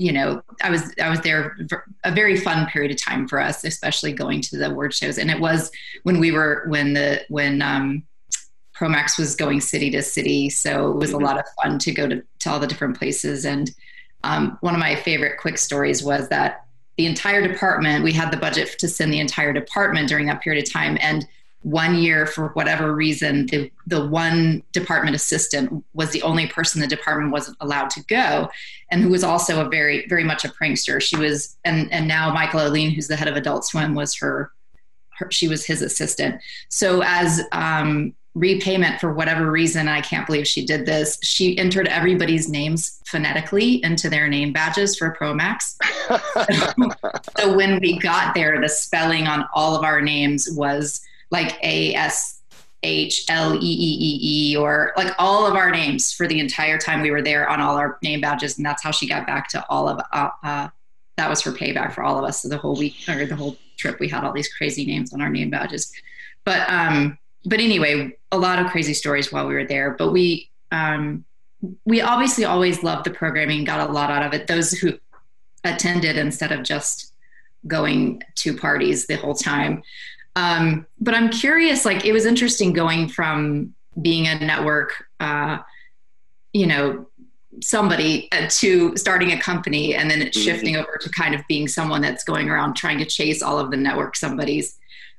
you 0.00 0.12
know 0.12 0.42
i 0.62 0.70
was 0.70 0.94
i 1.02 1.10
was 1.10 1.20
there 1.20 1.58
a 2.04 2.10
very 2.10 2.34
fun 2.34 2.66
period 2.68 2.90
of 2.90 2.96
time 3.00 3.28
for 3.28 3.38
us 3.38 3.64
especially 3.64 4.14
going 4.14 4.40
to 4.40 4.56
the 4.56 4.70
award 4.70 4.94
shows 4.94 5.18
and 5.18 5.30
it 5.30 5.38
was 5.38 5.70
when 6.04 6.18
we 6.18 6.32
were 6.32 6.64
when 6.68 6.94
the 6.94 7.20
when 7.28 7.60
um 7.60 8.02
Promax 8.80 9.18
was 9.18 9.36
going 9.36 9.60
city 9.60 9.90
to 9.90 10.02
city, 10.02 10.48
so 10.48 10.90
it 10.90 10.96
was 10.96 11.10
mm-hmm. 11.10 11.22
a 11.22 11.26
lot 11.26 11.38
of 11.38 11.44
fun 11.62 11.78
to 11.80 11.92
go 11.92 12.08
to, 12.08 12.22
to 12.38 12.50
all 12.50 12.58
the 12.58 12.66
different 12.66 12.98
places. 12.98 13.44
And 13.44 13.70
um, 14.24 14.56
one 14.62 14.74
of 14.74 14.80
my 14.80 14.96
favorite 14.96 15.38
quick 15.38 15.58
stories 15.58 16.02
was 16.02 16.28
that 16.28 16.64
the 16.96 17.04
entire 17.06 17.46
department, 17.46 18.04
we 18.04 18.12
had 18.12 18.30
the 18.30 18.36
budget 18.36 18.78
to 18.78 18.88
send 18.88 19.12
the 19.12 19.20
entire 19.20 19.52
department 19.52 20.08
during 20.08 20.26
that 20.26 20.40
period 20.40 20.64
of 20.64 20.72
time. 20.72 20.96
And 21.00 21.26
one 21.62 21.94
year, 21.94 22.26
for 22.26 22.48
whatever 22.48 22.94
reason, 22.94 23.46
the, 23.46 23.70
the 23.86 24.06
one 24.06 24.62
department 24.72 25.14
assistant 25.14 25.84
was 25.92 26.10
the 26.10 26.22
only 26.22 26.46
person 26.46 26.80
the 26.80 26.86
department 26.86 27.32
wasn't 27.32 27.56
allowed 27.60 27.90
to 27.90 28.04
go, 28.04 28.48
and 28.90 29.02
who 29.02 29.10
was 29.10 29.22
also 29.22 29.64
a 29.64 29.68
very, 29.68 30.06
very 30.08 30.24
much 30.24 30.42
a 30.44 30.48
prankster. 30.48 31.02
She 31.02 31.16
was, 31.16 31.58
and, 31.66 31.92
and 31.92 32.08
now 32.08 32.32
Michael 32.32 32.60
Ouweleen, 32.60 32.94
who's 32.94 33.08
the 33.08 33.16
head 33.16 33.28
of 33.28 33.36
Adult 33.36 33.66
Swim, 33.66 33.94
was 33.94 34.14
her, 34.16 34.52
her 35.18 35.30
she 35.30 35.48
was 35.48 35.66
his 35.66 35.82
assistant. 35.82 36.40
So 36.70 37.02
as 37.04 37.42
um, 37.52 38.14
repayment 38.34 39.00
for 39.00 39.12
whatever 39.12 39.50
reason 39.50 39.88
i 39.88 40.00
can't 40.00 40.26
believe 40.26 40.46
she 40.46 40.64
did 40.64 40.86
this. 40.86 41.18
She 41.22 41.58
entered 41.58 41.88
everybody's 41.88 42.48
names 42.48 43.00
phonetically 43.06 43.82
into 43.82 44.08
their 44.08 44.28
name 44.28 44.52
badges 44.52 44.96
for 44.96 45.16
promax 45.18 45.76
so, 46.46 46.90
so 47.38 47.56
when 47.56 47.80
we 47.80 47.98
got 47.98 48.34
there 48.34 48.60
the 48.60 48.68
spelling 48.68 49.26
on 49.26 49.46
all 49.52 49.74
of 49.74 49.82
our 49.82 50.00
names 50.00 50.48
was 50.52 51.00
like 51.30 51.58
a 51.62 51.94
s 51.94 52.40
h 52.82 53.24
l 53.28 53.54
e 53.54 53.58
e 53.58 53.90
e 54.00 54.52
e 54.52 54.56
or 54.56 54.92
like 54.96 55.12
all 55.18 55.46
of 55.46 55.54
our 55.54 55.70
names 55.70 56.12
for 56.12 56.26
the 56.26 56.40
entire 56.40 56.78
time 56.78 57.02
we 57.02 57.10
were 57.10 57.22
there 57.22 57.48
on 57.48 57.60
all 57.60 57.76
our 57.76 57.98
name 58.02 58.20
badges. 58.20 58.56
And 58.56 58.64
that's 58.64 58.82
how 58.82 58.90
she 58.90 59.06
got 59.06 59.26
back 59.26 59.48
to 59.48 59.64
all 59.68 59.88
of 59.88 60.00
uh, 60.12 60.30
uh, 60.42 60.68
that 61.16 61.28
was 61.28 61.42
her 61.42 61.52
payback 61.52 61.92
for 61.92 62.02
all 62.02 62.18
of 62.18 62.24
us. 62.24 62.42
So 62.42 62.48
the 62.48 62.56
whole 62.56 62.76
week 62.76 62.96
or 63.08 63.26
the 63.26 63.36
whole 63.36 63.56
trip 63.76 64.00
we 64.00 64.08
had 64.08 64.24
all 64.24 64.32
these 64.32 64.52
crazy 64.52 64.86
names 64.86 65.12
on 65.12 65.20
our 65.20 65.28
name 65.28 65.50
badges. 65.50 65.92
But 66.44 66.68
um 66.70 67.18
but 67.44 67.60
anyway, 67.60 68.16
a 68.32 68.38
lot 68.38 68.58
of 68.58 68.70
crazy 68.70 68.94
stories 68.94 69.32
while 69.32 69.46
we 69.46 69.54
were 69.54 69.66
there. 69.66 69.92
But 69.98 70.12
we 70.12 70.50
um, 70.70 71.24
we 71.84 72.00
obviously 72.00 72.44
always 72.44 72.82
loved 72.82 73.04
the 73.04 73.10
programming, 73.10 73.64
got 73.64 73.88
a 73.88 73.92
lot 73.92 74.10
out 74.10 74.22
of 74.22 74.32
it. 74.32 74.46
Those 74.46 74.72
who 74.72 74.98
attended 75.64 76.16
instead 76.16 76.52
of 76.52 76.62
just 76.62 77.12
going 77.66 78.22
to 78.36 78.56
parties 78.56 79.06
the 79.06 79.16
whole 79.16 79.34
time. 79.34 79.82
Um, 80.36 80.86
but 81.00 81.14
I'm 81.14 81.28
curious, 81.28 81.84
like 81.84 82.04
it 82.04 82.12
was 82.12 82.24
interesting 82.24 82.72
going 82.72 83.08
from 83.08 83.74
being 84.00 84.26
a 84.26 84.38
network, 84.38 85.04
uh, 85.18 85.58
you 86.52 86.66
know, 86.66 87.06
somebody 87.62 88.28
uh, 88.32 88.46
to 88.48 88.96
starting 88.96 89.32
a 89.32 89.40
company 89.40 89.94
and 89.94 90.10
then 90.10 90.20
mm-hmm. 90.20 90.40
shifting 90.40 90.76
over 90.76 90.98
to 91.00 91.10
kind 91.10 91.34
of 91.34 91.42
being 91.48 91.68
someone 91.68 92.00
that's 92.00 92.24
going 92.24 92.48
around 92.48 92.74
trying 92.74 92.98
to 92.98 93.04
chase 93.04 93.42
all 93.42 93.58
of 93.58 93.70
the 93.70 93.76
network 93.76 94.16
somebody's. 94.16 94.78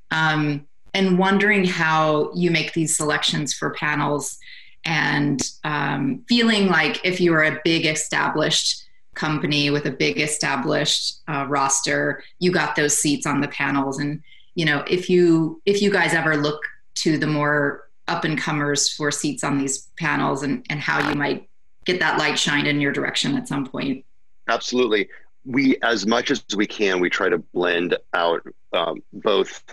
Um, 0.10 0.66
and 0.93 1.17
wondering 1.17 1.63
how 1.63 2.32
you 2.34 2.51
make 2.51 2.73
these 2.73 2.95
selections 2.95 3.54
for 3.54 3.71
panels 3.71 4.38
and 4.86 5.41
um, 5.63 6.23
feeling 6.27 6.67
like 6.67 6.99
if 7.06 7.21
you 7.21 7.34
are 7.34 7.43
a 7.43 7.60
big 7.63 7.86
established 7.86 8.84
company 9.13 9.69
with 9.69 9.86
a 9.86 9.91
big 9.91 10.19
established 10.19 11.19
uh, 11.27 11.45
roster 11.47 12.23
you 12.39 12.51
got 12.51 12.75
those 12.75 12.97
seats 12.97 13.25
on 13.25 13.41
the 13.41 13.47
panels. 13.49 13.99
And 13.99 14.21
you 14.56 14.65
know 14.65 14.83
if 14.89 15.10
you 15.10 15.62
if 15.65 15.81
you 15.81 15.92
guys 15.92 16.13
ever 16.13 16.37
look 16.37 16.62
to 16.96 17.17
the 17.17 17.27
more 17.27 17.89
up 18.08 18.23
and 18.25 18.37
comers 18.37 18.89
for 18.89 19.12
seats 19.12 19.44
on 19.44 19.58
these 19.58 19.89
panels 19.98 20.44
and 20.44 20.65
and 20.69 20.79
how 20.79 21.08
you 21.10 21.15
might 21.15 21.50
get 21.85 22.00
that 22.00 22.17
light 22.17 22.37
shined 22.37 22.67
in 22.67 22.81
your 22.81 22.92
direction 22.92 23.35
at 23.35 23.48
some 23.48 23.65
point. 23.65 24.06
Absolutely. 24.48 25.10
We 25.46 25.77
as 25.81 26.06
much 26.06 26.31
as 26.31 26.44
we 26.56 26.67
can 26.67 27.00
we 27.00 27.10
try 27.10 27.29
to 27.29 27.37
blend 27.37 27.98
out 28.13 28.42
um, 28.73 29.02
both 29.13 29.63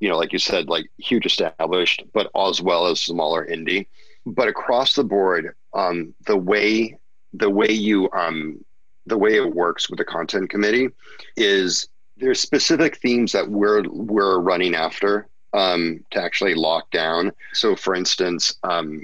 you 0.00 0.08
know, 0.08 0.16
like 0.16 0.32
you 0.32 0.38
said, 0.38 0.68
like 0.68 0.86
huge 0.98 1.26
established, 1.26 2.04
but 2.12 2.30
as 2.36 2.60
well 2.60 2.86
as 2.86 3.00
smaller 3.00 3.46
indie. 3.46 3.86
but 4.26 4.48
across 4.48 4.94
the 4.94 5.04
board, 5.04 5.54
um, 5.74 6.14
the 6.26 6.36
way 6.36 6.98
the 7.32 7.50
way 7.50 7.70
you 7.70 8.10
um, 8.12 8.64
the 9.06 9.18
way 9.18 9.36
it 9.36 9.54
works 9.54 9.88
with 9.88 9.98
the 9.98 10.04
content 10.04 10.50
committee 10.50 10.88
is 11.36 11.88
there's 12.16 12.40
specific 12.40 12.96
themes 12.98 13.32
that 13.32 13.48
we're 13.48 13.82
we're 13.88 14.38
running 14.40 14.74
after 14.74 15.28
um, 15.52 16.04
to 16.10 16.22
actually 16.22 16.54
lock 16.54 16.90
down. 16.90 17.32
So, 17.52 17.76
for 17.76 17.94
instance, 17.94 18.54
um, 18.62 19.02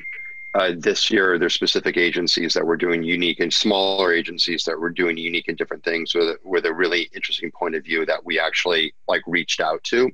uh, 0.55 0.73
this 0.77 1.11
year 1.11 1.39
there's 1.39 1.55
specific 1.55 1.97
agencies 1.97 2.53
that 2.53 2.67
we're 2.67 2.77
doing 2.77 3.03
unique 3.03 3.41
and 3.41 3.53
smaller 3.53 4.13
agencies 4.13 4.65
that 4.65 4.79
we're 4.79 4.91
doing 4.91 5.17
unique 5.17 5.49
and 5.49 5.57
different 5.57 5.85
things 5.85 6.15
with 6.15 6.37
with 6.45 6.67
a 6.67 6.75
really 6.75 7.09
interesting 7.15 7.51
point 7.51 7.75
of 7.75 7.85
view 7.85 8.05
that 8.05 8.25
we 8.25 8.39
actually 8.39 8.93
like 9.09 9.23
reached 9.27 9.61
out 9.61 9.83
to. 9.85 10.11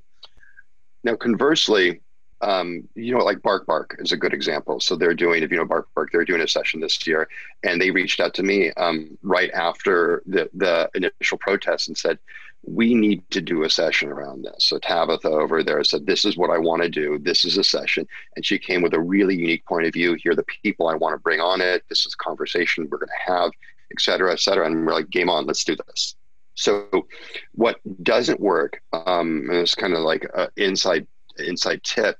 Now, 1.08 1.16
conversely, 1.16 2.02
um, 2.42 2.86
you 2.94 3.14
know, 3.14 3.24
like 3.24 3.40
Bark 3.40 3.64
Bark 3.64 3.96
is 3.98 4.12
a 4.12 4.16
good 4.18 4.34
example. 4.34 4.78
So 4.78 4.94
they're 4.94 5.14
doing, 5.14 5.42
if 5.42 5.50
you 5.50 5.56
know 5.56 5.64
Bark 5.64 5.88
Bark, 5.94 6.10
they're 6.12 6.22
doing 6.22 6.42
a 6.42 6.46
session 6.46 6.80
this 6.80 7.06
year, 7.06 7.26
and 7.64 7.80
they 7.80 7.90
reached 7.90 8.20
out 8.20 8.34
to 8.34 8.42
me 8.42 8.72
um, 8.72 9.16
right 9.22 9.50
after 9.52 10.22
the 10.26 10.50
the 10.52 10.90
initial 10.94 11.38
protest 11.38 11.88
and 11.88 11.96
said, 11.96 12.18
we 12.62 12.92
need 12.94 13.22
to 13.30 13.40
do 13.40 13.62
a 13.62 13.70
session 13.70 14.10
around 14.10 14.44
this. 14.44 14.66
So 14.66 14.78
Tabitha 14.78 15.30
over 15.30 15.62
there 15.62 15.82
said, 15.82 16.04
This 16.04 16.26
is 16.26 16.36
what 16.36 16.50
I 16.50 16.58
want 16.58 16.82
to 16.82 16.90
do. 16.90 17.18
This 17.18 17.42
is 17.46 17.56
a 17.56 17.64
session. 17.64 18.06
And 18.36 18.44
she 18.44 18.58
came 18.58 18.82
with 18.82 18.92
a 18.92 19.00
really 19.00 19.34
unique 19.34 19.64
point 19.64 19.86
of 19.86 19.94
view. 19.94 20.12
Here 20.22 20.32
are 20.32 20.36
the 20.36 20.44
people 20.62 20.88
I 20.88 20.94
want 20.94 21.14
to 21.14 21.22
bring 21.22 21.40
on 21.40 21.62
it. 21.62 21.84
This 21.88 22.04
is 22.04 22.14
a 22.20 22.22
conversation 22.22 22.86
we're 22.90 22.98
going 22.98 23.08
to 23.08 23.32
have, 23.32 23.50
et 23.92 24.00
cetera, 24.02 24.30
et 24.30 24.40
cetera. 24.40 24.66
And 24.66 24.86
we're 24.86 24.92
like, 24.92 25.08
Game 25.08 25.30
on, 25.30 25.46
let's 25.46 25.64
do 25.64 25.74
this. 25.86 26.17
So 26.58 27.06
what 27.52 27.80
doesn't 28.02 28.40
work, 28.40 28.82
um, 28.92 29.46
and 29.48 29.58
it's 29.58 29.74
kind 29.74 29.94
of 29.94 30.00
like 30.00 30.28
an 30.34 30.48
inside 30.56 31.06
inside 31.38 31.82
tip. 31.84 32.18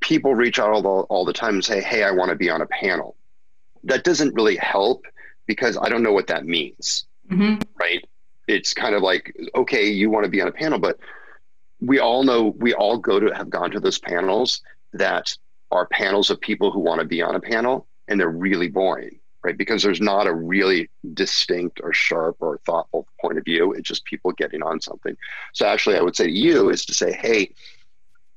People 0.00 0.34
reach 0.34 0.58
out 0.58 0.70
all 0.70 0.82
the, 0.82 0.88
all 0.88 1.24
the 1.24 1.32
time 1.32 1.54
and 1.54 1.64
say, 1.64 1.80
Hey, 1.80 2.02
I 2.02 2.10
want 2.10 2.30
to 2.30 2.36
be 2.36 2.50
on 2.50 2.62
a 2.62 2.66
panel. 2.66 3.16
That 3.84 4.02
doesn't 4.02 4.34
really 4.34 4.56
help 4.56 5.04
because 5.46 5.78
I 5.80 5.88
don't 5.88 6.02
know 6.02 6.12
what 6.12 6.26
that 6.28 6.44
means. 6.44 7.06
Mm-hmm. 7.30 7.60
Right 7.78 8.04
it's 8.46 8.72
kind 8.72 8.94
of 8.94 9.02
like 9.02 9.34
okay 9.54 9.88
you 9.88 10.10
want 10.10 10.24
to 10.24 10.30
be 10.30 10.40
on 10.40 10.48
a 10.48 10.52
panel 10.52 10.78
but 10.78 10.98
we 11.80 11.98
all 11.98 12.22
know 12.22 12.54
we 12.58 12.72
all 12.74 12.96
go 12.96 13.20
to 13.20 13.34
have 13.34 13.50
gone 13.50 13.70
to 13.70 13.80
those 13.80 13.98
panels 13.98 14.62
that 14.92 15.36
are 15.70 15.86
panels 15.88 16.30
of 16.30 16.40
people 16.40 16.70
who 16.70 16.80
want 16.80 17.00
to 17.00 17.06
be 17.06 17.20
on 17.20 17.34
a 17.34 17.40
panel 17.40 17.86
and 18.08 18.18
they're 18.18 18.30
really 18.30 18.68
boring 18.68 19.18
right? 19.46 19.56
Because 19.56 19.82
there's 19.82 20.00
not 20.00 20.26
a 20.26 20.34
really 20.34 20.90
distinct 21.14 21.80
or 21.82 21.92
sharp 21.92 22.36
or 22.40 22.58
thoughtful 22.66 23.06
point 23.20 23.38
of 23.38 23.44
view. 23.44 23.72
It's 23.72 23.88
just 23.88 24.04
people 24.04 24.32
getting 24.32 24.62
on 24.62 24.80
something. 24.80 25.16
So 25.54 25.66
actually 25.66 25.96
i 25.96 26.02
would 26.02 26.16
say 26.16 26.26
to 26.26 26.30
you 26.30 26.70
is 26.70 26.84
to 26.86 26.94
say 26.94 27.12
hey 27.12 27.52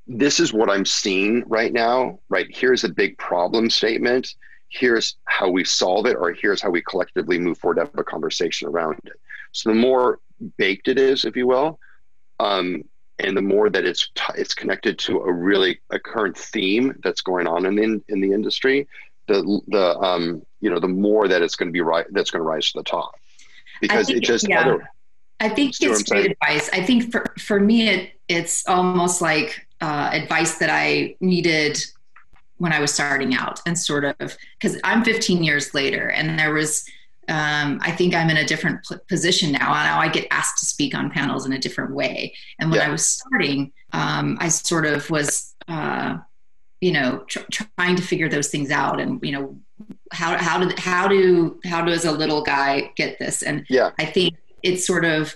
this 0.06 0.40
is 0.40 0.52
what 0.52 0.70
i'm 0.70 0.84
seeing 0.84 1.44
right 1.46 1.72
now 1.72 2.18
right? 2.30 2.46
Here's 2.50 2.84
a 2.84 2.88
big 2.88 3.18
problem 3.18 3.68
statement. 3.68 4.34
Here's 4.68 5.16
how 5.24 5.50
we 5.50 5.64
solve 5.64 6.06
it 6.06 6.16
or 6.16 6.32
here's 6.32 6.62
how 6.62 6.70
we 6.70 6.80
collectively 6.80 7.38
move 7.38 7.58
forward 7.58 7.74
to 7.74 7.80
have 7.82 7.98
a 7.98 8.04
conversation 8.04 8.68
around 8.68 8.98
it. 9.04 9.20
So 9.52 9.70
the 9.70 9.74
more 9.74 10.20
baked 10.56 10.88
it 10.88 10.98
is, 10.98 11.24
if 11.24 11.36
you 11.36 11.46
will, 11.48 11.78
um, 12.38 12.84
and 13.18 13.36
the 13.36 13.42
more 13.42 13.68
that 13.68 13.84
it's 13.84 14.10
t- 14.14 14.38
it's 14.38 14.54
connected 14.54 14.98
to 15.00 15.18
a 15.18 15.32
really 15.32 15.80
a 15.90 15.98
current 15.98 16.38
theme 16.38 16.94
that's 17.02 17.20
going 17.20 17.46
on 17.46 17.66
in 17.66 17.74
the, 17.74 18.02
in 18.08 18.20
the 18.20 18.32
industry, 18.32 18.86
the 19.26 19.60
the 19.68 19.98
um, 19.98 20.42
you 20.60 20.70
know 20.70 20.78
the 20.78 20.88
more 20.88 21.28
that 21.28 21.42
it's 21.42 21.56
going 21.56 21.68
to 21.68 21.72
be 21.72 21.80
right 21.80 22.06
that's 22.10 22.30
going 22.30 22.40
to 22.40 22.48
rise 22.48 22.72
to 22.72 22.78
the 22.78 22.84
top 22.84 23.14
because 23.80 24.10
it 24.10 24.20
just 24.20 24.48
yeah. 24.48 24.60
Other, 24.60 24.90
I 25.40 25.48
think 25.48 25.74
it's 25.80 26.02
great 26.02 26.32
advice. 26.32 26.68
I 26.72 26.84
think 26.84 27.10
for 27.10 27.24
for 27.38 27.58
me 27.58 27.88
it 27.88 28.12
it's 28.28 28.66
almost 28.68 29.22
like 29.22 29.66
uh, 29.80 30.10
advice 30.12 30.58
that 30.58 30.70
I 30.70 31.16
needed 31.20 31.82
when 32.58 32.72
I 32.72 32.80
was 32.80 32.92
starting 32.92 33.34
out 33.34 33.60
and 33.64 33.78
sort 33.78 34.04
of 34.04 34.36
because 34.60 34.78
I'm 34.84 35.02
15 35.02 35.42
years 35.42 35.72
later 35.72 36.10
and 36.10 36.38
there 36.38 36.52
was 36.52 36.84
um, 37.28 37.78
I 37.82 37.92
think 37.92 38.14
I'm 38.14 38.28
in 38.28 38.38
a 38.38 38.44
different 38.44 38.86
position 39.08 39.52
now. 39.52 39.72
Now 39.72 40.00
I 40.00 40.08
get 40.08 40.26
asked 40.30 40.58
to 40.58 40.66
speak 40.66 40.94
on 40.94 41.10
panels 41.10 41.46
in 41.46 41.52
a 41.52 41.58
different 41.58 41.94
way. 41.94 42.34
And 42.58 42.70
when 42.70 42.80
yeah. 42.80 42.88
I 42.88 42.90
was 42.90 43.06
starting, 43.06 43.72
um, 43.92 44.36
I 44.40 44.48
sort 44.48 44.84
of 44.84 45.08
was, 45.10 45.54
uh, 45.68 46.18
you 46.80 46.92
know, 46.92 47.24
tr- 47.26 47.40
trying 47.50 47.96
to 47.96 48.02
figure 48.02 48.28
those 48.28 48.48
things 48.48 48.70
out. 48.70 49.00
And 49.00 49.22
you 49.22 49.32
know, 49.32 49.58
how 50.12 50.36
how 50.38 50.58
do 50.58 50.74
how 50.78 51.08
do 51.08 51.60
how 51.64 51.84
does 51.84 52.04
a 52.04 52.12
little 52.12 52.42
guy 52.42 52.92
get 52.96 53.18
this? 53.18 53.42
And 53.42 53.66
yeah, 53.68 53.90
I 53.98 54.06
think 54.06 54.36
it's 54.62 54.86
sort 54.86 55.04
of 55.04 55.34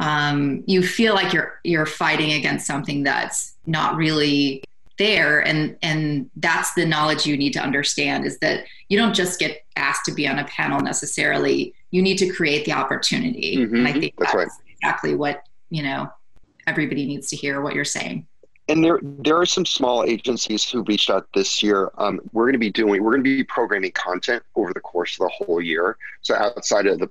um, 0.00 0.64
you 0.66 0.82
feel 0.82 1.14
like 1.14 1.32
you're 1.32 1.60
you're 1.64 1.86
fighting 1.86 2.32
against 2.32 2.66
something 2.66 3.02
that's 3.02 3.54
not 3.66 3.96
really 3.96 4.62
there 4.98 5.40
and 5.40 5.76
and 5.82 6.30
that's 6.36 6.72
the 6.74 6.86
knowledge 6.86 7.26
you 7.26 7.36
need 7.36 7.52
to 7.52 7.58
understand 7.58 8.24
is 8.24 8.38
that 8.38 8.64
you 8.88 8.96
don't 8.96 9.14
just 9.14 9.40
get 9.40 9.64
asked 9.76 10.04
to 10.04 10.12
be 10.12 10.26
on 10.28 10.38
a 10.38 10.44
panel 10.44 10.80
necessarily 10.80 11.74
you 11.90 12.00
need 12.00 12.16
to 12.16 12.32
create 12.32 12.64
the 12.64 12.72
opportunity 12.72 13.56
mm-hmm. 13.56 13.74
and 13.74 13.88
i 13.88 13.92
think 13.92 14.14
that's, 14.18 14.32
that's 14.32 14.34
right. 14.34 14.48
exactly 14.68 15.14
what 15.16 15.42
you 15.70 15.82
know 15.82 16.08
everybody 16.68 17.06
needs 17.06 17.28
to 17.28 17.34
hear 17.34 17.60
what 17.60 17.74
you're 17.74 17.84
saying 17.84 18.24
and 18.68 18.82
there 18.82 18.98
there 19.02 19.36
are 19.36 19.46
some 19.46 19.66
small 19.66 20.04
agencies 20.04 20.68
who 20.68 20.82
reached 20.84 21.10
out 21.10 21.26
this 21.34 21.62
year 21.62 21.90
um, 21.98 22.20
we're 22.32 22.44
going 22.44 22.52
to 22.52 22.58
be 22.58 22.70
doing 22.70 23.02
we're 23.02 23.10
going 23.10 23.22
to 23.22 23.36
be 23.36 23.44
programming 23.44 23.92
content 23.92 24.42
over 24.54 24.72
the 24.72 24.80
course 24.80 25.18
of 25.18 25.26
the 25.26 25.44
whole 25.44 25.60
year 25.60 25.96
so 26.22 26.34
outside 26.34 26.86
of 26.86 26.98
the 26.98 27.10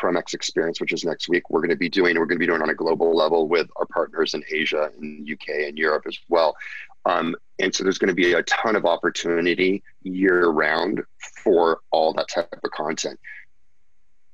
Promax 0.00 0.32
experience, 0.32 0.80
which 0.80 0.92
is 0.92 1.04
next 1.04 1.28
week, 1.28 1.50
we're 1.50 1.60
going 1.60 1.70
to 1.70 1.76
be 1.76 1.88
doing. 1.88 2.18
We're 2.18 2.24
going 2.24 2.36
to 2.36 2.40
be 2.40 2.46
doing 2.46 2.62
on 2.62 2.70
a 2.70 2.74
global 2.74 3.14
level 3.14 3.48
with 3.48 3.68
our 3.76 3.86
partners 3.86 4.34
in 4.34 4.42
Asia, 4.50 4.90
and 4.98 5.30
UK, 5.30 5.66
and 5.66 5.76
Europe 5.76 6.04
as 6.06 6.18
well. 6.28 6.56
Um, 7.04 7.36
and 7.58 7.74
so 7.74 7.84
there's 7.84 7.98
going 7.98 8.08
to 8.08 8.14
be 8.14 8.32
a 8.32 8.42
ton 8.44 8.76
of 8.76 8.86
opportunity 8.86 9.82
year 10.02 10.48
round 10.48 11.02
for 11.42 11.80
all 11.90 12.12
that 12.14 12.28
type 12.28 12.48
of 12.52 12.70
content. 12.70 13.18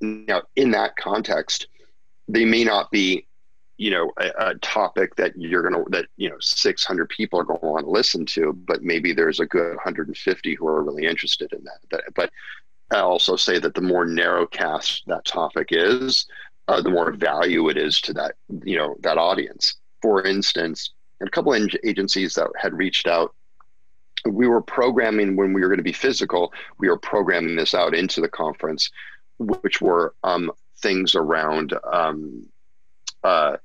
Now, 0.01 0.43
in 0.57 0.71
that 0.73 0.97
context, 0.97 1.69
they 2.29 2.45
may 2.45 2.64
not 2.64 2.91
be, 2.91 3.27
you 3.79 3.91
know, 3.91 4.12
a, 4.18 4.31
a 4.39 4.55
topic 4.57 5.14
that 5.16 5.37
you're 5.37 5.68
to, 5.68 5.85
that, 5.91 6.07
you 6.16 6.31
know, 6.31 6.37
600 6.41 7.09
people 7.09 7.39
are 7.39 7.45
going 7.45 7.61
to 7.61 7.66
want 7.66 7.85
to 7.85 7.91
listen 7.91 8.24
to, 8.27 8.53
but 8.53 8.83
maybe 8.83 9.12
there's 9.12 9.41
a 9.41 9.47
good 9.47 9.74
150 9.77 10.55
who 10.55 10.66
are 10.66 10.83
really 10.83 11.05
interested 11.05 11.53
in 11.53 11.64
that. 11.64 12.03
But 12.14 12.31
I 12.91 13.01
also 13.01 13.37
say 13.37 13.59
that 13.59 13.74
the 13.74 13.81
more 13.81 14.07
narrow 14.07 14.47
cast 14.47 15.03
that 15.07 15.24
topic 15.24 15.68
is, 15.70 16.27
uh, 16.68 16.81
the 16.81 16.91
more 16.91 17.12
value 17.12 17.68
it 17.68 17.77
is 17.77 18.01
to 18.03 18.12
that, 18.14 18.35
you 18.64 18.77
know, 18.77 18.97
that 19.01 19.18
audience. 19.18 19.77
For 20.01 20.24
instance, 20.24 20.91
a 21.20 21.31
couple 21.31 21.53
of 21.53 21.68
agencies 21.85 22.35
that 22.35 22.49
had 22.59 22.74
reached 22.74 23.07
out 23.07 23.35
we 24.29 24.49
were 24.49 24.62
programming 24.62 25.37
when 25.37 25.53
we 25.53 25.61
were 25.61 25.68
going 25.68 25.79
to 25.79 25.85
be 25.85 25.93
physical 25.93 26.53
we 26.79 26.89
were 26.89 26.99
programming 26.99 27.57
this 27.57 27.74
out 27.74 27.95
into 27.95 28.20
the 28.20 28.29
conference 28.29 28.91
which 29.39 29.81
were 29.81 30.14
um, 30.24 30.51
things 30.79 31.14
around 31.14 31.74
um, 31.93 32.47
uh, 33.22 33.57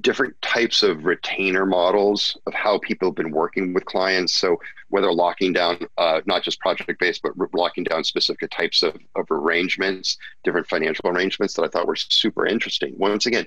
different 0.00 0.40
types 0.42 0.82
of 0.82 1.04
retainer 1.04 1.64
models 1.64 2.36
of 2.46 2.54
how 2.54 2.78
people 2.78 3.08
have 3.08 3.14
been 3.14 3.30
working 3.30 3.72
with 3.72 3.84
clients 3.84 4.32
so 4.32 4.56
whether 4.88 5.12
locking 5.12 5.52
down 5.52 5.78
uh, 5.98 6.20
not 6.26 6.42
just 6.42 6.58
project 6.60 6.98
based 6.98 7.22
but 7.22 7.32
locking 7.54 7.84
down 7.84 8.02
specific 8.02 8.50
types 8.50 8.82
of, 8.82 8.96
of 9.14 9.26
arrangements 9.30 10.18
different 10.42 10.66
financial 10.66 11.08
arrangements 11.08 11.54
that 11.54 11.62
i 11.62 11.68
thought 11.68 11.86
were 11.86 11.96
super 11.96 12.44
interesting 12.46 12.94
once 12.98 13.26
again 13.26 13.46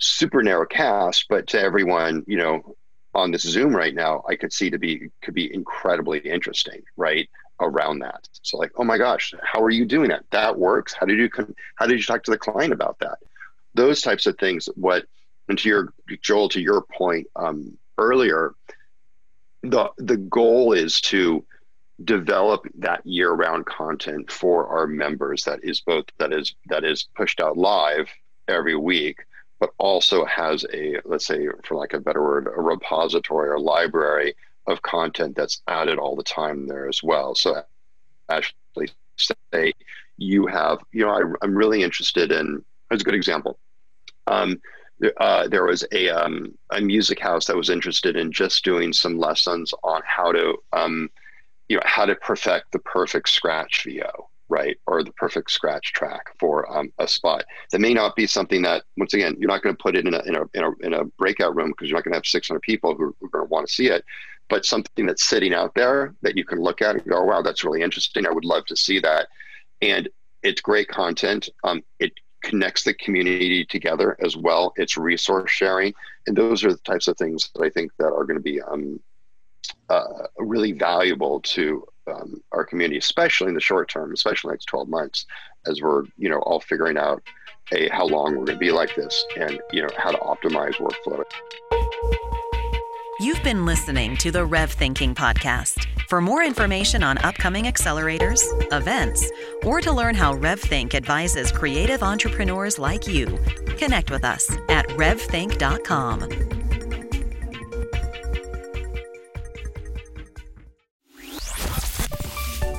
super 0.00 0.42
narrow 0.42 0.66
cast, 0.66 1.26
but 1.28 1.46
to 1.48 1.60
everyone, 1.60 2.24
you 2.26 2.36
know, 2.36 2.74
on 3.14 3.30
this 3.30 3.42
Zoom 3.42 3.74
right 3.74 3.94
now, 3.94 4.24
I 4.28 4.34
could 4.34 4.52
see 4.52 4.70
to 4.70 4.78
be 4.78 5.10
could 5.22 5.34
be 5.34 5.52
incredibly 5.52 6.18
interesting, 6.20 6.82
right? 6.96 7.28
Around 7.60 8.00
that. 8.00 8.26
So 8.42 8.56
like, 8.56 8.72
oh 8.76 8.84
my 8.84 8.98
gosh, 8.98 9.34
how 9.42 9.62
are 9.62 9.70
you 9.70 9.84
doing 9.84 10.08
that? 10.08 10.24
That 10.30 10.58
works. 10.58 10.94
How 10.98 11.06
did 11.06 11.18
you 11.18 11.28
how 11.76 11.86
did 11.86 11.98
you 11.98 12.04
talk 12.04 12.22
to 12.24 12.30
the 12.30 12.38
client 12.38 12.72
about 12.72 12.98
that? 13.00 13.18
Those 13.74 14.00
types 14.00 14.26
of 14.26 14.38
things. 14.38 14.68
What 14.74 15.06
and 15.50 15.58
to 15.58 15.68
your 15.68 15.92
Joel, 16.22 16.48
to 16.50 16.60
your 16.60 16.80
point 16.82 17.26
um, 17.36 17.76
earlier, 17.98 18.54
the 19.62 19.90
the 19.98 20.16
goal 20.16 20.72
is 20.72 21.00
to 21.02 21.44
develop 22.02 22.66
that 22.78 23.04
year-round 23.04 23.66
content 23.66 24.32
for 24.32 24.66
our 24.68 24.86
members 24.86 25.44
that 25.44 25.60
is 25.62 25.82
both 25.82 26.06
that 26.18 26.32
is 26.32 26.54
that 26.66 26.84
is 26.84 27.08
pushed 27.14 27.40
out 27.40 27.58
live 27.58 28.08
every 28.48 28.74
week 28.74 29.18
but 29.60 29.70
also 29.76 30.24
has 30.24 30.64
a, 30.72 30.96
let's 31.04 31.26
say, 31.26 31.46
for 31.64 31.76
like 31.76 31.92
a 31.92 32.00
better 32.00 32.22
word, 32.22 32.46
a 32.46 32.60
repository 32.60 33.50
or 33.50 33.60
library 33.60 34.34
of 34.66 34.80
content 34.80 35.36
that's 35.36 35.60
added 35.68 35.98
all 35.98 36.16
the 36.16 36.22
time 36.22 36.66
there 36.66 36.88
as 36.88 37.02
well. 37.02 37.34
So 37.34 37.62
actually 38.30 38.88
say 39.18 39.74
you 40.16 40.46
have, 40.46 40.78
you 40.92 41.04
know, 41.04 41.10
I, 41.10 41.44
am 41.44 41.54
really 41.54 41.82
interested 41.82 42.32
in, 42.32 42.64
as 42.90 43.02
a 43.02 43.04
good 43.04 43.14
example. 43.14 43.58
Um, 44.26 44.60
uh, 45.18 45.48
there 45.48 45.64
was 45.64 45.84
a, 45.92 46.08
um, 46.08 46.54
a 46.70 46.80
music 46.80 47.20
house 47.20 47.46
that 47.46 47.56
was 47.56 47.70
interested 47.70 48.16
in 48.16 48.32
just 48.32 48.64
doing 48.64 48.92
some 48.92 49.18
lessons 49.18 49.72
on 49.82 50.02
how 50.04 50.32
to, 50.32 50.56
um, 50.72 51.08
you 51.68 51.76
know, 51.76 51.82
how 51.84 52.04
to 52.04 52.14
perfect 52.16 52.72
the 52.72 52.78
perfect 52.80 53.28
scratch 53.28 53.84
VO 53.84 54.28
right 54.48 54.76
or 54.88 55.04
the 55.04 55.12
perfect 55.12 55.48
scratch 55.48 55.92
track 55.92 56.22
for 56.40 56.68
um, 56.76 56.92
a 56.98 57.06
spot 57.06 57.44
that 57.70 57.80
may 57.80 57.94
not 57.94 58.16
be 58.16 58.26
something 58.26 58.62
that 58.62 58.82
once 58.96 59.14
again 59.14 59.36
you're 59.38 59.48
not 59.48 59.62
going 59.62 59.74
to 59.74 59.80
put 59.80 59.94
it 59.94 60.08
in 60.08 60.12
a, 60.12 60.22
in 60.24 60.34
a, 60.34 60.42
in 60.54 60.64
a, 60.64 60.86
in 60.86 60.92
a 60.92 61.04
breakout 61.18 61.54
room 61.54 61.68
because 61.68 61.88
you're 61.88 61.96
not 61.96 62.02
going 62.02 62.10
to 62.10 62.16
have 62.16 62.26
600 62.26 62.60
people 62.62 62.96
who, 62.96 63.14
who 63.20 63.26
are 63.26 63.30
going 63.30 63.46
to 63.46 63.48
want 63.48 63.64
to 63.68 63.72
see 63.72 63.86
it 63.86 64.04
but 64.50 64.66
something 64.66 65.06
that's 65.06 65.26
sitting 65.26 65.54
out 65.54 65.74
there 65.74 66.14
that 66.20 66.36
you 66.36 66.44
can 66.44 66.60
look 66.60 66.82
at 66.82 66.96
and 66.96 67.06
go, 67.06 67.22
wow, 67.22 67.40
that's 67.40 67.64
really 67.64 67.80
interesting. 67.80 68.26
I 68.26 68.32
would 68.32 68.44
love 68.44 68.66
to 68.66 68.76
see 68.76 68.98
that. 68.98 69.28
And 69.80 70.08
it's 70.42 70.60
great 70.60 70.88
content. 70.88 71.48
Um, 71.64 71.82
it 72.00 72.12
connects 72.42 72.84
the 72.84 72.94
community 72.94 73.64
together 73.64 74.16
as 74.24 74.36
well. 74.36 74.72
It's 74.76 74.96
resource 74.96 75.50
sharing, 75.50 75.94
and 76.26 76.36
those 76.36 76.64
are 76.64 76.72
the 76.72 76.78
types 76.78 77.08
of 77.08 77.16
things 77.16 77.50
that 77.54 77.62
I 77.62 77.70
think 77.70 77.92
that 77.98 78.06
are 78.06 78.24
going 78.24 78.36
to 78.36 78.42
be 78.42 78.60
um, 78.60 79.00
uh, 79.88 80.26
really 80.38 80.72
valuable 80.72 81.40
to 81.40 81.86
um, 82.06 82.42
our 82.52 82.64
community, 82.64 82.98
especially 82.98 83.48
in 83.48 83.54
the 83.54 83.60
short 83.60 83.88
term, 83.88 84.12
especially 84.12 84.52
next 84.52 84.66
12 84.66 84.88
months, 84.88 85.26
as 85.66 85.80
we're 85.82 86.04
you 86.16 86.28
know 86.28 86.38
all 86.40 86.60
figuring 86.60 86.96
out 86.96 87.22
a 87.72 87.88
how 87.88 88.06
long 88.06 88.30
we're 88.30 88.44
going 88.44 88.58
to 88.58 88.58
be 88.58 88.72
like 88.72 88.94
this, 88.96 89.24
and 89.36 89.60
you 89.72 89.82
know 89.82 89.90
how 89.96 90.10
to 90.10 90.18
optimize 90.18 90.74
workflow. 90.74 91.22
You've 93.20 93.42
been 93.42 93.66
listening 93.66 94.16
to 94.16 94.30
the 94.30 94.48
RevThinking 94.48 95.14
Podcast. 95.14 95.86
For 96.08 96.22
more 96.22 96.42
information 96.42 97.02
on 97.02 97.18
upcoming 97.18 97.64
accelerators, 97.64 98.40
events, 98.72 99.30
or 99.62 99.82
to 99.82 99.92
learn 99.92 100.14
how 100.14 100.32
RevThink 100.34 100.94
advises 100.94 101.52
creative 101.52 102.02
entrepreneurs 102.02 102.78
like 102.78 103.06
you, 103.06 103.38
connect 103.76 104.10
with 104.10 104.24
us 104.24 104.50
at 104.70 104.88
revthink.com. 104.96 106.22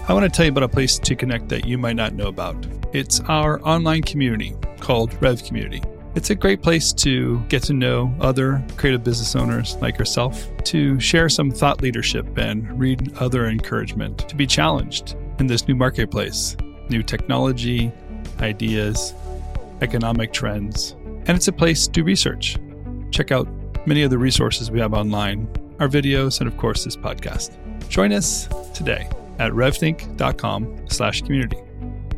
I 0.07 0.13
want 0.13 0.23
to 0.23 0.29
tell 0.35 0.45
you 0.45 0.51
about 0.51 0.63
a 0.63 0.67
place 0.67 0.97
to 0.97 1.15
connect 1.15 1.49
that 1.49 1.67
you 1.67 1.77
might 1.77 1.95
not 1.95 2.15
know 2.15 2.29
about. 2.29 2.65
It's 2.93 3.19
our 3.27 3.61
online 3.61 4.01
community 4.01 4.55
called 4.79 5.15
Rev 5.21 5.43
Community. 5.43 5.83
It's 6.13 6.29
a 6.29 6.35
great 6.35 6.61
place 6.61 6.91
to 6.93 7.39
get 7.47 7.63
to 7.63 7.73
know 7.73 8.13
other 8.19 8.61
creative 8.75 9.01
business 9.01 9.33
owners 9.33 9.77
like 9.77 9.97
yourself, 9.97 10.45
to 10.65 10.99
share 10.99 11.29
some 11.29 11.51
thought 11.51 11.81
leadership 11.81 12.37
and 12.37 12.77
read 12.77 13.15
other 13.17 13.45
encouragement, 13.45 14.27
to 14.27 14.35
be 14.35 14.45
challenged 14.45 15.15
in 15.39 15.47
this 15.47 15.69
new 15.69 15.75
marketplace, 15.75 16.57
new 16.89 17.01
technology, 17.01 17.93
ideas, 18.41 19.13
economic 19.81 20.33
trends. 20.33 20.97
And 21.27 21.29
it's 21.29 21.47
a 21.47 21.53
place 21.53 21.87
to 21.87 22.03
research. 22.03 22.57
Check 23.11 23.31
out 23.31 23.47
many 23.87 24.03
of 24.03 24.09
the 24.09 24.17
resources 24.17 24.69
we 24.69 24.81
have 24.81 24.93
online, 24.93 25.47
our 25.79 25.87
videos, 25.87 26.41
and 26.41 26.47
of 26.47 26.57
course 26.57 26.83
this 26.83 26.97
podcast. 26.97 27.57
Join 27.87 28.11
us 28.11 28.49
today 28.73 29.07
at 29.39 29.53
revthink.com 29.53 30.87
slash 30.89 31.21
community. 31.21 31.57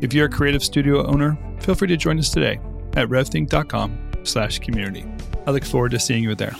If 0.01 0.15
you're 0.15 0.25
a 0.25 0.31
creative 0.31 0.63
studio 0.63 1.05
owner, 1.05 1.37
feel 1.59 1.75
free 1.75 1.89
to 1.89 1.95
join 1.95 2.17
us 2.17 2.31
today 2.31 2.59
at 2.95 3.09
revthink.com 3.09 3.97
slash 4.23 4.59
community. 4.59 5.05
I 5.45 5.51
look 5.51 5.65
forward 5.65 5.91
to 5.91 5.99
seeing 5.99 6.23
you 6.23 6.35
there. 6.35 6.55